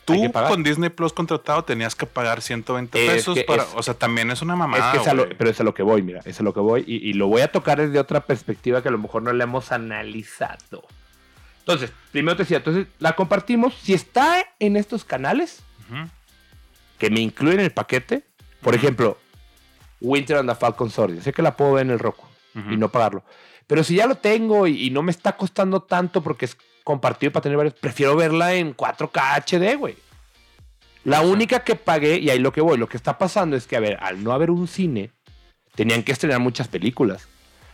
Tú 0.07 0.33
con 0.33 0.65
Disney 0.65 0.89
Plus 0.91 1.13
contratado 1.13 1.63
tenías 1.63 1.95
que 1.95 2.05
pagar 2.05 2.43
120 2.43 3.05
Es 3.07 3.13
pesos 3.13 3.39
para. 3.45 3.63
es- 3.63 3.69
o 3.77 3.83
sea, 3.83 3.95
también 3.95 4.31
es 4.33 4.43
una 4.43 4.57
mamada. 4.57 4.89
es 4.91 4.97
que 4.97 5.03
es 5.03 5.09
a 5.09 5.15
lo- 5.15 5.25
güey. 5.25 5.37
pero 5.37 5.51
es 5.51 5.61
a 5.61 5.63
lo 5.63 5.73
que 5.73 5.85
voy, 5.85 6.03
mira, 6.03 6.21
es 6.25 6.41
a 6.41 6.43
lo 6.43 6.53
que 6.53 6.59
voy. 6.59 6.83
Y, 6.85 6.97
y 7.09 7.13
lo 7.13 7.29
voy 7.29 7.43
a 7.43 7.53
tocar 7.53 7.79
desde 7.81 7.97
otra 8.01 8.27
perspectiva 8.27 8.83
que 8.83 8.89
a 8.89 8.91
lo 8.91 8.99
mejor 8.99 9.23
no 9.23 9.33
le 9.33 9.45
hemos 9.45 9.71
analizado. 9.71 10.83
Entonces, 11.61 11.93
primero 12.11 12.37
te 12.37 12.43
decía, 12.43 12.57
entonces 12.57 12.89
la 12.99 13.15
compartimos. 13.15 13.75
Si 13.81 13.95
está 13.95 14.45
en 14.59 14.75
estos 14.77 15.05
canales 15.05 15.63
que 16.99 17.09
me 17.11 17.21
incluyen 17.21 17.61
el 17.61 17.71
paquete, 17.71 18.25
por 18.63 18.75
ejemplo, 18.75 19.17
Winter 20.01 20.39
and 20.39 20.49
the 20.49 20.55
Falcon 20.55 20.91
Sword, 20.91 21.21
sé 21.21 21.33
que 21.33 21.43
la 21.43 21.57
puedo 21.57 21.75
ver 21.75 21.87
en 21.87 21.91
el 21.93 21.99
Roku 21.99 22.25
Ujú. 22.55 22.71
y 22.73 22.77
no 22.77 22.91
pagarlo. 22.91 23.23
Pero 23.67 23.85
si 23.85 23.95
ya 23.97 24.07
lo 24.07 24.17
tengo 24.17 24.67
y, 24.67 24.87
y 24.87 24.91
no 24.91 25.03
me 25.03 25.11
está 25.13 25.37
costando 25.37 25.83
tanto 25.83 26.23
porque 26.23 26.47
es 26.47 26.57
compartido 26.85 27.31
para 27.33 27.43
tener 27.43 27.57
varios, 27.57 27.75
prefiero 27.75 28.17
verla 28.17 28.55
en 28.55 28.75
4K 28.77 29.45
HD, 29.45 29.77
güey. 29.79 29.97
La 31.05 31.23
única 31.23 31.61
que 31.61 31.77
pagué, 31.77 32.19
y 32.19 32.29
ahí 32.31 32.39
lo 32.39 32.53
que 32.53 32.61
voy, 32.61 32.77
lo 32.77 32.89
que 32.89 32.97
está 32.97 33.17
pasando 33.17 33.57
es 33.57 33.67
que, 33.67 33.77
a 33.77 33.81
ver, 33.81 33.97
al 34.03 34.23
no 34.23 34.33
haber 34.33 34.51
un 34.51 34.69
cine, 34.69 35.11
tenían 35.75 36.03
que 36.03 36.13
estrenar 36.13 36.41
muchas 36.41 36.69
películas. 36.69 37.29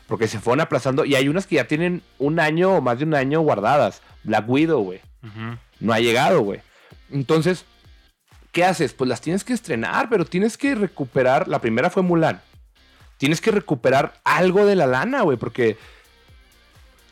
Porque 0.06 0.28
se 0.28 0.38
fueron 0.38 0.60
aplazando 0.60 1.04
y 1.04 1.16
hay 1.16 1.28
unas 1.28 1.48
que 1.48 1.56
ya 1.56 1.66
tienen 1.66 2.02
un 2.18 2.38
año 2.38 2.74
o 2.76 2.80
más 2.80 2.98
de 2.98 3.04
un 3.04 3.14
año 3.14 3.40
guardadas. 3.40 4.02
Black 4.22 4.48
Widow, 4.48 4.80
güey. 4.80 5.00
Ujú. 5.24 5.58
No 5.80 5.92
ha 5.92 5.98
llegado, 5.98 6.42
güey. 6.42 6.60
Entonces, 7.10 7.64
¿qué 8.56 8.64
haces? 8.64 8.94
Pues 8.94 9.06
las 9.06 9.20
tienes 9.20 9.44
que 9.44 9.52
estrenar, 9.52 10.08
pero 10.08 10.24
tienes 10.24 10.56
que 10.56 10.74
recuperar. 10.74 11.46
La 11.46 11.60
primera 11.60 11.90
fue 11.90 12.02
Mulan. 12.02 12.40
Tienes 13.18 13.42
que 13.42 13.50
recuperar 13.50 14.14
algo 14.24 14.64
de 14.64 14.74
la 14.76 14.86
lana, 14.86 15.20
güey, 15.20 15.36
porque 15.36 15.76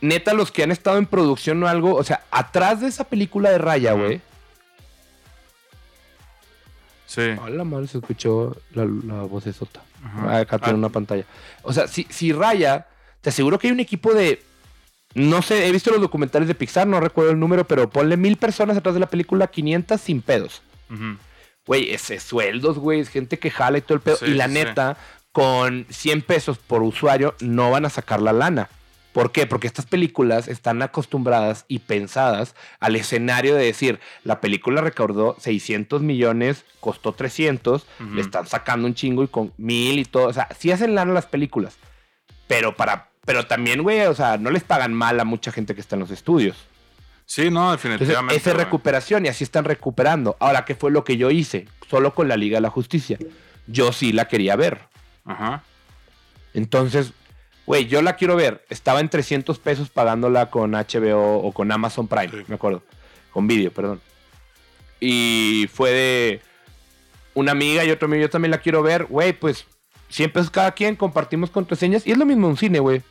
neta, 0.01 0.33
los 0.33 0.51
que 0.51 0.63
han 0.63 0.71
estado 0.71 0.97
en 0.97 1.05
producción 1.05 1.63
o 1.63 1.69
algo, 1.69 1.97
o 1.97 2.03
sea, 2.03 2.25
atrás 2.31 2.81
de 2.81 2.87
esa 2.89 3.05
película 3.05 3.51
de 3.51 3.59
Raya, 3.59 3.93
güey. 3.93 4.23
Sí. 7.07 7.21
Hola, 7.43 7.65
madre, 7.65 7.89
se 7.89 7.99
escuchó 7.99 8.57
la, 8.73 8.87
la 8.87 9.23
voz 9.25 9.45
de 9.45 9.53
Sota. 9.53 9.83
Ajá. 10.03 10.39
Acá 10.39 10.59
tiene 10.59 10.75
Ah, 10.75 10.79
una 10.79 10.89
pantalla. 10.89 11.25
O 11.63 11.75
sea, 11.75 11.87
si, 11.89 12.07
si 12.09 12.33
Raya, 12.33 12.87
te 13.21 13.29
aseguro 13.29 13.59
que 13.59 13.67
hay 13.67 13.73
un 13.75 13.81
equipo 13.81 14.15
de. 14.15 14.43
No 15.15 15.43
sé, 15.43 15.69
he 15.69 15.73
visto 15.73 15.91
los 15.91 16.01
documentales 16.01 16.49
de 16.49 16.55
Pixar, 16.55 16.87
no 16.87 17.01
recuerdo 17.01 17.31
el 17.33 17.39
número, 17.39 17.67
pero 17.69 17.89
ponle 17.91 18.17
mil 18.17 18.37
personas 18.37 18.77
atrás 18.79 18.95
de 18.95 19.01
la 19.01 19.11
película, 19.11 19.47
500 19.47 20.01
sin 20.01 20.23
pedos. 20.23 20.63
ujú. 20.91 21.19
Güey, 21.67 21.93
ese 21.95 22.21
sueldos, 22.21 22.79
güey, 22.79 23.01
es 23.01 23.09
gente 23.09 23.39
que 23.39 23.51
jala 23.51 23.79
y 23.79 23.83
todo 23.83 23.95
el 23.95 24.01
pedo. 24.01 24.17
Sí, 24.17 24.27
y 24.27 24.35
la 24.35 24.49
sí, 24.49 24.55
neta, 24.55 24.97
con 25.33 25.87
100 25.91 26.23
pesos 26.23 26.59
por 26.59 26.83
usuario, 26.83 27.35
no 27.41 27.71
van 27.71 27.85
a 27.87 27.91
sacar 27.91 28.21
la 28.21 28.33
lana. 28.33 28.69
¿Por 29.13 29.31
qué? 29.31 29.47
Porque 29.47 29.69
estas 29.69 29.87
películas 29.87 30.49
están 30.49 30.83
acostumbradas 30.83 31.67
y 31.69 31.79
pensadas 31.79 32.57
al 32.81 32.97
escenario 32.97 33.55
de 33.55 33.65
decir, 33.65 34.01
la 34.25 34.41
película 34.41 34.81
recaudó 34.81 35.37
600 35.39 36.03
millones, 36.03 36.65
costó 36.81 37.13
300, 37.13 37.87
Ujú. 38.01 38.15
le 38.15 38.21
están 38.21 38.47
sacando 38.49 38.89
un 38.89 38.95
chingo 38.95 39.23
y 39.23 39.29
con 39.29 39.53
mil 39.57 40.01
y 40.01 40.05
todo. 40.05 40.27
O 40.27 40.33
sea, 40.33 40.49
sí 40.59 40.73
hacen 40.73 40.97
lana 40.97 41.13
las 41.13 41.27
películas. 41.27 41.77
Pero 42.49 42.75
para, 42.75 43.09
pero 43.25 43.47
también, 43.47 43.83
güey, 43.85 44.01
o 44.01 44.15
sea, 44.15 44.37
no 44.37 44.51
les 44.51 44.65
pagan 44.65 44.93
mal 44.93 45.19
a 45.21 45.25
mucha 45.25 45.53
gente 45.53 45.77
que 45.77 45.81
está 45.81 45.95
en 45.95 46.01
los 46.01 46.11
estudios. 46.11 46.57
Sí, 47.27 47.51
no, 47.51 47.73
definitivamente. 47.73 48.37
esa 48.37 48.51
es 48.51 48.57
recuperación 48.57 49.25
y 49.25 49.29
así 49.29 49.45
están 49.45 49.65
recuperando. 49.65 50.37
Ahora, 50.41 50.65
¿qué 50.65 50.75
fue 50.75 50.91
lo 50.91 51.05
que 51.05 51.17
yo 51.17 51.31
hice? 51.31 51.67
Solo 51.91 52.15
con 52.15 52.29
la 52.29 52.37
Liga 52.37 52.59
de 52.59 52.61
la 52.63 52.71
Justicia. 52.71 53.19
Yo 53.67 53.93
sí 53.93 54.13
la 54.13 54.29
quería 54.29 54.57
ver. 54.57 54.81
Ajá. 55.25 55.63
Entonces, 56.53 57.13
güey, 57.67 57.87
yo 57.87 58.03
la 58.03 58.17
quiero 58.17 58.37
ver. 58.37 58.65
Estaba 58.69 59.01
en 59.01 59.09
300 59.09 59.59
pesos 59.59 59.89
pagándola 59.91 60.51
con 60.51 60.73
HBO 60.73 61.39
o 61.39 61.53
con 61.53 61.73
Amazon 61.73 62.09
Prime, 62.09 62.29
Sí. 62.31 62.45
me 62.47 62.57
acuerdo. 62.57 62.83
Con 63.33 63.47
vídeo, 63.47 63.73
perdón. 63.73 64.01
Y 65.01 65.69
fue 65.73 65.91
de 65.91 66.43
una 67.35 67.53
amiga 67.53 67.85
y 67.85 67.91
otro 67.91 68.07
amigo, 68.07 68.23
yo 68.23 68.31
también 68.31 68.51
la 68.51 68.59
quiero 68.59 68.83
ver. 68.83 69.07
Güey, 69.07 69.33
pues 69.33 69.67
100 70.09 70.31
pesos 70.31 70.51
cada 70.51 70.73
quien, 70.73 70.95
compartimos 70.95 71.51
contraseñas. 71.51 72.07
Y 72.07 72.13
es 72.13 72.19
lo 72.19 72.27
mismo 72.27 72.47
un 72.49 72.57
cine, 72.57 72.79
güey. 72.79 73.03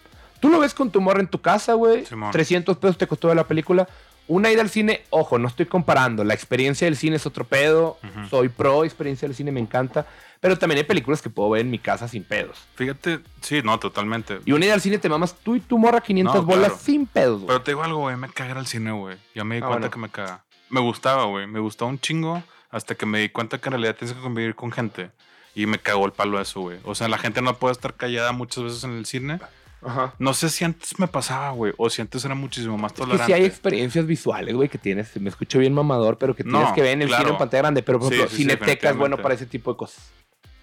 Tú 0.43 0.49
lo 0.49 0.59
ves 0.59 0.73
con 0.73 0.91
tu 0.91 0.99
morra 0.99 1.21
en 1.21 1.27
tu 1.27 1.39
casa, 1.39 1.73
güey. 1.75 2.05
Simón. 2.05 2.31
300 2.33 2.75
pesos 2.77 2.97
te 2.97 3.07
costó 3.07 3.33
la 3.33 3.47
película. 3.47 3.87
Una 4.27 4.51
ida 4.51 4.61
al 4.61 4.69
cine, 4.69 5.03
ojo, 5.09 5.39
no 5.39 5.47
estoy 5.47 5.65
comparando. 5.67 6.25
La 6.25 6.33
experiencia 6.33 6.83
del 6.85 6.97
cine 6.97 7.15
es 7.15 7.25
otro 7.25 7.45
pedo. 7.45 7.97
Soy 8.29 8.49
pro 8.49 8.83
experiencia 8.83 9.25
del 9.25 9.35
cine, 9.37 9.53
me 9.53 9.61
encanta. 9.61 10.05
Pero 10.41 10.57
también 10.59 10.79
hay 10.79 10.83
películas 10.83 11.21
que 11.21 11.29
puedo 11.29 11.49
ver 11.51 11.61
en 11.61 11.71
mi 11.71 11.79
casa 11.79 12.09
sin 12.09 12.25
pedos. 12.25 12.57
Fíjate, 12.75 13.19
sí, 13.39 13.61
no, 13.63 13.79
totalmente. 13.79 14.41
Y 14.43 14.51
una 14.51 14.65
ida 14.65 14.73
al 14.73 14.81
cine 14.81 14.97
te 14.97 15.07
mamas 15.07 15.33
tú 15.35 15.55
y 15.55 15.61
tu 15.61 15.77
morra 15.77 16.01
500 16.01 16.35
No, 16.35 16.43
bolas 16.43 16.67
claro. 16.71 16.77
sin 16.83 17.05
pedos, 17.05 17.35
güey. 17.39 17.47
Pero 17.47 17.61
te 17.61 17.71
digo 17.71 17.83
algo, 17.83 17.99
güey, 17.99 18.17
me 18.17 18.27
caga 18.27 18.59
al 18.59 18.67
cine, 18.67 18.91
güey. 18.91 19.15
Ya 19.33 19.45
me 19.45 19.55
di 19.55 19.61
Ah, 19.61 19.67
cuenta 19.67 19.87
bueno. 19.87 19.91
que 19.91 19.99
me 19.99 20.09
caga. 20.09 20.43
Me 20.69 20.81
gustaba, 20.81 21.23
güey. 21.25 21.47
Me 21.47 21.59
gustaba 21.61 21.89
un 21.89 21.99
chingo 21.99 22.43
hasta 22.69 22.95
que 22.95 23.05
me 23.05 23.19
di 23.19 23.29
cuenta 23.29 23.59
que 23.59 23.69
en 23.69 23.71
realidad 23.73 23.95
tienes 23.95 24.13
que 24.17 24.21
convivir 24.21 24.55
con 24.55 24.73
gente. 24.73 25.11
Y 25.55 25.65
me 25.67 25.79
cagó 25.79 26.05
el 26.05 26.11
palo 26.11 26.41
eso, 26.41 26.61
güey. 26.61 26.79
O 26.83 26.95
sea, 26.95 27.07
la 27.07 27.17
gente 27.17 27.41
no 27.41 27.55
puede 27.57 27.71
estar 27.73 27.93
callada 27.93 28.31
muchas 28.33 28.63
veces 28.65 28.83
en 28.83 28.91
el 28.97 29.05
cine. 29.05 29.39
Ajá. 29.85 30.13
No 30.19 30.33
sé 30.33 30.49
si 30.49 30.63
antes 30.63 30.97
me 30.99 31.07
pasaba, 31.07 31.51
güey. 31.51 31.73
O 31.77 31.89
si 31.89 32.01
antes 32.01 32.23
era 32.25 32.35
muchísimo 32.35 32.77
más 32.77 32.91
Es 32.91 32.95
que 32.95 33.01
tolerante. 33.03 33.25
sí 33.25 33.33
hay 33.33 33.45
experiencias 33.45 34.05
visuales, 34.05 34.55
güey, 34.55 34.69
que 34.69 34.77
tienes. 34.77 35.15
Me 35.19 35.29
escucho 35.29 35.59
bien 35.59 35.73
mamador, 35.73 36.17
pero 36.17 36.35
que 36.35 36.43
tienes 36.43 36.61
No, 36.69 36.73
que 36.73 36.81
ver 36.81 36.91
en 36.93 37.01
el 37.03 37.07
claro. 37.09 37.23
cine 37.23 37.31
en 37.33 37.37
pantalla 37.39 37.61
grande. 37.63 37.83
Pero, 37.83 37.99
por 37.99 38.11
ejemplo, 38.13 38.29
sí, 38.29 38.35
sí, 38.37 38.41
Cineteca 38.43 38.89
es 38.89 38.95
bueno 38.97 39.17
para 39.17 39.33
ese 39.35 39.45
tipo 39.45 39.71
de 39.71 39.77
cosas. 39.77 40.09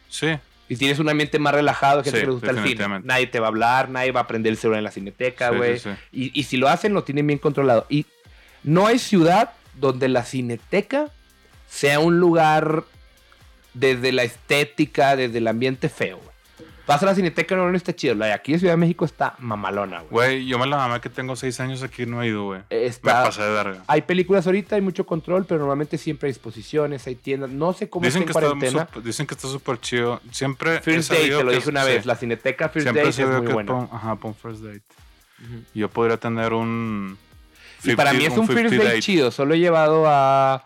Sí, 0.09 0.29
Y 0.69 0.77
tienes 0.77 0.99
un 0.99 1.09
ambiente 1.09 1.39
más 1.39 1.53
relajado, 1.55 2.03
gente 2.05 2.21
que 2.21 2.27
le 2.27 2.33
gusta 2.33 2.51
el 2.51 2.63
cine. 2.63 3.01
Nadie 3.05 3.27
te 3.27 3.41
va 3.41 3.47
a 3.47 3.49
hablar, 3.49 3.89
nadie 3.91 4.13
va 4.13 4.21
a 4.21 4.27
prender 4.27 4.53
el 4.53 4.57
celular 4.59 4.79
en 4.79 4.85
la 4.85 4.91
cineteca, 4.91 5.51
güey. 5.51 5.81
Y, 6.13 6.39
y 6.39 6.43
si 6.45 6.57
lo 6.57 6.69
hacen, 6.69 6.95
lo 6.95 7.05
tienen 7.05 7.27
bien 7.27 7.39
controlado. 7.39 7.87
Y 7.89 8.07
no 8.63 8.87
hay 8.87 8.99
ciudad 8.99 9.51
donde 9.79 10.09
la 10.09 10.25
cineteca 10.25 11.11
sea 11.69 12.01
un 12.01 12.19
lugar 12.19 12.85
desde 13.75 14.11
la 14.13 14.25
estética, 14.25 15.15
desde 15.17 15.39
el 15.39 15.47
ambiente 15.49 15.89
feo, 15.89 16.17
güey. 16.19 16.30
Vas 16.91 17.03
a 17.03 17.07
la 17.07 17.15
cineteca, 17.15 17.55
no, 17.55 17.71
no 17.71 17.77
está 17.77 17.95
chido. 17.95 18.15
La 18.17 18.27
de 18.27 18.33
aquí 18.33 18.53
de 18.53 18.59
Ciudad 18.59 18.73
de 18.73 18.79
México 18.79 19.05
está 19.05 19.35
mamalona, 19.39 20.01
güey. 20.01 20.11
Güey, 20.11 20.47
yo 20.47 20.59
me 20.59 20.67
la 20.67 20.77
mamé 20.77 21.01
que 21.01 21.09
tengo 21.09 21.37
seis 21.37 21.61
años 21.61 21.83
aquí 21.85 22.05
no 22.05 22.21
he 22.23 22.27
ido, 22.27 22.45
güey. 22.47 22.63
Me 22.69 22.85
Está, 22.85 23.23
pasé 23.25 23.43
de 23.43 23.51
verga. 23.51 23.85
hay 23.87 24.03
películas 24.03 24.45
ahorita, 24.47 24.75
hay 24.75 24.83
mucho 24.83 25.07
control, 25.07 25.45
pero 25.47 25.61
normalmente 25.61 25.97
siempre 25.99 26.27
hay 26.27 26.31
exposiciones, 26.33 27.07
hay 27.07 27.15
tiendas. 27.15 27.51
No 27.51 27.73
sé 27.73 27.89
cómo 27.89 28.05
Dicen 28.05 28.23
está 28.25 28.41
que, 28.41 28.47
en 28.47 28.53
está 28.53 28.59
cuarentena. 28.59 28.89
sup- 28.93 29.03
dicen 29.05 29.27
que 29.27 29.35
está 29.35 29.47
súper 29.49 29.79
chido. 29.81 30.21
Siempre. 30.33 30.81
First 30.81 31.11
Date, 31.13 31.29
te 31.29 31.45
lo 31.45 31.53
dije 31.53 31.69
una 31.71 31.85
sí. 31.85 31.89
vez. 31.91 32.07
La 32.07 32.17
cineteca 32.17 32.69
First 32.69 32.85
Siempre 32.87 33.05
Date 33.05 33.23
es 33.23 33.29
muy 33.29 33.47
que 33.47 33.53
buena. 33.53 33.73
pon- 33.73 33.89
ajá, 33.93 34.17
pon 34.17 34.35
First 34.35 34.63
Date. 34.63 34.83
Yo 35.75 35.89
podría 35.89 36.17
tener 36.17 36.53
un. 36.53 37.17
Y 37.85 37.95
para 37.95 38.11
50 38.11 38.13
mí 38.19 38.25
es 38.25 38.39
un 38.39 38.47
first 38.47 38.69
50 38.71 38.85
date, 38.85 39.01
chido. 39.01 39.31
Solo 39.31 39.55
he 39.55 39.59
llevado 39.59 40.05
a. 40.07 40.65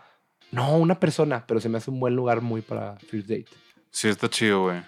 No, 0.51 0.75
una 0.77 0.99
persona, 0.99 1.45
pero 1.47 1.59
se 1.59 1.69
me 1.69 1.77
hace 1.77 1.91
un 1.91 1.99
buen 1.99 2.15
lugar 2.15 2.41
muy 2.41 2.61
para 2.61 2.97
first 3.09 3.27
date. 3.27 3.45
Sí, 3.91 4.07
está 4.09 4.29
chido, 4.29 4.63
güey. 4.63 4.81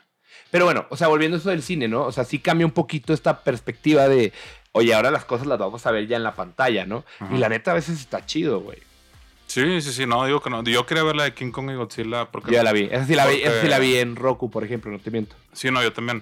Pero 0.51 0.65
bueno, 0.65 0.85
o 0.89 0.97
sea, 0.97 1.07
volviendo 1.07 1.37
a 1.37 1.39
eso 1.39 1.49
del 1.49 1.61
cine, 1.63 1.87
¿no? 1.87 2.03
O 2.03 2.11
sea, 2.11 2.23
sí 2.23 2.39
cambia 2.39 2.65
un 2.65 2.71
poquito 2.71 3.13
esta 3.13 3.41
perspectiva 3.43 4.07
de, 4.07 4.31
oye, 4.71 4.93
ahora 4.93 5.11
las 5.11 5.25
cosas 5.25 5.47
las 5.47 5.59
vamos 5.59 5.85
a 5.85 5.91
ver 5.91 6.07
ya 6.07 6.17
en 6.17 6.23
la 6.23 6.35
pantalla, 6.35 6.85
¿no? 6.85 7.03
Ajá. 7.19 7.35
Y 7.35 7.37
la 7.37 7.49
neta 7.49 7.71
a 7.71 7.73
veces 7.75 7.99
está 7.99 8.25
chido, 8.25 8.61
güey. 8.61 8.79
Sí, 9.47 9.81
sí, 9.81 9.93
sí. 9.93 10.05
No, 10.05 10.25
digo 10.25 10.41
que 10.41 10.49
no. 10.49 10.61
Yo 10.63 10.85
quería 10.85 11.03
ver 11.03 11.15
la 11.15 11.23
de 11.23 11.33
King 11.33 11.51
Kong 11.51 11.69
y 11.71 11.75
Godzilla 11.75 12.25
porque. 12.25 12.51
Yo 12.51 12.57
ya 12.57 12.63
la 12.63 12.73
vi. 12.73 12.89
Esa 12.91 13.05
sí 13.05 13.15
la 13.15 13.25
vi, 13.27 13.37
esa 13.37 13.45
sí 13.45 13.55
Porque- 13.55 13.69
la 13.69 13.79
vi 13.79 13.95
en 13.95 14.15
Roku, 14.15 14.51
por 14.51 14.63
ejemplo, 14.63 14.91
no 14.91 14.99
te 14.99 15.09
miento. 15.09 15.35
Sí, 15.53 15.71
no, 15.71 15.81
yo 15.81 15.93
también. 15.93 16.21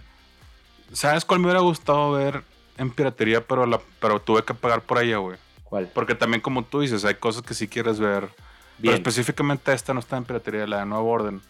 ¿Sabes 0.94 1.26
cuál 1.26 1.40
me 1.40 1.48
hubiera 1.48 1.62
gustado 1.62 2.12
ver 2.12 2.44
en 2.78 2.92
piratería, 2.92 3.42
pero, 3.42 3.66
la, 3.66 3.82
pero 4.00 4.22
tuve 4.22 4.44
que 4.44 4.54
pagar 4.54 4.82
por 4.82 5.02
ella, 5.02 5.18
güey? 5.18 5.38
¿Cuál? 5.64 5.90
Porque 5.94 6.14
también, 6.14 6.42
como 6.42 6.64
tú 6.64 6.82
dices, 6.82 7.04
hay 7.06 7.16
cosas 7.16 7.42
que 7.42 7.54
sí 7.56 7.68
quieres 7.68 8.00
ver. 8.00 8.30
Pero 8.82 8.94
específicamente 8.94 9.74
esta 9.74 9.94
no 9.94 10.00
está 10.02 10.18
en 10.18 10.26
piratería, 10.26 10.68
la 10.68 10.80
de 10.80 10.86
Nuevo 10.86 11.10
Orden. 11.10 11.42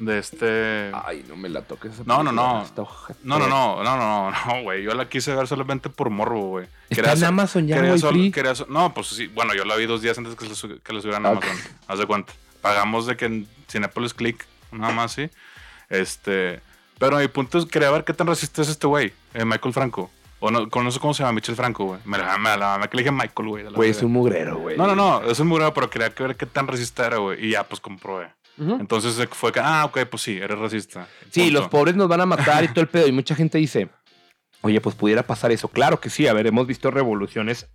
De 0.00 0.18
este. 0.18 0.90
Ay, 0.94 1.24
no 1.28 1.36
me 1.36 1.48
la 1.48 1.60
toques. 1.62 1.92
esa 1.92 2.02
No, 2.06 2.22
no, 2.22 2.32
no. 2.32 2.64
ojete. 2.76 3.20
No, 3.22 3.38
no, 3.38 3.46
no, 3.48 3.84
no, 3.84 3.96
no, 3.96 4.30
no, 4.30 4.62
güey. 4.62 4.82
Yo 4.82 4.94
la 4.94 5.08
quise 5.08 5.34
ver 5.34 5.46
solamente 5.46 5.90
por 5.90 6.08
morbo, 6.10 6.48
güey. 6.48 6.66
Está 6.88 7.02
Quería 7.02 7.12
en 7.12 7.24
Amazon 7.24 7.66
ya, 7.68 7.76
quería 7.76 8.54
sol- 8.54 8.66
No, 8.70 8.92
pues 8.94 9.08
sí. 9.08 9.26
Bueno, 9.28 9.54
yo 9.54 9.64
la 9.66 9.76
vi 9.76 9.84
dos 9.86 10.00
días 10.00 10.16
antes 10.16 10.34
que, 10.36 10.46
la 10.46 10.80
que 10.82 10.92
la 10.92 11.00
subieran 11.02 11.26
a. 11.26 11.28
Amazon. 11.30 11.56
Haz 11.86 11.98
de 11.98 12.06
cuenta. 12.06 12.32
Pagamos 12.62 13.06
de 13.06 13.16
que 13.16 13.26
en 13.26 13.46
Cinepolis 13.70 14.14
Click, 14.14 14.44
nada 14.72 14.92
más, 14.92 15.12
sí. 15.12 15.28
Este. 15.90 16.60
Pero 16.98 17.18
mi 17.18 17.28
punto 17.28 17.58
es, 17.58 17.66
quería 17.66 17.90
ver 17.90 18.04
qué 18.04 18.12
tan 18.12 18.26
racista 18.26 18.62
es 18.62 18.68
este 18.68 18.86
güey, 18.86 19.12
eh, 19.34 19.44
Michael 19.44 19.72
Franco. 19.74 20.10
O 20.38 20.50
no, 20.50 20.68
con- 20.70 20.84
no 20.84 20.90
sé 20.90 20.98
cómo 21.00 21.12
se 21.12 21.22
llama, 21.22 21.32
Michel 21.34 21.56
Franco, 21.56 21.84
güey. 21.84 22.00
Me 22.06 22.16
la, 22.16 22.38
me 22.38 22.56
la, 22.56 22.78
me 22.78 22.88
que 22.88 22.96
le 22.96 23.02
dije 23.02 23.12
Michael, 23.12 23.48
güey. 23.48 23.64
Güey, 23.74 23.90
es 23.90 24.02
un 24.02 24.12
mugrero, 24.12 24.56
güey. 24.58 24.78
No, 24.78 24.86
no, 24.86 24.94
no, 24.96 25.22
es 25.30 25.38
un 25.40 25.48
murado, 25.48 25.74
pero 25.74 25.90
quería 25.90 26.10
que 26.14 26.22
ver 26.22 26.36
qué 26.36 26.46
tan 26.46 26.66
racista 26.66 27.06
era, 27.06 27.18
güey. 27.18 27.44
Y 27.46 27.50
ya, 27.50 27.64
pues 27.64 27.80
comprobé. 27.80 28.28
Ujú. 28.60 28.76
Entonces 28.78 29.18
eh, 29.18 29.28
fue 29.30 29.50
que, 29.52 29.60
ah, 29.60 29.84
ok, 29.86 30.00
pues 30.10 30.22
sí, 30.22 30.36
eres 30.36 30.58
racista. 30.58 31.08
Sí, 31.30 31.44
Punto. 31.44 31.60
los 31.60 31.68
pobres 31.68 31.96
nos 31.96 32.08
van 32.08 32.20
a 32.20 32.26
matar 32.26 32.62
y 32.62 32.68
todo 32.68 32.82
el 32.82 32.88
pedo. 32.88 33.06
Y 33.06 33.12
mucha 33.12 33.34
gente 33.34 33.58
dice, 33.58 33.88
oye, 34.60 34.80
pues 34.80 34.94
pudiera 34.94 35.22
pasar 35.22 35.50
eso. 35.50 35.68
Claro 35.68 36.00
que 36.00 36.10
sí, 36.10 36.26
a 36.26 36.32
ver, 36.32 36.46
hemos 36.46 36.66
visto 36.66 36.90
revoluciones 36.90 37.68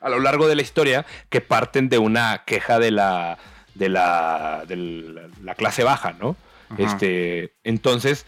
a 0.00 0.08
lo 0.08 0.18
largo 0.20 0.48
de 0.48 0.54
la 0.54 0.62
historia 0.62 1.06
que 1.28 1.40
parten 1.40 1.88
de 1.88 1.98
una 1.98 2.42
queja 2.46 2.78
de 2.78 2.90
la, 2.90 3.38
de 3.74 3.88
la, 3.88 4.64
de 4.66 4.76
la, 4.76 5.28
la 5.42 5.54
clase 5.54 5.84
baja, 5.84 6.12
¿no? 6.12 6.36
Ajá. 6.70 6.82
Este, 6.82 7.54
entonces, 7.64 8.26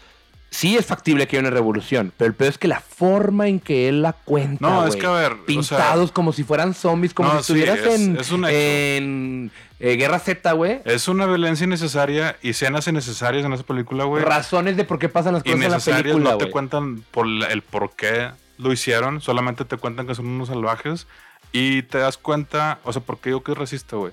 sí 0.49 0.77
es 0.77 0.85
factible 0.85 1.27
que 1.27 1.37
haya 1.37 1.47
una 1.47 1.55
revolución, 1.55 2.13
pero 2.17 2.27
el 2.29 2.33
pedo 2.35 2.49
es 2.49 2.57
que 2.57 2.67
la 2.67 2.79
forma 2.79 3.47
en 3.47 3.59
que 3.59 3.89
él 3.89 4.01
la 4.01 4.13
cuenta, 4.13 4.67
No, 4.67 4.87
es 4.87 4.95
que 4.95 5.05
a 5.05 5.11
ver, 5.11 5.33
o 5.33 5.35
sea, 5.35 5.45
pintados 5.45 6.11
como 6.11 6.33
si 6.33 6.43
fueran 6.43 6.73
zombies, 6.73 7.13
como 7.13 7.33
No, 7.33 7.43
si 7.43 7.53
sí, 7.53 7.59
estuvieras 7.61 7.93
es- 7.93 7.99
en, 8.01 8.17
es 8.17 8.31
un 8.31 8.45
hecho. 8.45 8.53
en 8.55 9.51
eh, 9.79 9.95
Guerra 9.95 10.19
Z, 10.19 10.51
güey. 10.53 10.81
Es 10.85 11.07
una 11.07 11.25
violencia 11.25 11.65
innecesaria 11.65 12.37
y 12.41 12.49
escenas 12.51 12.87
innecesarias 12.87 13.45
en 13.45 13.53
esa 13.53 13.63
película, 13.63 14.05
güey. 14.05 14.23
Razones 14.23 14.75
de 14.77 14.83
por 14.85 14.97
qué 14.99 15.09
pasan 15.09 15.33
las 15.33 15.43
cosas 15.43 15.61
en 15.61 15.71
la 15.71 15.79
película, 15.79 16.31
no 16.31 16.37
te 16.37 16.49
cuentan 16.49 17.03
por 17.11 17.27
la- 17.27 17.47
el 17.47 17.61
por 17.61 17.95
qué 17.95 18.31
lo 18.57 18.71
hicieron, 18.73 19.21
solamente 19.21 19.65
te 19.65 19.77
cuentan 19.77 20.07
que 20.07 20.15
son 20.15 20.27
unos 20.27 20.47
salvajes. 20.47 21.05
Y 21.51 21.83
te 21.83 21.99
das 21.99 22.17
cuenta, 22.17 22.79
o 22.83 22.91
sea, 22.91 23.01
¿por 23.01 23.19
qué 23.19 23.29
digo 23.29 23.41
que 23.43 23.51
es 23.53 23.57
racista, 23.57 23.95
güey? 23.95 24.11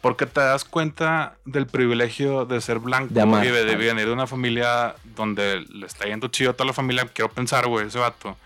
Porque 0.00 0.26
te 0.26 0.40
das 0.40 0.64
cuenta 0.64 1.36
del 1.44 1.66
privilegio 1.66 2.44
de 2.44 2.60
ser 2.60 2.78
blanco 2.78 3.12
De 3.12 3.22
amar. 3.22 3.44
y 3.44 3.50
de, 3.50 3.64
de 3.64 3.74
venir 3.76 4.06
de 4.06 4.12
una 4.12 4.26
familia 4.26 4.94
donde 5.16 5.64
le 5.68 5.86
está 5.86 6.04
yendo 6.06 6.28
chido 6.28 6.50
a 6.50 6.52
toda 6.54 6.66
la 6.68 6.72
familia. 6.72 7.06
Quiero 7.12 7.30
pensar, 7.32 7.66
güey, 7.66 7.86
ese 7.88 7.98
vato. 7.98 8.36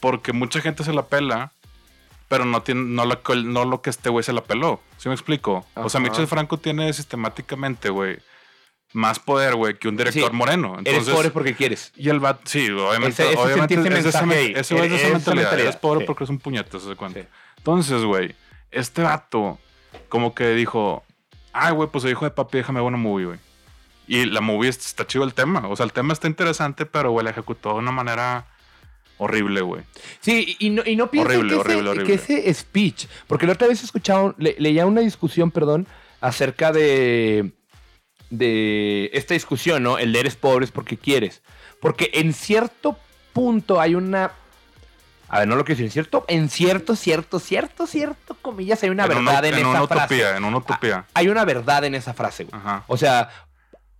Porque 0.00 0.32
mucha 0.32 0.60
gente 0.60 0.84
se 0.84 0.92
la 0.92 1.06
pela, 1.06 1.52
pero 2.28 2.44
no, 2.44 2.62
tiene, 2.62 2.82
no, 2.82 3.04
lo, 3.04 3.22
que- 3.22 3.36
no 3.36 3.64
lo 3.64 3.82
que 3.82 3.90
este 3.90 4.08
güey 4.10 4.22
se 4.24 4.32
la 4.32 4.42
peló. 4.42 4.80
¿Sí 4.98 5.08
me 5.08 5.14
explico? 5.14 5.66
O 5.74 5.88
sea, 5.88 6.00
Ajá. 6.00 6.08
Michel 6.10 6.26
Franco 6.26 6.58
tiene 6.58 6.92
sistemáticamente, 6.92 7.88
güey, 7.90 8.18
más 8.92 9.18
poder, 9.18 9.56
güey, 9.56 9.78
que 9.78 9.88
un 9.88 9.96
director 9.96 10.30
Sí. 10.30 10.36
moreno. 10.36 10.74
Eres 10.80 10.86
Entonces, 10.86 11.14
pobre 11.14 11.30
porque 11.30 11.54
quieres. 11.54 11.92
y 11.96 12.08
el 12.08 12.20
vato, 12.20 12.42
sí, 12.44 12.70
obviamente, 12.70 13.22
Ese- 13.30 13.36
obviamente 13.38 13.74
es 13.74 13.80
esa, 13.80 14.08
esa 14.08 14.60
Esa 14.60 14.74
mentalidad. 14.74 15.12
mentalidad, 15.12 15.58
Eres 15.60 15.76
pobre 15.76 16.00
sí. 16.00 16.06
porque 16.06 16.24
es 16.24 16.30
un 16.30 16.38
puñete, 16.38 16.78
se 16.80 16.94
cuenta. 16.96 17.20
Sí. 17.20 17.26
Entonces, 17.58 18.02
güey, 18.04 18.34
este 18.70 19.02
vato 19.02 19.58
como 20.08 20.34
que 20.34 20.50
dijo, 20.54 21.02
ay, 21.52 21.72
güey, 21.72 21.88
pues 21.90 22.04
hijo 22.04 22.24
de 22.24 22.30
papi, 22.30 22.58
déjame 22.58 22.80
ver 22.80 22.88
una 22.88 22.96
movie, 22.98 23.26
güey. 23.26 23.38
Y 24.06 24.26
la 24.26 24.40
movie 24.40 24.68
est- 24.68 24.82
está 24.82 25.06
chido 25.06 25.24
el 25.24 25.34
tema. 25.34 25.66
O 25.68 25.76
sea, 25.76 25.84
el 25.86 25.92
tema 25.92 26.12
está 26.12 26.26
interesante, 26.28 26.84
pero, 26.86 27.10
güey, 27.12 27.24
la 27.24 27.30
ejecutó 27.30 27.70
de 27.74 27.78
una 27.78 27.90
manera 27.92 28.46
horrible, 29.16 29.60
güey. 29.62 29.82
Sí, 30.20 30.56
y 30.58 30.70
no, 30.70 30.82
y 30.84 30.96
no 30.96 31.10
piensen 31.10 31.36
Horrible, 31.38 31.54
que, 31.54 31.60
horrible, 31.60 31.80
ese, 31.82 31.88
horrible. 32.00 32.06
que 32.06 32.14
ese 32.44 32.54
speech, 32.54 33.06
porque 33.26 33.46
la 33.46 33.52
otra 33.54 33.68
vez 33.68 33.82
escuchaba, 33.82 34.34
le- 34.38 34.56
leía 34.58 34.84
una 34.86 35.00
discusión, 35.00 35.50
perdón, 35.50 35.86
acerca 36.20 36.72
de, 36.72 37.52
de 38.30 39.10
esta 39.12 39.34
discusión, 39.34 39.82
¿no? 39.82 39.98
El 39.98 40.12
de 40.12 40.20
eres 40.20 40.36
pobre 40.36 40.64
es 40.64 40.70
porque 40.70 40.96
quieres. 40.96 41.42
Porque 41.80 42.10
en 42.14 42.32
cierto 42.32 42.98
punto 43.32 43.80
hay 43.80 43.94
una... 43.94 44.32
A 45.34 45.40
ver, 45.40 45.48
no 45.48 45.56
lo 45.56 45.64
quiero 45.64 45.78
decir, 45.78 45.90
cierto, 45.90 46.24
en 46.28 46.48
cierto, 46.48 46.94
cierto, 46.94 47.40
cierto, 47.40 47.86
cierto, 47.88 48.36
comillas, 48.40 48.82
hay 48.84 48.90
una 48.90 49.04
En 49.06 49.16
una- 49.18 49.32
verdad 49.32 49.44
en, 49.46 49.54
en 49.54 49.60
esa 49.60 49.68
una 49.70 49.86
frase. 49.88 50.14
utopía, 50.14 50.36
en 50.36 50.44
una 50.44 50.56
utopía. 50.58 51.04
Hay 51.12 51.28
una 51.28 51.44
verdad 51.44 51.84
en 51.84 51.94
esa 51.96 52.14
frase, 52.14 52.44
güey. 52.44 52.60
Ajá. 52.60 52.84
O 52.86 52.96
sea, 52.96 53.30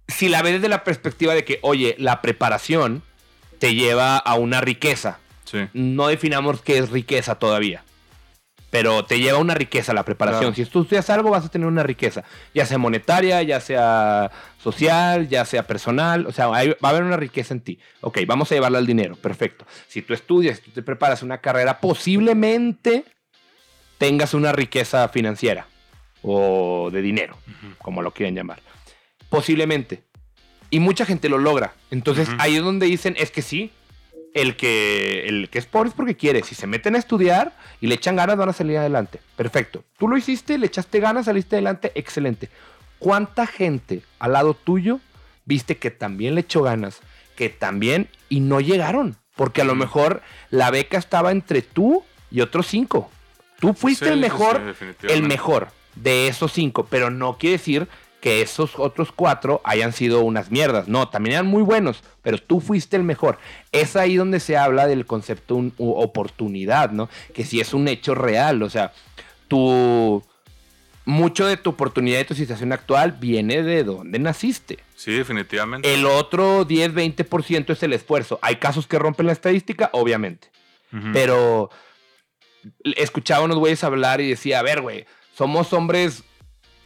si 0.07 0.29
la 0.29 0.43
ves 0.43 0.55
desde 0.55 0.69
la 0.69 0.85
perspectiva 0.85 1.35
de 1.35 1.45
que, 1.45 1.59
oye, 1.63 1.97
la 1.99 2.23
preparación 2.23 3.03
te 3.59 3.75
lleva 3.75 4.17
a 4.17 4.35
una 4.35 4.61
riqueza. 4.61 5.19
Sí. 5.45 5.69
No 5.73 6.07
definamos 6.09 6.61
qué 6.63 6.79
es 6.79 6.91
riqueza 6.91 7.35
todavía. 7.35 7.83
Pero 8.75 9.05
te 9.05 9.21
lleva 9.21 9.39
una 9.39 9.55
riqueza 9.55 9.93
la 9.93 10.03
preparación. 10.05 10.53
Claro. 10.53 10.55
Si 10.57 10.65
tú 10.69 10.83
estudias 10.83 11.09
algo, 11.09 11.31
vas 11.31 11.45
a 11.45 11.49
tener 11.49 11.69
una 11.69 11.85
riqueza. 11.85 12.25
Ya 12.53 12.67
sea 12.67 12.77
monetaria, 12.77 13.41
ya 13.45 13.61
sea 13.61 14.33
social, 14.61 15.29
ya 15.29 15.45
sea 15.45 15.65
personal. 15.65 16.27
O 16.27 16.33
sea, 16.33 16.53
hay- 16.53 16.71
va 16.85 16.89
a 16.89 16.89
haber 16.89 17.05
una 17.05 17.17
riqueza 17.17 17.55
en 17.55 17.61
ti. 17.61 17.79
Ok, 18.01 18.19
vamos 18.27 18.51
a 18.51 18.57
llevarla 18.57 18.79
al 18.79 18.87
dinero. 18.87 19.15
Perfecto. 19.15 19.65
Si 19.87 20.03
tú 20.03 20.13
estudias, 20.13 20.57
si 20.57 20.63
tú 20.65 20.71
te 20.73 20.83
preparas 20.83 21.23
una 21.23 21.39
carrera, 21.39 21.79
posiblemente 21.79 23.05
tengas 23.97 24.35
una 24.35 24.51
riqueza 24.51 25.09
financiera 25.09 25.69
o 26.23 26.91
de 26.93 27.01
dinero 27.01 27.39
como 27.79 28.03
lo 28.03 28.11
quieran 28.11 28.35
llamar. 28.35 28.59
Posiblemente. 29.29 30.03
Y 30.71 30.81
mucha 30.81 31.07
gente 31.07 31.29
lo 31.29 31.39
logra. 31.39 31.75
Entonces 31.93 32.29
ahí 32.41 32.57
es 32.57 32.63
donde 32.65 32.87
dicen, 32.87 33.15
es 33.21 33.31
que 33.31 33.41
sí, 33.43 33.71
el 34.35 34.57
que, 34.57 35.27
el 35.27 35.49
que 35.49 35.61
es 35.61 35.67
pobre 35.67 35.89
es 35.89 35.95
porque 35.95 36.17
quiere. 36.17 36.43
Si 36.43 36.55
se 36.55 36.67
meten 36.67 36.97
a 36.97 36.99
estudiar 36.99 37.57
y 37.81 37.87
le 37.87 37.95
echan 37.95 38.17
ganas, 38.17 38.37
van 38.37 38.49
a 38.49 38.53
salir 38.53 38.77
adelante. 38.77 39.21
Perfecto. 39.37 39.85
Tú 39.97 40.09
lo 40.09 40.17
hiciste, 40.17 40.59
le 40.59 40.67
echaste 40.67 41.01
ganas, 41.01 41.27
saliste 41.27 41.57
adelante, 41.57 41.93
excelente. 41.95 42.51
¿Cuánta 42.99 43.47
gente 43.47 44.03
al 44.19 44.33
lado 44.33 44.55
tuyo 44.55 45.01
viste 45.45 45.77
que 45.77 45.91
también 45.91 46.35
le 46.35 46.43
echó 46.43 46.63
ganas, 46.63 47.01
que 47.37 47.49
también 47.49 48.09
y 48.29 48.41
no 48.41 48.61
llegaron? 48.61 49.17
Porque 49.37 49.63
a 49.63 49.65
lo 49.65 49.75
mejor 49.75 50.23
la 50.51 50.71
beca 50.71 50.99
estaba 50.99 51.33
entre 51.33 51.63
tú 51.63 52.05
y 52.31 52.41
otros 52.41 52.67
cinco. 52.67 53.11
Tú 53.61 53.73
fuiste 53.73 54.07
Sí, 54.07 54.13
el 54.13 54.21
mejor, 54.21 54.75
sí, 54.79 55.07
el 55.09 55.23
mejor 55.23 55.69
de 55.95 56.29
esos 56.29 56.53
cinco, 56.53 56.87
pero 56.91 57.11
no 57.11 57.39
quiere 57.39 57.59
decir 57.59 57.89
que 58.25 58.41
esos 58.41 58.79
otros 58.79 59.13
cuatro 59.13 59.61
hayan 59.65 59.93
sido 59.93 60.23
unas 60.23 60.51
mierdas. 60.51 60.89
No, 60.89 61.11
también 61.11 61.35
eran 61.35 61.47
muy 61.47 61.63
buenos, 61.63 62.03
pero 62.23 62.39
tú 62.39 62.59
fuiste 62.63 62.97
el 62.97 63.03
mejor. 63.03 63.37
Es 63.71 63.97
ahí 63.97 64.17
donde 64.17 64.41
se 64.41 64.57
habla 64.57 64.87
del 64.87 65.05
concepto 65.05 65.57
un- 65.57 65.75
u- 65.77 65.93
oportunidad, 65.93 66.91
¿no? 66.91 67.11
Que 67.35 67.45
si 67.45 67.61
es 67.61 67.75
un 67.75 67.87
hecho 67.87 68.15
real, 68.15 68.63
o 68.63 68.71
sea, 68.71 68.95
tu 69.47 70.25
mucho 71.05 71.47
de 71.47 71.59
tu 71.59 71.69
oportunidad 71.69 72.19
y 72.21 72.25
tu 72.25 72.35
situación 72.35 72.73
actual 72.73 73.13
viene 73.13 73.63
de 73.63 73.85
donde 73.85 74.19
naciste. 74.19 74.79
Sí, 74.97 75.13
definitivamente. 75.13 75.93
El 75.93 76.07
otro 76.07 76.67
10-20% 76.67 77.75
es 77.75 77.83
el 77.83 77.93
esfuerzo. 77.93 78.39
Hay 78.41 78.57
casos 78.57 78.87
que 78.87 78.99
rompen 78.99 79.27
la 79.27 79.33
estadística, 79.33 79.91
obviamente. 79.93 80.49
Pero 81.13 81.69
escuchaba 82.97 83.45
unos 83.45 83.59
güeyes 83.59 83.85
hablar 83.85 84.23
y 84.23 84.31
decía, 84.31 84.61
a 84.61 84.63
ver, 84.63 84.81
güey, 84.81 85.05
somos 85.37 85.75
hombres 85.75 86.25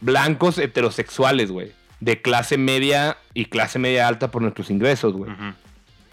blancos 0.01 0.57
heterosexuales, 0.57 1.51
güey. 1.51 1.71
De 1.99 2.21
clase 2.21 2.57
media 2.57 3.17
y 3.33 3.45
clase 3.45 3.77
media 3.79 4.07
alta 4.07 4.31
por 4.31 4.41
nuestros 4.41 4.69
ingresos, 4.69 5.13
güey. 5.13 5.31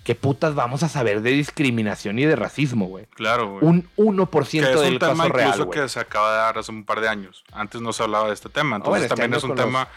¿Qué 0.02 0.14
putas 0.14 0.54
vamos 0.54 0.82
a 0.84 0.88
saber 0.88 1.20
de 1.20 1.30
discriminación 1.30 2.18
y 2.20 2.24
de 2.24 2.36
racismo, 2.36 2.86
güey? 2.86 3.06
Claro, 3.14 3.50
güey. 3.58 3.64
Un 3.64 3.88
1% 3.96 4.50
que 4.50 4.58
es 4.72 4.80
del 4.80 4.92
un 4.94 4.98
tema 5.00 5.24
caso 5.24 5.32
real, 5.32 5.64
güey. 5.64 5.80
que 5.80 5.88
se 5.88 5.98
acaba 5.98 6.30
de 6.32 6.36
dar 6.38 6.58
hace 6.58 6.70
un 6.70 6.84
par 6.84 7.00
de 7.00 7.08
años. 7.08 7.44
Antes 7.52 7.80
no 7.80 7.92
se 7.92 8.02
hablaba 8.04 8.28
de 8.28 8.34
este 8.34 8.48
tema. 8.48 8.76
Entonces 8.76 8.90
bueno, 8.90 9.04
este 9.04 9.14
también 9.16 9.34
es 9.36 9.42
un 9.44 9.50
los- 9.50 9.58
tema 9.58 9.88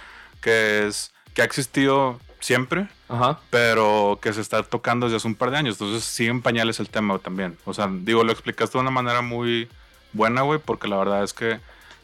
que 0.41 0.87
es 0.87 1.11
que 1.35 1.43
ha 1.43 1.45
existido 1.45 2.19
siempre, 2.39 2.87
Ajá. 3.07 3.39
pero 3.51 4.17
que 4.21 4.33
se 4.33 4.41
está 4.41 4.63
tocando 4.63 5.05
desde 5.05 5.17
hace 5.17 5.27
un 5.27 5.35
par 5.35 5.51
de 5.51 5.57
años. 5.57 5.75
Entonces 5.79 6.03
sigue 6.03 6.29
en 6.31 6.41
pañales 6.41 6.79
el 6.79 6.89
tema 6.89 7.19
también. 7.19 7.57
O 7.65 7.73
sea, 7.75 7.87
digo, 7.91 8.23
lo 8.23 8.31
explicaste 8.31 8.77
de 8.77 8.81
una 8.81 8.91
manera 8.91 9.21
muy 9.21 9.67
buena, 10.13 10.41
güey, 10.41 10.59
porque 10.63 10.87
la 10.87 10.97
verdad 10.97 11.23
es 11.23 11.33
que 11.33 11.59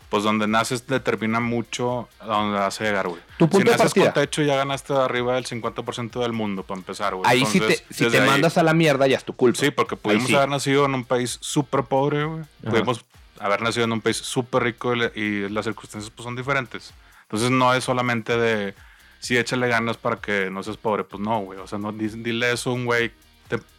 pues 0.09 0.23
donde 0.23 0.47
naces 0.47 0.85
determina 0.87 1.39
mucho 1.39 2.07
a 2.19 2.25
dónde 2.25 2.59
vas 2.59 2.79
a 2.79 2.83
llegar, 2.83 3.07
güey. 3.07 3.21
Tu 3.37 3.45
Si 3.45 3.51
punto 3.51 3.71
de 3.71 3.77
naces 3.77 3.93
partida. 3.93 4.13
con 4.13 4.21
techo 4.21 4.41
ya 4.43 4.55
ganaste 4.55 4.93
arriba 4.93 5.35
del 5.35 5.45
50% 5.45 6.21
del 6.21 6.31
mundo 6.33 6.63
para 6.63 6.79
empezar, 6.79 7.15
güey. 7.15 7.29
Ahí 7.29 7.45
sí 7.45 7.57
Entonces, 7.57 7.83
te, 7.87 7.93
si 7.93 8.09
te 8.09 8.19
ahí- 8.21 8.27
mandas 8.27 8.57
a 8.57 8.63
la 8.63 8.73
mierda 8.73 9.07
ya 9.07 9.17
es 9.17 9.23
tu 9.25 9.33
culpa. 9.35 9.59
Sí, 9.59 9.71
porque 9.71 9.95
pudimos 9.95 10.27
sí. 10.27 10.35
haber 10.35 10.49
nacido 10.49 10.85
en 10.85 10.93
un 10.95 11.03
país 11.05 11.37
súper 11.41 11.83
pobre, 11.83 12.23
güey. 12.25 12.43
Pudimos 12.63 13.03
haber 13.39 13.61
nacido 13.61 13.85
en 13.85 13.91
un 13.91 14.01
país 14.01 14.17
súper 14.17 14.63
rico 14.63 14.93
y, 14.95 15.49
las 15.49 15.65
circunstancias 15.65 16.11
pues, 16.15 16.23
son 16.23 16.35
diferentes. 16.35 16.93
Entonces 17.23 17.51
no 17.51 17.73
es 17.73 17.83
solamente 17.83 18.37
de, 18.37 18.75
si 19.19 19.35
échale 19.37 19.67
ganas 19.67 19.97
para 19.97 20.17
que 20.17 20.49
no 20.51 20.61
seas 20.63 20.77
pobre. 20.77 21.03
Pues 21.03 21.21
no, 21.21 21.39
güey. 21.39 21.59
O 21.59 21.67
sea, 21.67 21.79
no, 21.79 21.91
di- 21.91 22.07
dile 22.07 22.51
eso 22.51 22.69
a 22.69 22.73
un 22.73 22.85
güey 22.85 23.11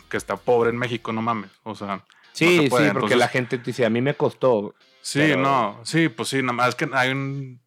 que 0.08 0.16
está 0.16 0.36
pobre 0.36 0.70
en 0.70 0.76
México, 0.76 1.12
no 1.12 1.22
mames. 1.22 1.50
O 1.64 1.74
sea, 1.74 2.00
sí, 2.32 2.56
no 2.58 2.62
se 2.64 2.68
puede. 2.68 2.84
sí, 2.84 2.90
porque 2.92 3.06
Entonces, 3.06 3.18
la 3.18 3.28
gente 3.28 3.58
te 3.58 3.64
dice, 3.64 3.84
a 3.86 3.90
mí 3.90 4.00
me 4.00 4.14
costó. 4.14 4.74
Sí, 5.06 5.20
pero- 5.20 5.40
no, 5.40 5.78
sí, 5.84 6.08
pues 6.08 6.30
sí, 6.30 6.42
nada 6.42 6.52
más 6.52 6.74
que 6.74 6.90
hay 6.92 7.12
un 7.12 7.60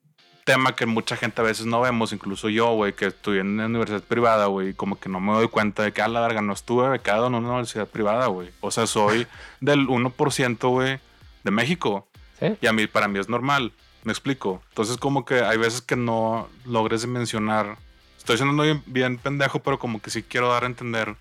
tema 0.43 0.75
que 0.75 0.85
mucha 0.85 1.15
gente 1.15 1.39
a 1.39 1.45
veces 1.45 1.65
no 1.65 1.79
vemos, 1.79 2.11
incluso 2.11 2.49
yo, 2.49 2.73
güey, 2.73 2.91
que 2.91 3.05
estudié 3.05 3.39
en 3.39 3.51
una 3.51 3.67
universidad 3.67 4.03
privada, 4.03 4.47
güey, 4.47 4.73
como 4.73 4.99
que 4.99 5.07
no 5.07 5.21
me 5.21 5.31
doy 5.31 5.47
cuenta 5.47 5.83
de 5.83 5.93
que 5.93 6.01
a 6.01 6.09
la 6.09 6.19
verga 6.19 6.41
no 6.41 6.51
estuve 6.51 6.89
becado 6.89 7.27
en 7.27 7.35
una 7.35 7.47
universidad 7.47 7.87
privada, 7.87 8.27
güey. 8.27 8.49
O 8.59 8.71
sea, 8.71 8.87
soy 8.87 9.25
del 9.61 9.87
1%, 9.87 10.67
güey, 10.69 10.99
de 11.45 11.51
México. 11.51 12.09
¿sí? 12.41 12.57
Y 12.59 12.67
a 12.67 12.73
mí, 12.73 12.87
para 12.87 13.07
mí 13.07 13.19
es 13.19 13.29
normal, 13.29 13.71
me 14.03 14.11
explico. 14.11 14.61
Entonces, 14.67 14.97
como 14.97 15.23
que 15.23 15.35
hay 15.35 15.57
veces 15.57 15.81
que 15.81 15.95
no 15.95 16.49
logres 16.65 17.07
mencionar. 17.07 17.77
Estoy 18.17 18.35
siendo 18.35 18.61
bien, 18.63 18.83
bien 18.85 19.17
pendejo, 19.17 19.59
pero 19.59 19.79
como 19.79 20.01
que 20.01 20.09
sí 20.09 20.23
quiero 20.23 20.49
dar 20.49 20.63
a 20.63 20.67
entender 20.67 21.15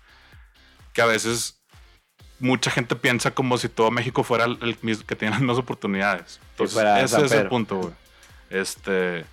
que 0.91 1.01
a 1.01 1.05
veces 1.05 1.58
mucha 2.39 2.71
gente 2.71 2.95
piensa 2.95 3.31
como 3.31 3.57
si 3.57 3.69
todo 3.69 3.91
México 3.91 4.23
fuera 4.23 4.45
el, 4.45 4.57
el 4.61 4.77
que 5.05 5.15
tiene 5.15 5.31
las 5.31 5.39
mismas 5.41 5.57
oportunidades. 5.57 6.39
Entonces, 6.51 6.83
ese 7.03 7.25
es 7.25 7.31
el 7.33 7.47
punto, 7.47 7.77
güey. 7.77 7.93
Este. 8.49 9.25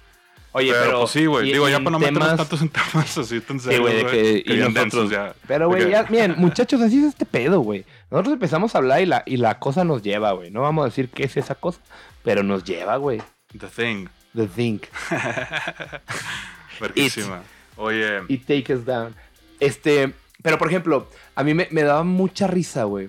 Oye, 0.53 0.73
pero, 0.73 0.85
pero, 0.85 0.99
pues 1.01 1.11
sí, 1.11 1.27
güey. 1.27 1.51
y- 1.51 1.53
Digo, 1.53 1.69
y 1.69 1.73
ya 1.73 1.79
para 1.79 1.91
no 1.91 1.99
meternos 1.99 2.23
temas- 2.29 2.37
tantos 2.39 2.63
en 2.63 2.69
temas 2.71 3.19
así 3.19 3.41
tan 3.41 3.61
Sí, 3.61 3.67
serios, 3.67 3.83
güey, 3.83 4.07
que 4.07 4.43
que 4.43 4.55
y 4.55 4.59
nosotros. 4.59 5.11
ya. 5.11 5.35
Pero, 5.47 5.69
güey, 5.69 5.91
ya, 5.91 6.05
miren, 6.09 6.35
muchachos, 6.39 6.81
así 6.81 6.99
es 6.99 7.05
este 7.09 7.27
pedo, 7.27 7.61
güey. 7.61 7.85
Nosotros 8.11 8.35
empezamos 8.35 8.75
a 8.75 8.79
hablar 8.79 9.03
y 9.03 9.07
la, 9.07 9.23
y 9.27 9.37
la 9.37 9.59
cosa 9.59 9.85
nos 9.85 10.03
lleva, 10.03 10.33
güey. 10.33 10.51
No 10.51 10.63
vamos 10.63 10.83
a 10.85 10.89
decir 10.89 11.11
qué 11.11 11.25
es 11.25 11.37
esa 11.37 11.55
cosa, 11.57 11.81
pero 12.25 12.43
nos 12.43 12.65
lleva, 12.65 12.97
güey. 12.97 13.21
The 13.59 13.67
Thing. 13.67 14.07
The 14.35 14.47
think. 14.47 14.85
Verguísima. 16.81 17.43
Oye, 17.77 18.23
It 18.29 18.47
take 18.47 18.73
us 18.75 18.85
down. 18.85 19.15
Este, 19.61 20.13
pero 20.43 20.59
por 20.59 20.69
ejemplo, 20.69 21.09
a 21.37 21.45
mí 21.45 21.53
me, 21.55 21.83
daba 21.83 22.03
mucha 22.03 22.47
risa, 22.47 22.85
güey. 22.85 23.09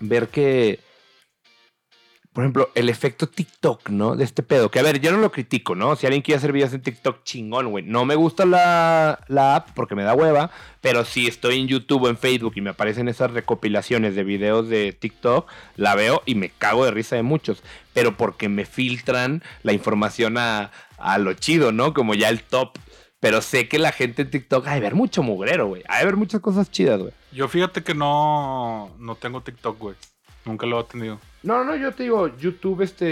Ver 0.00 0.28
que, 0.28 0.80
por 2.32 2.44
ejemplo, 2.44 2.70
el 2.74 2.88
efecto 2.88 3.28
TikTok, 3.28 3.90
¿no? 3.90 4.16
De 4.16 4.24
este 4.24 4.42
pedo. 4.42 4.70
Que 4.70 4.78
a 4.78 4.82
ver, 4.82 5.00
yo 5.00 5.12
no 5.12 5.18
lo 5.18 5.30
critico, 5.30 5.74
¿no? 5.74 5.96
Si 5.96 6.06
alguien 6.06 6.22
quiere 6.22 6.38
hacer 6.38 6.52
videos 6.52 6.72
en 6.72 6.80
TikTok, 6.80 7.24
chingón, 7.24 7.70
güey. 7.70 7.84
No 7.84 8.06
me 8.06 8.14
gusta 8.14 8.46
la, 8.46 9.20
la 9.28 9.56
app 9.56 9.68
porque 9.74 9.94
me 9.94 10.02
da 10.02 10.14
hueva. 10.14 10.50
Pero 10.80 11.04
si 11.04 11.26
estoy 11.26 11.60
en 11.60 11.68
YouTube 11.68 12.04
o 12.04 12.08
en 12.08 12.16
Facebook 12.16 12.54
y 12.56 12.62
me 12.62 12.70
aparecen 12.70 13.06
esas 13.06 13.30
recopilaciones 13.30 14.14
de 14.14 14.24
videos 14.24 14.70
de 14.70 14.94
TikTok, 14.94 15.46
la 15.76 15.94
veo 15.94 16.22
y 16.24 16.36
me 16.36 16.48
cago 16.48 16.86
de 16.86 16.90
risa 16.90 17.16
de 17.16 17.22
muchos. 17.22 17.62
Pero 17.92 18.16
porque 18.16 18.48
me 18.48 18.64
filtran 18.64 19.42
la 19.62 19.74
información 19.74 20.38
a, 20.38 20.70
a 20.96 21.18
lo 21.18 21.34
chido, 21.34 21.70
¿no? 21.70 21.92
Como 21.92 22.14
ya 22.14 22.30
el 22.30 22.42
top. 22.42 22.78
Pero 23.26 23.42
sé 23.42 23.66
que 23.66 23.80
la 23.80 23.90
gente 23.90 24.22
en 24.22 24.30
TikTok 24.30 24.68
ha 24.68 24.74
de 24.74 24.80
ver 24.80 24.94
mucho 24.94 25.20
mugrero, 25.24 25.66
güey. 25.66 25.82
Ha 25.88 25.98
de 25.98 26.04
ver 26.04 26.14
muchas 26.16 26.40
cosas 26.40 26.70
chidas, 26.70 27.00
güey. 27.00 27.12
yo 27.32 27.48
fíjate 27.48 27.82
que 27.82 27.92
no, 27.92 28.94
no 29.00 29.16
tengo 29.16 29.40
TikTok, 29.40 29.76
güey. 29.80 29.96
Nunca 30.44 30.64
lo 30.64 30.80
he 30.80 30.84
tenido. 30.84 31.18
No, 31.42 31.64
no, 31.64 31.74
yo 31.74 31.90
te 31.92 32.04
digo, 32.04 32.28
YouTube, 32.38 32.82
este, 32.82 33.04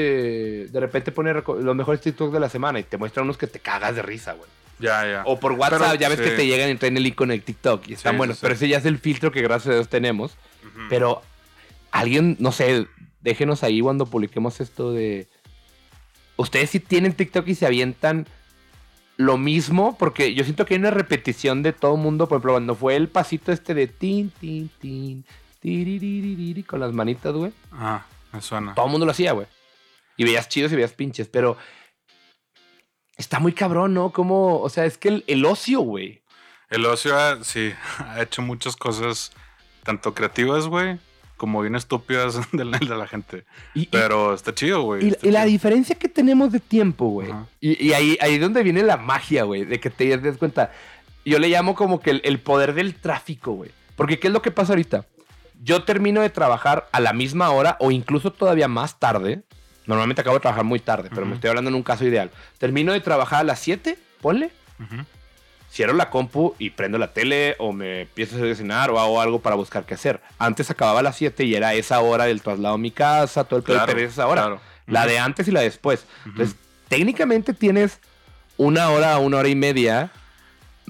de 0.68 0.80
repente 0.80 1.10
pone 1.10 1.32
los 1.34 1.74
mejores 1.74 2.00
TikToks 2.00 2.32
de 2.32 2.38
la 2.38 2.48
semana 2.48 2.78
y 2.78 2.84
te 2.84 2.96
muestra 2.96 3.24
unos 3.24 3.36
que 3.36 3.48
te 3.48 3.58
cagas 3.58 3.96
de 3.96 4.02
risa, 4.02 4.34
güey. 4.34 4.48
Ya, 4.78 5.04
ya. 5.04 5.22
O 5.26 5.40
por 5.40 5.50
WhatsApp, 5.52 5.80
Pero, 5.80 5.94
ya 5.96 6.08
ves 6.08 6.20
que 6.20 6.30
te 6.30 6.46
llegan 6.46 6.70
y 6.70 6.76
traen 6.76 6.96
el 6.96 7.02
link 7.02 7.16
con 7.16 7.32
el 7.32 7.42
TikTok 7.42 7.88
y 7.88 7.94
están 7.94 8.12
Sí, 8.12 8.18
buenos. 8.18 8.36
sí, 8.36 8.40
sí. 8.40 8.42
Pero 8.44 8.54
ese 8.54 8.68
ya 8.68 8.78
es 8.78 8.84
el 8.84 8.98
filtro 8.98 9.32
que 9.32 9.42
gracias 9.42 9.72
a 9.72 9.74
Dios 9.74 9.88
tenemos. 9.88 10.36
Pero 10.88 11.22
alguien, 11.90 12.36
no 12.38 12.52
sé, 12.52 12.86
déjenos 13.20 13.64
ahí 13.64 13.80
cuando 13.80 14.06
publiquemos 14.06 14.60
esto 14.60 14.92
de. 14.92 15.26
Ustedes 16.36 16.70
sí 16.70 16.78
tienen 16.78 17.14
TikTok 17.14 17.48
y 17.48 17.56
se 17.56 17.66
avientan 17.66 18.28
lo 19.16 19.38
mismo, 19.38 19.96
porque 19.98 20.34
yo 20.34 20.44
siento 20.44 20.66
que 20.66 20.74
hay 20.74 20.80
una 20.80 20.90
repetición 20.90 21.62
de 21.62 21.72
todo 21.72 21.96
mundo. 21.96 22.28
Por 22.28 22.36
ejemplo, 22.36 22.52
cuando 22.52 22.74
fue 22.74 22.96
el 22.96 23.08
pasito 23.08 23.52
este 23.52 23.74
de 23.74 23.86
tin, 23.86 24.30
tin, 24.30 24.68
tin, 24.80 25.24
tiriririri, 25.60 26.62
con 26.62 26.80
las 26.80 26.92
manitas, 26.92 27.32
güey. 27.32 27.52
Ah, 27.72 28.04
me 28.32 28.40
suena. 28.40 28.74
Todo 28.74 28.86
el 28.86 28.92
mundo 28.92 29.06
lo 29.06 29.12
hacía, 29.12 29.32
güey. 29.32 29.46
Y 30.16 30.24
veías 30.24 30.48
chidos 30.48 30.72
y 30.72 30.76
veías 30.76 30.92
pinches, 30.92 31.28
pero 31.28 31.56
está 33.16 33.38
muy 33.38 33.52
cabrón, 33.52 33.94
¿no? 33.94 34.10
Como, 34.12 34.60
o 34.60 34.68
sea, 34.68 34.84
es 34.84 34.98
que 34.98 35.08
el, 35.08 35.24
el 35.26 35.44
ocio, 35.44 35.80
güey. 35.80 36.22
El 36.70 36.84
ocio, 36.86 37.14
sí, 37.44 37.72
ha 37.98 38.22
hecho 38.22 38.42
muchas 38.42 38.76
cosas, 38.76 39.32
tanto 39.82 40.14
creativas, 40.14 40.66
güey, 40.66 40.98
como 41.44 41.60
bien 41.60 41.74
estúpidas 41.74 42.38
de 42.52 42.64
la, 42.64 42.78
de 42.78 42.86
la 42.96 43.06
gente. 43.06 43.44
Y, 43.74 43.82
y- 43.82 43.86
Pero 43.86 44.32
está 44.32 44.54
chido, 44.54 44.82
güey. 44.82 45.04
y, 45.04 45.08
y 45.28 45.30
la 45.30 45.40
chido. 45.40 45.50
diferencia 45.52 45.94
que 45.96 46.08
tenemos 46.08 46.50
de 46.52 46.60
tiempo, 46.60 47.08
güey. 47.08 47.28
Y, 47.60 47.84
y 47.86 47.92
ahí, 47.92 48.16
ahí 48.22 48.34
es 48.36 48.40
donde 48.40 48.62
viene 48.62 48.82
la 48.82 48.96
magia, 48.96 49.44
güey, 49.44 49.64
de 49.66 49.78
que 49.78 49.90
te 49.90 50.16
des 50.16 50.38
cuenta. 50.38 50.72
Yo 51.26 51.38
le 51.38 51.48
llamo 51.48 51.74
como 51.74 52.00
que 52.00 52.10
el, 52.10 52.20
el 52.24 52.38
poder 52.40 52.72
del 52.74 52.94
tráfico, 52.94 53.52
güey. 53.52 53.70
Porque 53.96 54.18
¿qué 54.18 54.28
es 54.28 54.32
lo 54.32 54.40
que 54.42 54.50
pasa 54.50 54.72
ahorita? 54.72 55.04
Yo 55.62 55.84
termino 55.84 56.20
de 56.22 56.30
trabajar 56.30 56.88
a 56.92 57.00
la 57.00 57.12
misma 57.12 57.50
hora 57.50 57.76
o 57.80 57.90
incluso 57.90 58.32
todavía 58.32 58.68
más 58.68 58.98
tarde. 58.98 59.42
Normalmente 59.86 60.22
acabo 60.22 60.36
de 60.36 60.40
trabajar 60.40 60.64
muy 60.64 60.80
tarde, 60.80 61.08
pero 61.10 61.22
me 61.22 61.28
Ujú. 61.32 61.34
estoy 61.34 61.48
hablando 61.50 61.68
en 61.68 61.74
un 61.76 61.82
caso 61.82 62.04
ideal. 62.06 62.30
Termino 62.58 62.92
de 62.92 63.00
trabajar 63.00 63.40
a 63.40 63.44
las 63.44 63.60
7, 63.60 63.98
ponle. 64.22 64.50
Ujú. 64.80 65.02
Cierro 65.74 65.92
la 65.92 66.08
compu 66.08 66.54
y 66.58 66.70
prendo 66.70 66.98
la 66.98 67.12
tele 67.12 67.56
o 67.58 67.72
me 67.72 68.02
empiezo 68.02 68.36
a 68.42 68.54
cenar 68.54 68.90
o 68.92 69.00
hago 69.00 69.20
algo 69.20 69.40
para 69.40 69.56
buscar 69.56 69.84
qué 69.84 69.94
hacer. 69.94 70.20
Antes 70.38 70.70
acababa 70.70 71.00
a 71.00 71.02
las 71.02 71.16
7 71.16 71.42
y 71.44 71.54
era 71.56 71.74
esa 71.74 71.98
hora 72.00 72.26
del 72.26 72.40
traslado 72.42 72.76
a 72.76 72.78
mi 72.78 72.92
casa, 72.92 73.42
todo 73.44 73.58
el 73.58 73.64
Claro, 73.64 73.86
pero 73.86 73.98
es 74.00 74.12
esa 74.12 74.26
hora. 74.28 74.42
claro. 74.42 74.60
La 74.86 75.06
de 75.06 75.18
antes 75.18 75.48
y 75.48 75.50
la 75.50 75.60
de 75.60 75.66
después. 75.66 76.06
Ujú. 76.20 76.30
Entonces, 76.30 76.56
técnicamente 76.88 77.52
tienes 77.54 77.98
una 78.56 78.88
hora, 78.90 79.18
una 79.18 79.38
hora 79.38 79.48
y 79.48 79.56
media 79.56 80.10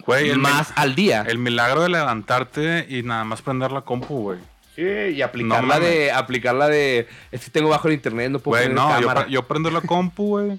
Güey, 0.04 0.34
más 0.36 0.72
al 0.76 0.94
día. 0.94 1.24
el 1.26 1.38
milagro 1.38 1.82
de 1.82 1.88
levantarte 1.88 2.84
y 2.88 3.02
nada 3.04 3.24
más 3.24 3.40
prender 3.42 3.72
la 3.72 3.80
compu, 3.82 4.20
güey. 4.22 4.38
sí, 4.74 4.82
y 4.82 5.22
aplicarla 5.22 5.78
No 5.78 5.80
de, 5.80 6.10
aplicarla 6.12 6.66
de, 6.68 7.06
es 7.30 7.44
que 7.44 7.50
tengo 7.50 7.68
bajo 7.70 7.86
el 7.88 7.94
internet, 7.94 8.30
no 8.30 8.38
puedo 8.40 8.60
Güey, 8.62 8.74
no, 8.74 8.88
yo, 9.00 9.06
cámara. 9.06 9.22
pre- 9.22 9.32
yo 9.32 9.44
prendo 9.44 9.70
la 9.70 9.80
compu, 9.80 10.40
güey. 10.40 10.58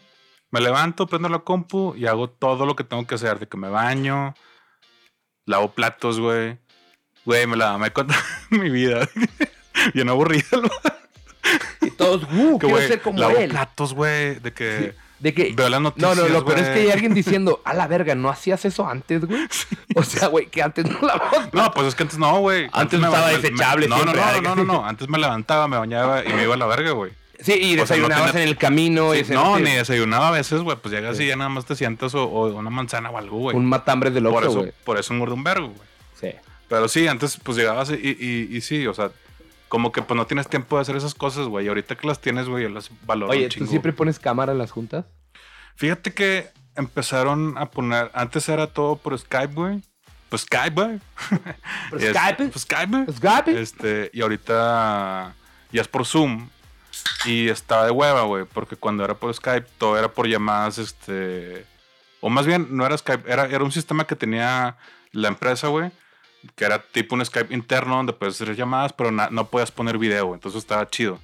Me 0.51 0.61
levanto, 0.61 1.07
prendo 1.07 1.27
la 1.29 1.39
compu 1.39 1.95
y 1.95 2.05
hago 2.07 2.29
todo 2.29 2.65
lo 2.65 2.75
que 2.75 2.83
tengo 2.83 3.05
que 3.05 3.15
hacer. 3.15 3.39
De 3.39 3.47
que 3.47 3.57
me 3.57 3.69
baño, 3.69 4.33
lavo 5.45 5.71
platos, 5.71 6.19
güey. 6.19 6.57
Güey, 7.25 7.47
me 7.47 7.57
la 7.57 7.77
me 7.77 7.91
cuenta 7.91 8.15
mi 8.51 8.69
vida. 8.69 9.07
Bien 9.93 10.09
aburrida. 10.09 10.45
¿no? 10.53 10.69
Y 11.81 11.91
todos, 11.91 12.23
uh, 12.23 12.27
Que, 12.59 12.67
quiero 12.67 12.75
güey, 12.75 12.87
ser 12.87 13.01
como 13.01 13.19
lavo 13.19 13.37
él. 13.37 13.49
platos, 13.49 13.93
güey. 13.93 14.35
De 14.39 14.53
que 14.53 14.95
De 15.19 15.33
que, 15.33 15.53
veo 15.53 15.67
las 15.69 15.81
no, 15.81 15.89
noticias, 15.89 16.17
no, 16.17 16.27
lo 16.29 16.45
peor 16.45 16.59
es 16.59 16.69
que 16.69 16.79
hay 16.81 16.91
alguien 16.91 17.13
diciendo, 17.13 17.61
a 17.65 17.73
la 17.73 17.87
verga, 17.87 18.15
¿no 18.15 18.29
hacías 18.29 18.63
eso 18.65 18.87
antes, 18.87 19.25
güey? 19.25 19.47
O 19.95 20.03
sea, 20.03 20.27
güey, 20.27 20.47
que 20.47 20.61
antes 20.61 20.89
no 20.89 20.99
lavabas 21.01 21.53
No, 21.53 21.71
pues 21.71 21.87
es 21.87 21.95
que 21.95 22.03
antes 22.03 22.17
no, 22.17 22.39
güey. 22.39 22.67
Antes 22.71 22.99
me- 22.99 23.07
estaba 23.07 23.27
me- 23.27 23.37
desechable 23.37 23.87
No, 23.87 24.05
no, 24.05 24.13
no, 24.13 24.23
ay, 24.23 24.41
no, 24.41 24.55
no, 24.55 24.63
no. 24.63 24.85
Antes 24.85 25.09
me 25.09 25.17
levantaba, 25.17 25.67
me 25.67 25.77
bañaba 25.77 26.23
y 26.23 26.31
me 26.31 26.43
iba 26.43 26.53
a 26.53 26.57
la 26.57 26.65
verga, 26.67 26.91
güey. 26.91 27.11
Sí, 27.39 27.53
y 27.53 27.79
O 27.79 27.85
sea, 27.85 27.97
no 27.97 28.03
desayunabas 28.07 28.31
tenía- 28.31 28.43
en 28.43 28.49
el 28.49 28.57
camino. 28.57 29.13
y 29.13 29.17
Sí, 29.17 29.23
ese- 29.23 29.33
no, 29.33 29.59
ni 29.59 29.71
desayunaba 29.71 30.29
a 30.29 30.31
veces, 30.31 30.61
güey. 30.61 30.77
Pues 30.77 30.93
llegas 30.93 31.17
Sí. 31.17 31.23
y 31.23 31.27
ya 31.27 31.35
nada 31.35 31.49
más 31.49 31.65
te 31.65 31.75
sientas 31.75 32.13
o, 32.15 32.23
o 32.25 32.47
una 32.55 32.69
manzana 32.69 33.09
o 33.09 33.17
algo, 33.17 33.37
güey. 33.37 33.55
Un 33.55 33.65
matambre 33.65 34.11
de 34.11 34.21
Por 34.21 34.31
loco, 34.31 34.39
eso, 34.41 34.59
güey. 34.59 34.73
por 34.83 34.97
eso 34.99 35.13
un 35.13 35.19
güey. 35.67 35.87
Sí. 36.19 36.29
Pero 36.67 36.87
sí, 36.87 37.07
antes 37.07 37.37
pues 37.43 37.57
llegabas 37.57 37.89
y, 37.91 37.93
y, 37.95 38.55
y 38.57 38.61
sí, 38.61 38.87
o 38.87 38.93
sea, 38.93 39.11
como 39.67 39.91
que 39.91 40.01
pues 40.01 40.15
no 40.17 40.25
tienes 40.25 40.47
tiempo 40.47 40.77
de 40.77 40.83
hacer 40.83 40.95
esas 40.95 41.13
cosas, 41.13 41.47
güey. 41.47 41.65
Y 41.65 41.67
ahorita 41.69 41.95
que 41.95 42.07
las 42.07 42.19
tienes, 42.21 42.47
güey, 42.47 42.63
yo 42.63 42.69
las 42.69 42.89
valoro 43.05 43.31
Oye, 43.31 43.49
¿tú 43.49 43.65
siempre 43.67 43.91
pones 43.93 44.17
cámara 44.19 44.51
en 44.53 44.57
las 44.57 44.71
juntas? 44.71 45.05
Fíjate 45.75 46.13
que 46.13 46.47
empezaron 46.75 47.57
a 47.57 47.65
poner, 47.67 48.09
antes 48.13 48.47
era 48.49 48.67
todo 48.67 48.95
por 48.95 49.17
Skype, 49.17 49.53
güey. 49.53 49.81
Pues 50.29 50.41
Skype, 50.43 50.71
güey. 50.81 50.99
¿Por 51.89 51.99
Skype? 52.01 52.47
Pues 52.49 52.61
Skype. 52.63 53.11
¿Skype? 53.13 53.61
Este, 53.61 54.09
y 54.13 54.21
ahorita 54.21 55.35
ya 55.71 55.81
es 55.81 55.87
por 55.87 56.05
Zoom. 56.05 56.49
Y 57.25 57.49
estaba 57.49 57.85
de 57.85 57.91
hueva, 57.91 58.23
güey, 58.23 58.45
porque 58.45 58.75
cuando 58.75 59.03
era 59.03 59.15
por 59.15 59.33
Skype, 59.33 59.67
todo 59.77 59.97
era 59.97 60.09
por 60.09 60.27
llamadas, 60.27 60.77
este... 60.77 61.65
O 62.21 62.29
más 62.29 62.45
bien, 62.45 62.67
no 62.71 62.85
era 62.85 62.97
Skype, 62.97 63.31
era, 63.31 63.45
era 63.45 63.63
un 63.63 63.71
sistema 63.71 64.05
que 64.05 64.15
tenía 64.15 64.77
la 65.11 65.27
empresa, 65.27 65.67
güey, 65.67 65.91
que 66.55 66.65
era 66.65 66.79
tipo 66.79 67.15
un 67.15 67.25
Skype 67.25 67.53
interno 67.53 67.95
donde 67.95 68.13
puedes 68.13 68.39
hacer 68.39 68.55
llamadas, 68.55 68.93
pero 68.93 69.11
no 69.11 69.47
podías 69.47 69.71
poner 69.71 69.97
video, 69.97 70.27
güey, 70.27 70.37
entonces 70.37 70.59
estaba 70.59 70.87
chido. 70.87 71.19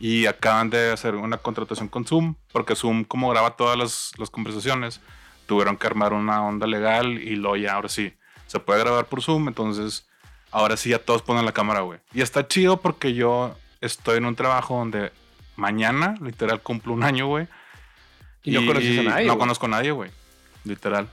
Y 0.00 0.26
acaban 0.26 0.70
de 0.70 0.92
hacer 0.92 1.14
una 1.14 1.38
contratación 1.38 1.88
con 1.88 2.04
Zoom, 2.04 2.34
porque 2.52 2.74
Zoom, 2.74 3.04
como 3.04 3.30
graba 3.30 3.56
todas 3.56 3.78
las, 3.78 4.12
las 4.18 4.30
conversaciones, 4.30 5.00
tuvieron 5.46 5.76
que 5.76 5.86
armar 5.86 6.12
una 6.12 6.42
onda 6.44 6.66
legal 6.66 7.18
y 7.18 7.36
luego 7.36 7.56
ya, 7.56 7.74
ahora 7.74 7.88
sí, 7.88 8.14
se 8.46 8.60
puede 8.60 8.80
grabar 8.80 9.06
por 9.06 9.22
Zoom, 9.22 9.48
entonces 9.48 10.06
ahora 10.50 10.76
sí 10.76 10.90
ya 10.90 10.98
todos 10.98 11.22
ponen 11.22 11.44
la 11.44 11.52
cámara, 11.52 11.80
güey. 11.80 12.00
Y 12.12 12.22
está 12.22 12.46
chido 12.46 12.80
porque 12.80 13.14
yo 13.14 13.56
estoy 13.80 14.18
en 14.18 14.26
un 14.26 14.36
trabajo 14.36 14.76
donde 14.76 15.12
mañana, 15.56 16.14
literal, 16.22 16.60
cumplo 16.62 16.92
un 16.94 17.02
año, 17.04 17.26
güey. 17.26 17.46
Y 18.42 18.50
no 18.52 18.66
conoces 18.66 18.98
a 18.98 19.02
nadie, 19.02 19.26
No 19.26 19.38
conozco 19.38 19.66
a 19.66 19.70
nadie, 19.70 19.90
güey. 19.92 20.10
Literal. 20.64 21.08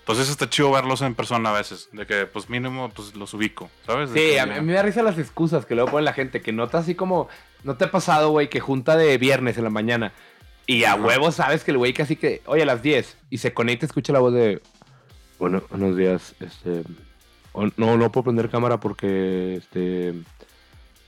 Entonces 0.00 0.30
está 0.30 0.48
chido 0.48 0.70
verlos 0.72 1.02
en 1.02 1.14
persona 1.14 1.50
a 1.50 1.52
veces. 1.52 1.88
De 1.92 2.06
que, 2.06 2.24
pues 2.26 2.48
mínimo, 2.48 2.88
pues 2.90 3.14
los 3.14 3.34
ubico, 3.34 3.70
¿sabes? 3.86 4.10
De 4.10 4.32
Sí, 4.32 4.38
a 4.38 4.46
mí, 4.46 4.54
ya- 4.54 4.62
me 4.62 4.72
da 4.72 4.82
risa 4.82 5.02
las 5.02 5.18
excusas 5.18 5.66
que 5.66 5.74
luego 5.74 5.90
pone 5.90 6.04
la 6.04 6.14
gente, 6.14 6.40
que 6.40 6.50
nota 6.52 6.78
así 6.78 6.94
como, 6.94 7.28
no 7.62 7.76
te 7.76 7.84
ha 7.84 7.90
pasado, 7.90 8.30
güey, 8.30 8.48
que 8.48 8.60
junta 8.60 8.96
de 8.96 9.18
viernes 9.18 9.58
en 9.58 9.64
la 9.64 9.70
mañana 9.70 10.12
y 10.66 10.84
a 10.84 10.94
Ajá. 10.94 11.02
huevo 11.02 11.30
sabes 11.30 11.62
que 11.62 11.70
el 11.72 11.78
güey 11.78 11.92
casi 11.92 12.16
que, 12.16 12.40
oye, 12.46 12.62
a 12.62 12.66
las 12.66 12.82
10 12.82 13.18
y 13.30 13.38
se 13.38 13.52
conecta 13.52 13.84
y 13.84 13.88
escucha 13.88 14.12
la 14.12 14.18
voz 14.20 14.32
de, 14.32 14.62
bueno, 15.38 15.62
buenos 15.70 15.96
días, 15.96 16.34
este, 16.40 16.82
no, 17.76 17.96
no 17.96 18.12
puedo 18.12 18.24
prender 18.24 18.48
cámara 18.50 18.78
porque, 18.80 19.56
este, 19.56 20.14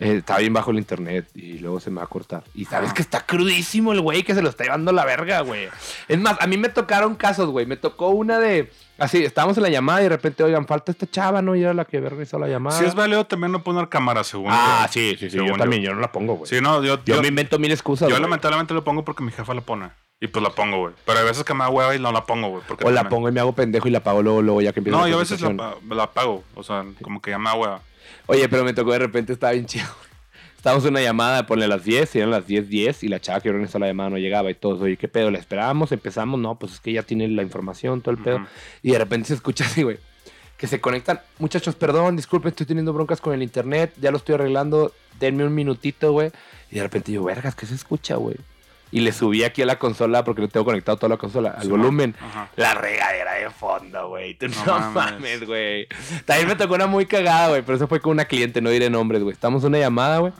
eh, 0.00 0.16
está 0.16 0.38
bien 0.38 0.52
bajo 0.52 0.70
el 0.72 0.78
internet 0.78 1.28
y 1.34 1.58
luego 1.58 1.78
se 1.78 1.90
me 1.90 1.98
va 1.98 2.04
a 2.04 2.08
cortar. 2.08 2.42
Y 2.54 2.64
sabes 2.64 2.92
que 2.92 3.02
está 3.02 3.24
crudísimo 3.26 3.92
el 3.92 4.00
güey 4.00 4.22
que 4.22 4.34
se 4.34 4.42
lo 4.42 4.48
está 4.48 4.64
llevando 4.64 4.90
la 4.92 5.04
verga, 5.04 5.40
güey. 5.42 5.68
Es 6.08 6.18
más, 6.18 6.36
a 6.40 6.46
mí 6.46 6.56
me 6.56 6.68
tocaron 6.70 7.14
casos, 7.14 7.48
güey. 7.50 7.66
Me 7.66 7.76
tocó 7.76 8.08
una 8.08 8.38
de. 8.38 8.70
Así, 8.98 9.24
estábamos 9.24 9.56
en 9.56 9.62
la 9.62 9.70
llamada 9.70 10.00
y 10.00 10.04
de 10.04 10.08
repente, 10.10 10.42
oigan, 10.42 10.66
falta 10.66 10.92
esta 10.92 11.06
chava, 11.10 11.40
¿no? 11.40 11.56
Y 11.56 11.62
era 11.62 11.72
la 11.72 11.84
que 11.86 11.98
organizó 11.98 12.38
la 12.38 12.48
llamada. 12.48 12.78
Sí 12.78 12.84
es 12.84 12.94
válido 12.94 13.24
también 13.26 13.50
no 13.52 13.62
poner 13.62 13.88
cámara, 13.88 14.24
según 14.24 14.48
Ah, 14.50 14.82
yo. 14.88 14.92
sí, 14.92 15.10
sí, 15.12 15.26
sí. 15.26 15.30
Según 15.30 15.48
Yo 15.48 15.56
también, 15.56 15.82
yo 15.82 15.94
no 15.94 16.00
la 16.00 16.12
pongo, 16.12 16.34
güey. 16.34 16.48
Sí, 16.50 16.60
no, 16.60 16.82
yo, 16.84 17.02
yo, 17.04 17.22
me 17.22 17.28
invento 17.28 17.58
mil 17.58 17.70
excusas. 17.72 18.08
yo 18.10 18.18
lamentablemente 18.18 18.74
lo 18.74 18.84
pongo 18.84 19.02
porque 19.04 19.22
mi 19.22 19.32
jefa 19.32 19.54
la 19.54 19.62
pone. 19.62 19.88
Y 20.22 20.26
pues 20.26 20.42
la 20.42 20.50
pongo, 20.50 20.76
güey. 20.80 20.94
Pero 21.06 21.18
a 21.18 21.22
veces 21.22 21.44
que 21.44 21.54
me 21.54 21.60
da 21.60 21.70
hueva 21.70 21.94
y 21.94 21.98
no 21.98 22.12
la 22.12 22.26
pongo, 22.26 22.48
güey. 22.50 22.62
O 22.68 22.90
la 22.90 23.00
también- 23.00 23.08
pongo 23.08 23.28
y 23.30 23.32
me 23.32 23.40
hago 23.40 23.54
pendejo 23.54 23.88
y 23.88 23.90
la 23.90 24.00
pago 24.00 24.22
luego, 24.22 24.42
luego 24.42 24.60
ya 24.60 24.74
que 24.74 24.80
empieza 24.80 24.98
No, 24.98 25.04
la 25.04 25.10
yo 25.10 25.16
a 25.16 25.20
veces 25.20 25.40
la, 25.40 25.76
la 25.88 26.02
apago. 26.02 26.44
O 26.54 26.62
sea, 26.62 26.84
como 27.00 27.22
que 27.22 27.30
ya 27.30 27.38
me 27.38 27.46
da 27.48 27.54
hueva. 27.54 27.80
Oye, 28.26 28.48
pero 28.48 28.64
me 28.64 28.72
tocó 28.72 28.92
de 28.92 29.00
repente, 29.00 29.32
estaba 29.32 29.52
bien 29.52 29.66
chido. 29.66 29.86
Estábamos 30.56 30.84
en 30.84 30.90
una 30.90 31.00
llamada, 31.00 31.46
ponle 31.46 31.64
a 31.64 31.68
las 31.68 31.84
10, 31.84 32.14
y 32.14 32.18
eran 32.18 32.30
las 32.30 32.46
10, 32.46 32.68
10, 32.68 33.04
y 33.04 33.08
la 33.08 33.18
chava 33.18 33.40
que 33.40 33.48
organizó 33.48 33.78
la 33.78 33.86
llamada 33.86 34.10
no 34.10 34.18
llegaba 34.18 34.50
y 34.50 34.54
todos, 34.54 34.80
oye, 34.82 34.98
¿qué 34.98 35.08
pedo? 35.08 35.30
¿La 35.30 35.38
esperábamos? 35.38 35.90
¿Empezamos? 35.90 36.38
No, 36.38 36.58
pues 36.58 36.74
es 36.74 36.80
que 36.80 36.92
ya 36.92 37.02
tiene 37.02 37.26
la 37.28 37.42
información, 37.42 38.02
todo 38.02 38.14
el 38.14 38.22
pedo. 38.22 38.46
Y 38.82 38.92
de 38.92 38.98
repente 38.98 39.28
se 39.28 39.34
escucha 39.34 39.64
así, 39.64 39.82
güey. 39.82 39.98
Que 40.58 40.66
se 40.66 40.78
conectan. 40.78 41.20
Muchachos, 41.38 41.74
perdón, 41.76 42.16
disculpen, 42.16 42.50
estoy 42.50 42.66
teniendo 42.66 42.92
broncas 42.92 43.22
con 43.22 43.32
el 43.32 43.42
internet. 43.42 43.94
Ya 43.98 44.10
lo 44.10 44.18
estoy 44.18 44.34
arreglando. 44.34 44.92
Denme 45.18 45.46
un 45.46 45.54
minutito, 45.54 46.12
güey. 46.12 46.30
Y 46.70 46.76
de 46.76 46.82
repente 46.82 47.10
yo, 47.10 47.24
vergas, 47.24 47.54
¿qué 47.54 47.64
se 47.64 47.74
escucha, 47.74 48.16
güey? 48.16 48.36
Y 48.92 49.00
le 49.00 49.12
subí 49.12 49.44
aquí 49.44 49.62
a 49.62 49.66
la 49.66 49.78
consola 49.78 50.24
porque 50.24 50.42
no 50.42 50.48
tengo 50.48 50.64
conectado 50.64 50.96
toda 50.98 51.10
la 51.10 51.16
consola, 51.16 51.50
al 51.50 51.62
Sí, 51.62 51.68
volumen. 51.68 52.16
Ajá. 52.20 52.48
La 52.56 52.74
regadera 52.74 53.34
de 53.34 53.48
fondo, 53.50 54.08
güey. 54.08 54.34
Tú 54.34 54.48
no, 54.48 54.64
No 54.66 54.90
mames, 54.90 55.46
güey. 55.46 55.86
También 56.24 56.48
me 56.48 56.56
tocó 56.56 56.74
una 56.74 56.86
muy 56.88 57.06
cagada, 57.06 57.50
güey. 57.50 57.62
Pero 57.62 57.76
eso 57.76 57.86
fue 57.86 58.00
con 58.00 58.12
una 58.12 58.24
cliente, 58.24 58.60
no 58.60 58.68
diré 58.70 58.90
nombres, 58.90 59.22
güey. 59.22 59.32
Estamos 59.32 59.62
en 59.62 59.68
una 59.68 59.78
llamada, 59.78 60.18
güey. 60.18 60.32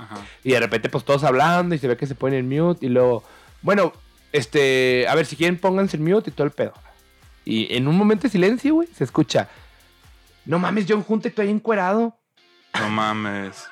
Y 0.43 0.51
de 0.51 0.61
repente, 0.61 0.89
pues 0.89 1.05
todos 1.05 1.23
hablando 1.23 1.75
y 1.75 1.79
se 1.79 1.87
ve 1.87 1.97
que 1.97 2.07
se 2.09 2.15
ponen 2.17 2.51
en 2.51 2.63
mute. 2.65 2.87
Y 2.87 2.89
luego, 2.89 3.23
bueno, 3.63 3.93
este, 4.33 5.07
a 5.09 5.15
ver, 5.15 5.27
si 5.27 5.37
quieren, 5.37 5.57
pónganse 5.59 5.97
en 5.97 6.05
mute 6.05 6.31
y 6.31 6.33
todo 6.33 6.45
el 6.47 6.53
pedo. 6.53 6.73
Y 7.45 7.75
en 7.77 7.87
un 7.87 7.97
momento 7.97 8.25
de 8.25 8.31
silencio, 8.31 8.75
güey, 8.75 8.89
se 8.89 9.05
escucha. 9.05 9.49
No 10.45 10.59
mames, 10.59 10.87
John 10.89 11.03
Junte, 11.03 11.29
estoy 11.29 11.47
ahí 11.47 11.53
encuerado. 11.53 12.17
No 12.79 12.91
mames. 12.91 13.65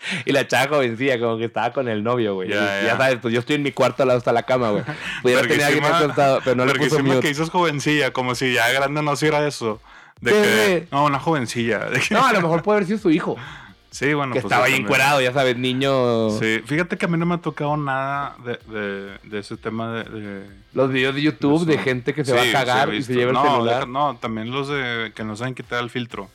Y 0.24 0.32
la 0.32 0.46
chava 0.48 0.76
jovencilla, 0.76 1.18
como 1.18 1.38
que 1.38 1.44
estaba 1.46 1.72
con 1.72 1.88
el 1.88 2.02
novio, 2.02 2.34
güey. 2.34 2.48
Ya, 2.48 2.82
ya. 2.82 2.96
sabes, 2.96 3.18
pues 3.20 3.34
yo 3.34 3.40
estoy 3.40 3.56
en 3.56 3.62
mi 3.62 3.72
cuarto 3.72 4.02
al 4.02 4.08
lado 4.08 4.18
hasta 4.18 4.32
la 4.32 4.42
cama, 4.44 4.70
güey. 4.70 4.84
Pudiera 5.22 5.42
tener 5.42 5.62
alguien 5.64 5.84
acostado, 5.84 6.40
pero 6.44 6.56
no 6.56 6.64
le 6.66 6.74
puso 6.74 7.00
mute. 7.02 7.20
que 7.20 7.28
dices 7.28 7.50
jovencilla, 7.50 8.12
como 8.12 8.34
si 8.34 8.52
ya 8.54 8.70
grande 8.72 9.02
no 9.02 9.12
hiciera 9.12 9.46
eso. 9.46 9.80
De 10.20 10.32
que, 10.32 10.88
no, 10.90 11.04
una 11.06 11.18
jovencilla. 11.18 11.78
De 11.90 11.98
que- 12.00 12.14
No, 12.14 12.26
a 12.26 12.32
lo 12.32 12.40
mejor 12.42 12.62
puede 12.62 12.76
haber 12.78 12.86
sido 12.86 12.98
su 12.98 13.10
hijo. 13.10 13.36
Sí, 13.92 14.14
bueno, 14.14 14.32
que 14.32 14.40
pues 14.40 14.44
estaba 14.52 14.66
ahí 14.66 14.74
encuerado, 14.74 15.20
ya 15.20 15.32
sabes, 15.32 15.56
niño. 15.56 16.30
Sí, 16.38 16.60
fíjate 16.64 16.96
que 16.96 17.06
a 17.06 17.08
mí 17.08 17.18
no 17.18 17.26
me 17.26 17.34
ha 17.34 17.38
tocado 17.38 17.76
nada 17.76 18.36
de, 18.44 18.56
de, 18.72 19.18
de 19.24 19.38
ese 19.40 19.56
tema 19.56 19.92
de, 19.92 20.04
de- 20.04 20.46
Los 20.74 20.92
videos 20.92 21.12
de 21.16 21.22
YouTube 21.22 21.66
de 21.66 21.76
gente 21.76 22.14
que 22.14 22.24
se 22.24 22.30
Sí, 22.30 22.36
va 22.36 22.60
a 22.60 22.64
cagar 22.64 22.90
he 22.94 22.98
y 22.98 23.02
se 23.02 23.14
lleva 23.14 23.30
el 23.32 23.34
no, 23.34 23.42
celular. 23.42 23.74
deja- 23.80 23.86
no, 23.86 24.16
también 24.20 24.52
los 24.52 24.68
de 24.68 25.10
que 25.12 25.24
no 25.24 25.34
saben 25.34 25.56
quitar 25.56 25.82
el 25.82 25.90
filtro. 25.90 26.30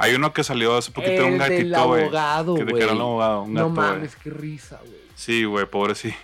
Hay 0.00 0.14
uno 0.14 0.32
que 0.32 0.42
salió 0.44 0.76
hace 0.76 0.90
poquito, 0.92 1.12
el 1.26 1.32
un 1.34 1.38
del 1.38 1.70
gatito, 1.70 1.86
güey. 1.86 2.02
abogado, 2.04 2.54
Que, 2.56 2.64
güey. 2.64 2.74
que 2.76 2.82
era 2.82 2.92
un 2.94 3.00
abogado, 3.00 3.42
un 3.42 3.54
no 3.54 3.68
gato, 3.68 3.74
güey. 3.82 3.88
mames, 3.92 4.16
qué 4.16 4.30
risa, 4.30 4.78
güey. 4.84 5.00
Sí, 5.14 5.44
güey, 5.44 5.66
pobrecillo. 5.66 6.14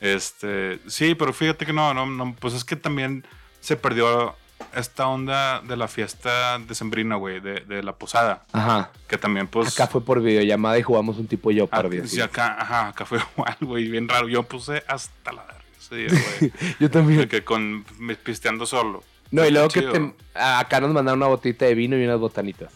Este, 0.00 0.78
sí, 0.86 1.14
pero 1.14 1.32
fíjate 1.32 1.64
que 1.64 1.72
no, 1.72 1.94
no, 1.94 2.06
no, 2.06 2.34
pues 2.38 2.54
es 2.54 2.64
que 2.64 2.76
también 2.76 3.24
se 3.60 3.76
perdió 3.76 4.34
esta 4.74 5.06
onda 5.08 5.60
de 5.60 5.76
la 5.76 5.88
fiesta 5.88 6.58
decembrina, 6.58 7.16
güey, 7.16 7.40
de, 7.40 7.60
de 7.60 7.82
la 7.82 7.92
posada. 7.94 8.44
Ajá. 8.52 8.90
Que 9.08 9.16
también, 9.18 9.46
pues. 9.46 9.72
Acá 9.72 9.86
fue 9.86 10.04
por 10.04 10.20
videollamada 10.22 10.78
y 10.78 10.82
jugamos 10.82 11.16
un 11.18 11.26
tipo 11.26 11.50
yo 11.50 11.66
para 11.66 11.88
sí, 12.06 12.20
acá, 12.20 12.56
ajá, 12.60 12.88
acá 12.88 13.04
fue 13.06 13.18
igual, 13.34 13.56
güey, 13.60 13.88
bien 13.88 14.08
raro. 14.08 14.28
Yo 14.28 14.42
puse 14.42 14.82
hasta 14.86 15.32
la 15.32 15.46
ese 15.78 15.96
día, 15.96 16.08
güey. 16.08 16.52
Yo 16.80 16.88
De 16.88 16.88
también. 16.88 17.28
que 17.28 17.44
con 17.44 17.84
pisteando 18.24 18.66
solo. 18.66 19.02
No, 19.30 19.44
y 19.46 19.50
luego 19.50 19.68
que 19.68 19.82
te, 19.82 20.14
acá 20.34 20.80
nos 20.80 20.90
mandaron 20.92 21.18
una 21.20 21.28
botita 21.28 21.64
de 21.64 21.74
vino 21.74 21.96
y 21.98 22.04
unas 22.04 22.18
botanitas. 22.20 22.72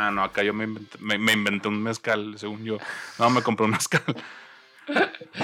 Ah, 0.00 0.12
no, 0.12 0.22
acá 0.22 0.44
yo 0.44 0.54
me 0.54 0.62
inventé, 0.64 0.96
me, 1.00 1.18
me 1.18 1.32
inventé 1.32 1.66
un 1.66 1.82
mezcal, 1.82 2.38
según 2.38 2.62
yo. 2.64 2.78
No, 3.18 3.30
me 3.30 3.42
compré 3.42 3.64
un 3.64 3.72
mezcal. 3.72 4.02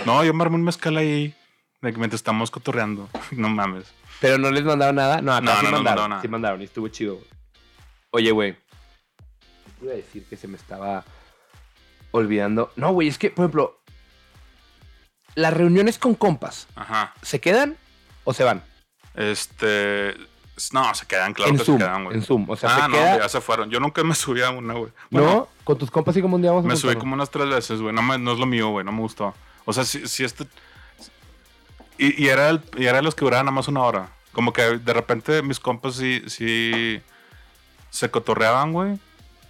No, 0.06 0.22
yo 0.24 0.32
me 0.32 0.44
armé 0.44 0.54
un 0.56 0.62
mezcal 0.62 0.96
ahí, 0.96 1.34
de 1.82 1.92
que 1.92 1.98
mientras 1.98 2.20
estamos 2.20 2.50
cotorreando. 2.52 3.08
No 3.32 3.48
mames. 3.48 3.84
Pero 4.20 4.38
no 4.38 4.50
les 4.52 4.62
mandaron 4.62 4.94
nada. 4.94 5.20
No, 5.20 5.32
acá 5.32 5.40
No, 5.44 5.56
sí 5.60 5.66
no 5.66 5.72
mandaron. 5.72 6.10
nada. 6.10 6.22
Sí 6.22 6.28
mandaron 6.28 6.60
y 6.62 6.64
estuvo 6.66 6.86
chido. 6.88 7.18
Oye, 8.10 8.30
güey. 8.30 8.56
Iba 9.82 9.92
a 9.92 9.96
decir 9.96 10.24
que 10.30 10.36
se 10.36 10.46
me 10.46 10.56
estaba 10.56 11.04
olvidando. 12.12 12.72
No, 12.76 12.92
güey, 12.92 13.08
es 13.08 13.18
que, 13.18 13.30
por 13.30 13.44
ejemplo, 13.46 13.80
las 15.34 15.52
reuniones 15.52 15.98
con 15.98 16.14
compas, 16.14 16.68
Ajá. 16.76 17.12
¿se 17.22 17.40
quedan 17.40 17.76
o 18.22 18.32
se 18.32 18.44
van? 18.44 18.62
Este. 19.16 20.14
No, 20.72 20.94
se 20.94 21.06
quedan, 21.06 21.32
claro 21.34 21.50
en 21.50 21.58
que 21.58 21.64
Zoom. 21.64 21.78
se 21.78 21.84
quedan, 21.84 22.04
güey. 22.04 22.16
en 22.16 22.22
Zoom. 22.22 22.48
O 22.48 22.56
sea, 22.56 22.70
ah, 22.76 22.82
se 22.82 22.88
no, 22.88 22.94
queda. 22.94 23.18
ya 23.18 23.28
se 23.28 23.40
fueron. 23.40 23.70
Yo 23.70 23.80
nunca 23.80 24.04
me 24.04 24.14
subí 24.14 24.40
a 24.42 24.50
una, 24.50 24.74
güey. 24.74 24.92
¿No? 25.10 25.48
Con 25.64 25.78
tus 25.78 25.90
compas 25.90 26.14
sí 26.14 26.22
como 26.22 26.36
un 26.36 26.42
día 26.42 26.50
vamos 26.52 26.64
a 26.64 26.68
Me 26.68 26.76
subí 26.76 26.94
como 26.96 27.14
unas 27.14 27.30
tres 27.30 27.48
veces, 27.48 27.80
güey. 27.80 27.94
No, 27.94 28.02
me- 28.02 28.18
no 28.18 28.32
es 28.32 28.38
lo 28.38 28.46
mío, 28.46 28.68
güey. 28.68 28.84
No 28.84 28.92
me 28.92 29.00
gustó. 29.00 29.34
O 29.64 29.72
sea, 29.72 29.84
si, 29.84 30.06
si 30.06 30.24
este. 30.24 30.46
Y, 31.98 32.22
y 32.24 32.28
era 32.28 32.50
el- 32.50 32.60
y 32.76 32.86
era 32.86 33.02
los 33.02 33.14
que 33.14 33.24
duraban 33.24 33.46
nada 33.46 33.54
más 33.56 33.68
una 33.68 33.82
hora. 33.82 34.08
Como 34.32 34.52
que 34.52 34.62
de 34.62 34.92
repente 34.92 35.42
mis 35.42 35.60
compas 35.60 35.94
sí, 35.96 36.22
sí 36.26 37.00
se 37.90 38.10
cotorreaban, 38.10 38.72
güey. 38.72 38.98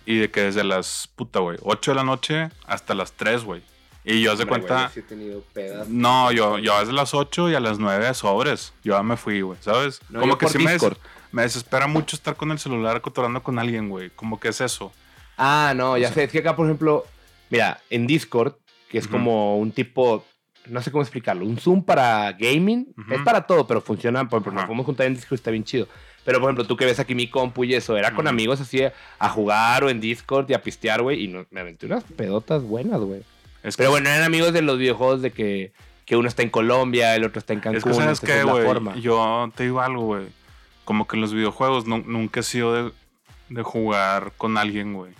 Y 0.06 0.18
de 0.18 0.30
que 0.30 0.42
desde 0.42 0.64
las 0.64 1.08
puta, 1.16 1.38
güey, 1.40 1.56
8 1.62 1.92
de 1.92 1.94
la 1.94 2.04
noche 2.04 2.50
hasta 2.66 2.94
las 2.94 3.12
3, 3.12 3.44
güey. 3.44 3.62
Y 4.04 4.20
yo 4.22 4.32
Hombre, 4.32 4.46
cuenta. 4.46 4.74
güey, 4.82 4.88
sí 4.92 5.00
he 5.00 5.02
tenido 5.02 5.40
pedas. 5.54 5.88
No, 5.88 6.30
yo, 6.30 6.58
yo 6.58 6.78
desde 6.78 6.92
las 6.92 7.14
8 7.14 7.50
y 7.50 7.54
a 7.54 7.60
las 7.60 7.78
9 7.78 8.12
sobres. 8.14 8.74
Yo 8.84 8.94
ya 8.96 9.02
me 9.02 9.16
fui, 9.16 9.40
güey, 9.40 9.58
¿sabes? 9.62 10.00
No, 10.10 10.20
Como 10.20 10.36
que 10.36 10.46
sí 10.48 10.58
me, 10.58 10.72
des- 10.72 10.84
me 11.32 11.42
desespera 11.42 11.86
mucho 11.86 12.14
estar 12.14 12.36
con 12.36 12.50
el 12.50 12.58
celular 12.58 13.00
cotorreando 13.00 13.42
con 13.42 13.58
alguien, 13.58 13.88
güey. 13.88 14.10
Como 14.10 14.38
que 14.38 14.48
es 14.48 14.60
eso. 14.60 14.92
Ah, 15.38 15.72
no, 15.74 15.96
ya 15.96 16.08
O 16.08 16.12
sea- 16.12 16.14
sé. 16.16 16.24
Es 16.24 16.32
que 16.32 16.38
acá, 16.40 16.54
por 16.54 16.66
ejemplo, 16.66 17.04
mira, 17.50 17.80
en 17.88 18.06
Discord, 18.06 18.54
que 18.90 18.98
es 18.98 19.08
como 19.08 19.56
un 19.58 19.72
tipo, 19.72 20.24
no 20.66 20.82
sé 20.82 20.90
cómo 20.92 21.02
explicarlo, 21.02 21.46
un 21.46 21.56
Zoom 21.56 21.82
para 21.82 22.30
gaming. 22.32 22.94
Es 23.10 23.22
para 23.22 23.46
todo, 23.46 23.66
pero 23.66 23.80
funciona. 23.80 24.28
Por 24.28 24.36
ejemplo, 24.38 24.52
nos 24.52 24.60
Ajá. 24.60 24.66
podemos 24.68 24.86
juntar 24.86 25.06
en 25.06 25.14
Discord, 25.14 25.36
está 25.36 25.50
bien 25.50 25.64
chido. 25.64 25.88
Pero, 26.24 26.40
por 26.40 26.48
ejemplo, 26.50 26.66
tú 26.66 26.76
que 26.76 26.84
ves 26.84 26.98
aquí 27.00 27.14
mi 27.14 27.28
compu 27.28 27.64
y 27.64 27.74
eso, 27.74 27.96
era 27.96 28.14
con 28.14 28.28
amigos 28.28 28.60
así 28.60 28.80
a 29.18 29.28
jugar 29.30 29.84
o 29.84 29.90
en 29.90 30.00
Discord 30.00 30.48
y 30.50 30.54
a 30.54 30.62
pistear, 30.62 31.02
güey. 31.02 31.24
Y 31.24 31.28
no, 31.28 31.46
me 31.50 31.60
aventé 31.60 31.86
unas 31.86 32.04
pedotas 32.04 32.62
buenas, 32.62 33.00
güey. 33.00 33.22
Es 33.64 33.76
Pero 33.76 33.90
bueno, 33.90 34.08
eran 34.08 34.22
amigos 34.22 34.52
de 34.52 34.62
los 34.62 34.78
videojuegos 34.78 35.22
de 35.22 35.32
que, 35.32 35.72
que 36.04 36.16
uno 36.16 36.28
está 36.28 36.42
en 36.42 36.50
Colombia, 36.50 37.16
el 37.16 37.24
otro 37.24 37.40
está 37.40 37.52
en 37.54 37.60
Cancún. 37.60 37.78
Es 37.78 37.84
que, 37.84 37.94
¿sabes 37.94 38.20
qué, 38.20 38.44
güey? 38.44 39.00
Yo 39.00 39.50
te 39.56 39.64
digo 39.64 39.80
algo, 39.80 40.02
güey. 40.02 40.26
Como 40.84 41.06
que 41.08 41.16
en 41.16 41.22
los 41.22 41.32
videojuegos 41.32 41.86
nu- 41.86 42.04
nunca 42.06 42.40
he 42.40 42.42
sido 42.42 42.74
de, 42.74 42.92
de 43.48 43.62
jugar 43.62 44.32
con 44.36 44.56
alguien, 44.58 44.92
güey. 44.92 45.12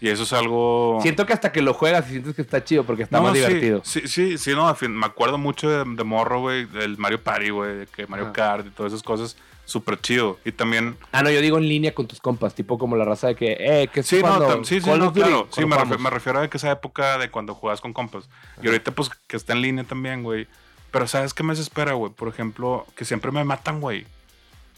Y 0.00 0.08
eso 0.08 0.22
es 0.22 0.32
algo... 0.32 0.98
Siento 1.02 1.26
que 1.26 1.32
hasta 1.32 1.50
que 1.52 1.60
lo 1.60 1.74
juegas 1.74 2.06
y 2.08 2.12
sientes 2.12 2.34
que 2.34 2.40
está 2.42 2.62
chido 2.64 2.84
porque 2.84 3.02
está 3.02 3.18
No, 3.18 3.24
más 3.24 3.32
sí, 3.32 3.38
divertido. 3.40 3.80
Sí, 3.84 4.02
sí, 4.06 4.38
sí, 4.38 4.52
no, 4.52 4.74
me 4.88 5.06
acuerdo 5.06 5.38
mucho 5.38 5.68
de, 5.68 5.84
de 5.84 6.04
morro, 6.04 6.40
güey, 6.40 6.66
del 6.66 6.96
Mario 6.98 7.20
Party, 7.22 7.50
güey, 7.50 7.78
de 7.78 7.86
que 7.86 8.06
Mario. 8.06 8.32
Kart 8.32 8.64
y 8.66 8.70
todas 8.70 8.92
esas 8.92 9.02
cosas, 9.02 9.36
súper 9.68 10.00
chido. 10.00 10.38
Y 10.46 10.52
también, 10.52 10.96
Ah, 11.12 11.22
no, 11.22 11.30
yo 11.30 11.40
digo 11.42 11.58
en 11.58 11.68
línea 11.68 11.94
con 11.94 12.06
tus 12.06 12.20
compas, 12.20 12.54
tipo 12.54 12.78
como 12.78 12.96
la 12.96 13.04
raza 13.04 13.26
de 13.28 13.34
que, 13.36 13.56
eh, 13.60 13.88
que 13.92 14.02
sí, 14.02 14.16
no, 14.16 14.22
cuando 14.22 14.64
sí, 14.64 14.80
sí, 14.80 14.90
no, 14.90 15.12
claro, 15.12 15.46
sí, 15.52 15.60
me, 15.60 15.66
refi- 15.76 15.80
jugamos. 15.82 16.00
me 16.00 16.10
refiero 16.10 16.40
a 16.40 16.48
que 16.48 16.56
esa 16.56 16.70
época 16.70 17.18
de 17.18 17.30
cuando 17.30 17.54
jugabas 17.54 17.80
con 17.82 17.92
compas. 17.92 18.28
Y 18.62 18.66
ahorita, 18.66 18.92
pues, 18.92 19.10
que 19.26 19.36
está 19.36 19.52
en 19.52 19.60
línea 19.62 19.84
también, 19.84 20.22
güey. 20.22 20.46
Pero, 20.90 21.06
¿sabes 21.06 21.34
qué 21.34 21.42
me 21.42 21.52
desespera, 21.52 21.92
güey? 21.92 22.10
Por 22.12 22.28
ejemplo, 22.28 22.86
que 22.96 23.04
siempre 23.04 23.30
me 23.30 23.44
matan, 23.44 23.80
güey. 23.80 24.06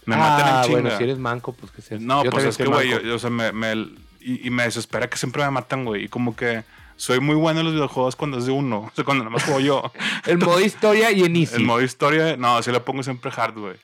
Me 0.07 0.17
matan 0.17 0.49
en 0.49 0.55
ah, 0.55 0.63
chinga. 0.65 0.81
bueno, 0.81 0.97
si 0.99 1.05
eres 1.05 1.19
manco, 1.19 1.53
pues 1.53 1.71
que 1.71 1.83
seas. 1.83 2.01
No, 2.01 2.25
Yo 2.25 2.31
pues 2.33 2.45
es 2.45 2.57
que, 2.57 2.65
güey, 2.65 2.89
yo- 2.89 3.15
o 3.15 3.19
sea, 3.21 3.31
me, 3.31 3.53
me- 3.53 3.75
y, 4.21 4.47
y 4.47 4.51
me 4.51 4.65
desespera 4.65 5.09
que 5.09 5.17
siempre 5.17 5.45
me 5.45 5.51
matan, 5.53 5.85
güey. 5.85 6.05
Y 6.05 6.09
como 6.09 6.35
que 6.35 6.65
soy 6.97 7.21
muy 7.21 7.37
bueno 7.37 7.61
en 7.61 7.67
los 7.67 7.75
videojuegos 7.75 8.17
cuando 8.17 8.39
es 8.39 8.47
de 8.47 8.51
uno. 8.53 8.81
O 8.91 8.93
sea, 8.95 9.05
cuando 9.05 9.23
nada 9.23 9.33
más 9.37 9.45
juego 9.45 9.61
yo. 9.61 9.93
El 10.27 10.39
modo 10.39 10.59
historia 10.61 11.13
y 11.13 11.23
en 11.23 11.37
easy. 11.37 11.55
El 11.55 11.63
modo 11.65 11.81
historia, 11.81 12.37
no, 12.37 12.57
así 12.57 12.73
le 12.73 12.81
pongo 12.81 13.05
siempre 13.05 13.31
hard, 13.37 13.57
güey. 13.57 13.77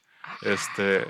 Este. 0.42 1.06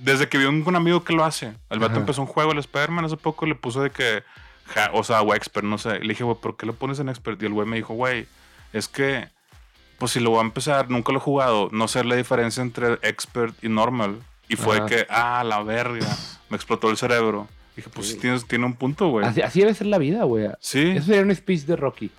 Desde 0.00 0.28
que 0.28 0.38
vi 0.38 0.44
un, 0.44 0.62
un 0.66 0.76
amigo 0.76 1.04
que 1.04 1.12
lo 1.12 1.24
hace. 1.24 1.54
El 1.70 1.78
vato 1.78 1.92
Ajá. 1.92 2.00
empezó 2.00 2.20
un 2.20 2.26
juego, 2.26 2.52
el 2.52 2.58
Spider-Man, 2.58 3.04
hace 3.04 3.16
poco 3.16 3.46
le 3.46 3.54
puso 3.54 3.82
de 3.82 3.90
que. 3.90 4.22
ja- 4.66 4.90
o 4.92 5.04
sea, 5.04 5.22
o 5.22 5.34
expert, 5.34 5.64
no 5.66 5.78
sé. 5.78 6.00
Le 6.00 6.08
dije, 6.08 6.24
güey, 6.24 6.36
¿por 6.40 6.56
qué 6.56 6.66
lo 6.66 6.74
pones 6.74 6.98
en 6.98 7.08
expert? 7.08 7.40
Y 7.42 7.46
el 7.46 7.52
güey 7.52 7.66
me 7.66 7.76
dijo, 7.76 7.94
güey, 7.94 8.26
es 8.72 8.88
que. 8.88 9.28
Pues 9.98 10.12
si 10.12 10.20
lo 10.20 10.28
voy 10.30 10.40
a 10.40 10.42
empezar, 10.42 10.90
nunca 10.90 11.10
lo 11.12 11.18
he 11.18 11.22
jugado. 11.22 11.70
No 11.72 11.88
sé 11.88 12.04
la 12.04 12.16
diferencia 12.16 12.62
entre 12.62 12.94
expert 13.02 13.54
y 13.64 13.68
normal. 13.70 14.20
Y 14.48 14.56
fue 14.56 14.76
Ajá. 14.76 14.86
que, 14.86 15.06
ah, 15.08 15.42
la 15.44 15.62
verga. 15.62 16.06
Me 16.50 16.56
explotó 16.56 16.90
el 16.90 16.96
cerebro. 16.98 17.48
Dije, 17.74 17.88
pues 17.92 18.08
sí, 18.08 18.16
tienes, 18.18 18.46
tiene 18.46 18.66
un 18.66 18.74
punto, 18.74 19.08
güey. 19.08 19.26
Así, 19.26 19.40
así 19.42 19.60
debe 19.60 19.72
ser 19.74 19.86
la 19.86 19.98
vida, 19.98 20.24
güey. 20.24 20.48
Sí, 20.60 20.90
Eso 20.96 21.06
sería 21.06 21.22
un 21.22 21.34
speech 21.34 21.62
de 21.62 21.76
Rocky. 21.76 22.10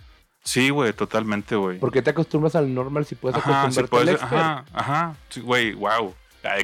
sí, 0.44 0.70
güey, 0.70 0.92
totalmente, 0.94 1.56
güey. 1.56 1.78
¿Por 1.80 1.92
qué 1.92 2.02
te 2.02 2.10
acostumbras 2.12 2.56
al 2.56 2.74
normal 2.74 3.06
si 3.06 3.16
puedes 3.16 3.38
Ajá, 3.38 3.62
acostumbrarte 3.64 3.90
puedes- 3.92 4.08
al 4.10 4.16
expert? 4.16 4.42
ajá, 4.42 4.66
ajá. 4.74 5.16
Sí, 5.30 5.42
güey, 5.42 5.74
wow. 5.74 6.14
Ay. 6.50 6.64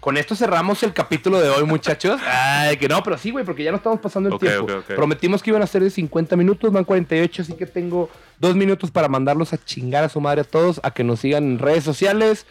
Con 0.00 0.16
esto 0.16 0.34
cerramos 0.34 0.82
el 0.82 0.92
capítulo 0.92 1.40
de 1.40 1.48
hoy, 1.48 1.64
muchachos. 1.64 2.20
Ay, 2.26 2.76
que 2.76 2.88
no, 2.88 3.02
pero 3.02 3.16
sí, 3.18 3.30
güey, 3.30 3.44
porque 3.44 3.62
ya 3.62 3.70
no 3.70 3.78
estamos 3.78 4.00
pasando 4.00 4.28
el 4.30 4.38
tiempo. 4.38 4.82
Prometimos 4.86 5.42
que 5.42 5.50
iban 5.50 5.62
a 5.62 5.66
ser 5.66 5.82
de 5.82 5.90
50 5.90 6.36
minutos, 6.36 6.72
van 6.72 6.84
48, 6.84 7.42
así 7.42 7.52
que 7.54 7.66
tengo 7.66 8.10
dos 8.38 8.54
minutos 8.56 8.90
para 8.90 9.08
mandarlos 9.08 9.52
a 9.52 9.64
chingar 9.64 10.04
a 10.04 10.08
su 10.08 10.20
madre 10.20 10.42
a 10.42 10.44
todos, 10.44 10.80
a 10.82 10.90
que 10.90 11.04
nos 11.04 11.20
sigan 11.20 11.44
en 11.44 11.58
redes 11.58 11.84
sociales. 11.84 12.46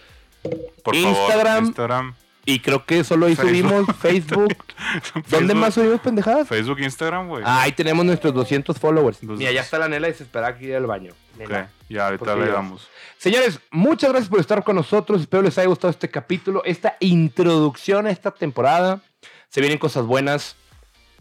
Por 0.84 0.96
Instagram. 0.96 1.46
favor, 1.46 1.64
Instagram. 1.64 2.16
Y 2.52 2.60
creo 2.60 2.86
que 2.86 3.04
solo 3.04 3.28
ahí 3.28 3.36
Facebook. 3.36 3.50
subimos 3.86 3.96
Facebook. 4.02 4.58
¿Dónde 5.14 5.30
Facebook- 5.30 5.56
más 5.56 5.74
subimos 5.74 6.02
pendejadas? 6.02 6.48
Facebook, 6.48 6.80
Instagram, 6.82 7.28
güey. 7.28 7.44
Ah, 7.46 7.62
ahí 7.62 7.72
tenemos 7.72 8.06
nuestros 8.06 8.34
200 8.34 8.78
followers. 8.78 9.24
Los- 9.24 9.38
Mira, 9.38 9.52
ya 9.52 9.62
está 9.62 9.78
la 9.80 9.88
nela 9.88 10.10
y 10.10 10.14
se 10.14 10.24
espera 10.24 10.48
aquí 10.48 10.72
al 10.74 10.86
baño. 10.86 11.12
ok, 11.36 11.40
Nela. 11.40 11.70
ya 11.90 12.06
ahorita 12.08 12.36
le 12.36 12.48
damos. 12.48 12.88
Señores, 13.18 13.60
muchas 13.72 14.10
gracias 14.12 14.30
por 14.30 14.40
estar 14.40 14.64
con 14.64 14.76
nosotros. 14.76 15.22
Espero 15.22 15.44
les 15.44 15.58
haya 15.58 15.68
gustado 15.68 15.92
este 15.92 16.10
capítulo, 16.10 16.64
esta 16.66 16.98
introducción 17.00 18.08
a 18.08 18.12
esta 18.12 18.32
temporada. 18.32 19.00
Se 19.50 19.62
vienen 19.62 19.80
cosas 19.80 20.06
buenas. 20.06 20.56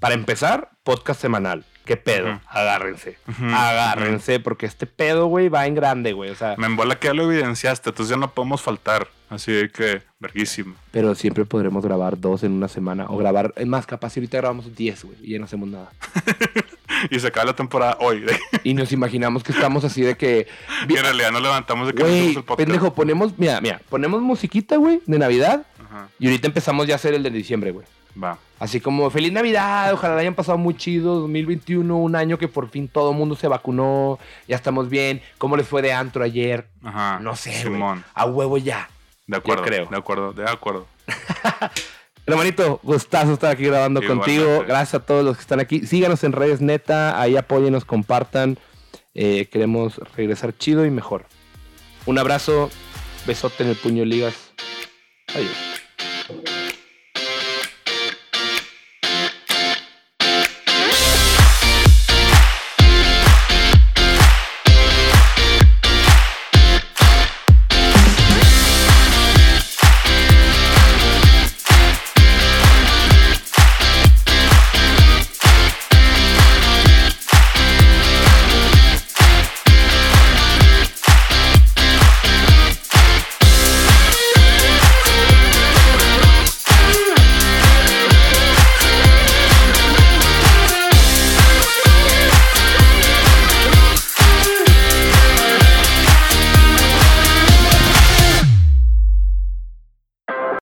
Para 0.00 0.14
empezar, 0.14 0.70
podcast 0.82 1.20
semanal. 1.20 1.64
¿Qué 1.84 1.96
pedo? 1.98 2.40
Agárrense. 2.46 3.18
Agárrense, 3.52 4.40
porque 4.40 4.64
este 4.64 4.86
pedo, 4.86 5.26
güey, 5.26 5.48
va 5.48 5.66
en 5.66 5.74
grande, 5.74 6.12
güey. 6.12 6.30
O 6.30 6.34
sea, 6.34 6.54
Me 6.56 6.66
embola 6.66 6.98
que 6.98 7.08
ya 7.08 7.14
lo 7.14 7.24
evidenciaste, 7.30 7.90
entonces 7.90 8.10
ya 8.10 8.16
no 8.16 8.32
podemos 8.32 8.62
faltar. 8.62 9.08
Así 9.28 9.52
de 9.52 9.70
que, 9.70 10.02
verguísimo. 10.20 10.74
pero 10.92 11.14
siempre 11.14 11.44
podremos 11.44 11.84
grabar 11.84 12.20
dos 12.20 12.44
en 12.44 12.52
una 12.52 12.68
semana. 12.68 13.06
O 13.08 13.16
grabar, 13.16 13.52
es 13.56 13.66
más, 13.66 13.86
capaz 13.86 14.10
si 14.10 14.20
ahorita 14.20 14.36
grabamos 14.38 14.74
10, 14.76 15.04
güey, 15.04 15.16
y 15.22 15.32
ya 15.32 15.38
no 15.38 15.46
hacemos 15.46 15.68
nada. 15.68 15.90
Y 17.10 17.18
se 17.18 17.28
acaba 17.28 17.46
la 17.46 17.52
temporada 17.54 17.96
hoy. 18.00 18.20
De 18.20 18.36
Y 18.62 18.74
nos 18.74 18.92
imaginamos 18.92 19.42
que 19.42 19.52
estamos 19.52 19.84
así 19.84 20.02
de 20.02 20.16
que. 20.18 20.46
que 20.86 20.94
en 20.94 21.02
realidad 21.02 21.30
nos 21.30 21.40
levantamos 21.40 21.86
de 21.86 21.94
que 21.94 22.02
no 22.02 22.08
hacemos 22.10 22.36
el 22.36 22.56
pendejo, 22.56 22.92
ponemos, 22.92 23.38
mira, 23.38 23.58
mira, 23.62 23.80
ponemos 23.88 24.20
musiquita, 24.20 24.76
güey, 24.76 25.00
de 25.06 25.18
Navidad. 25.18 25.64
Ajá, 25.82 26.08
Y 26.18 26.26
ahorita 26.26 26.48
empezamos 26.48 26.86
ya 26.86 26.94
a 26.94 26.96
hacer 26.96 27.14
el 27.14 27.22
de 27.22 27.30
diciembre, 27.30 27.70
güey. 27.70 27.86
va. 28.22 28.36
Así 28.58 28.80
como 28.80 29.08
feliz 29.08 29.32
Navidad, 29.32 29.94
ojalá 29.94 30.14
la 30.14 30.20
hayan 30.20 30.34
pasado 30.34 30.58
muy 30.58 30.76
chido, 30.76 31.20
2021, 31.20 31.96
un 31.96 32.14
año 32.16 32.36
que 32.36 32.48
por 32.48 32.68
fin 32.68 32.86
todo 32.86 33.12
el 33.12 33.16
mundo 33.16 33.34
se 33.34 33.48
vacunó, 33.48 34.18
ya 34.46 34.56
estamos 34.56 34.90
bien. 34.90 35.22
¿Cómo 35.38 35.56
les 35.56 35.66
fue 35.66 35.80
de 35.80 35.94
antro 35.94 36.22
ayer? 36.22 36.68
Ajá. 36.84 37.18
No 37.20 37.34
sé, 37.34 37.52
güey. 37.52 37.62
Simón. 37.62 38.04
A 38.12 38.26
huevo 38.26 38.58
ya. 38.58 38.90
De 39.30 39.36
acuerdo. 39.36 39.62
creo. 39.62 39.86
De 39.86 39.96
acuerdo, 39.96 40.32
de 40.32 40.44
acuerdo. 40.44 40.86
Hermanito, 42.26 42.80
gustazo 42.82 43.32
estar 43.34 43.52
aquí 43.52 43.64
grabando 43.64 44.02
Igualmente. 44.02 44.36
contigo. 44.36 44.64
Gracias 44.66 44.94
a 45.02 45.06
todos 45.06 45.24
los 45.24 45.36
que 45.36 45.42
están 45.42 45.60
aquí. 45.60 45.86
Síganos 45.86 46.24
en 46.24 46.32
redes 46.32 46.60
neta, 46.60 47.20
ahí 47.20 47.36
apóyenos, 47.36 47.84
compartan. 47.84 48.58
Eh, 49.14 49.48
queremos 49.50 49.98
regresar 50.16 50.56
chido 50.58 50.84
y 50.84 50.90
mejor. 50.90 51.26
Un 52.06 52.18
abrazo, 52.18 52.70
besote 53.24 53.62
en 53.62 53.70
el 53.70 53.76
puño 53.76 54.04
ligas. 54.04 54.34
Adiós. 55.28 56.59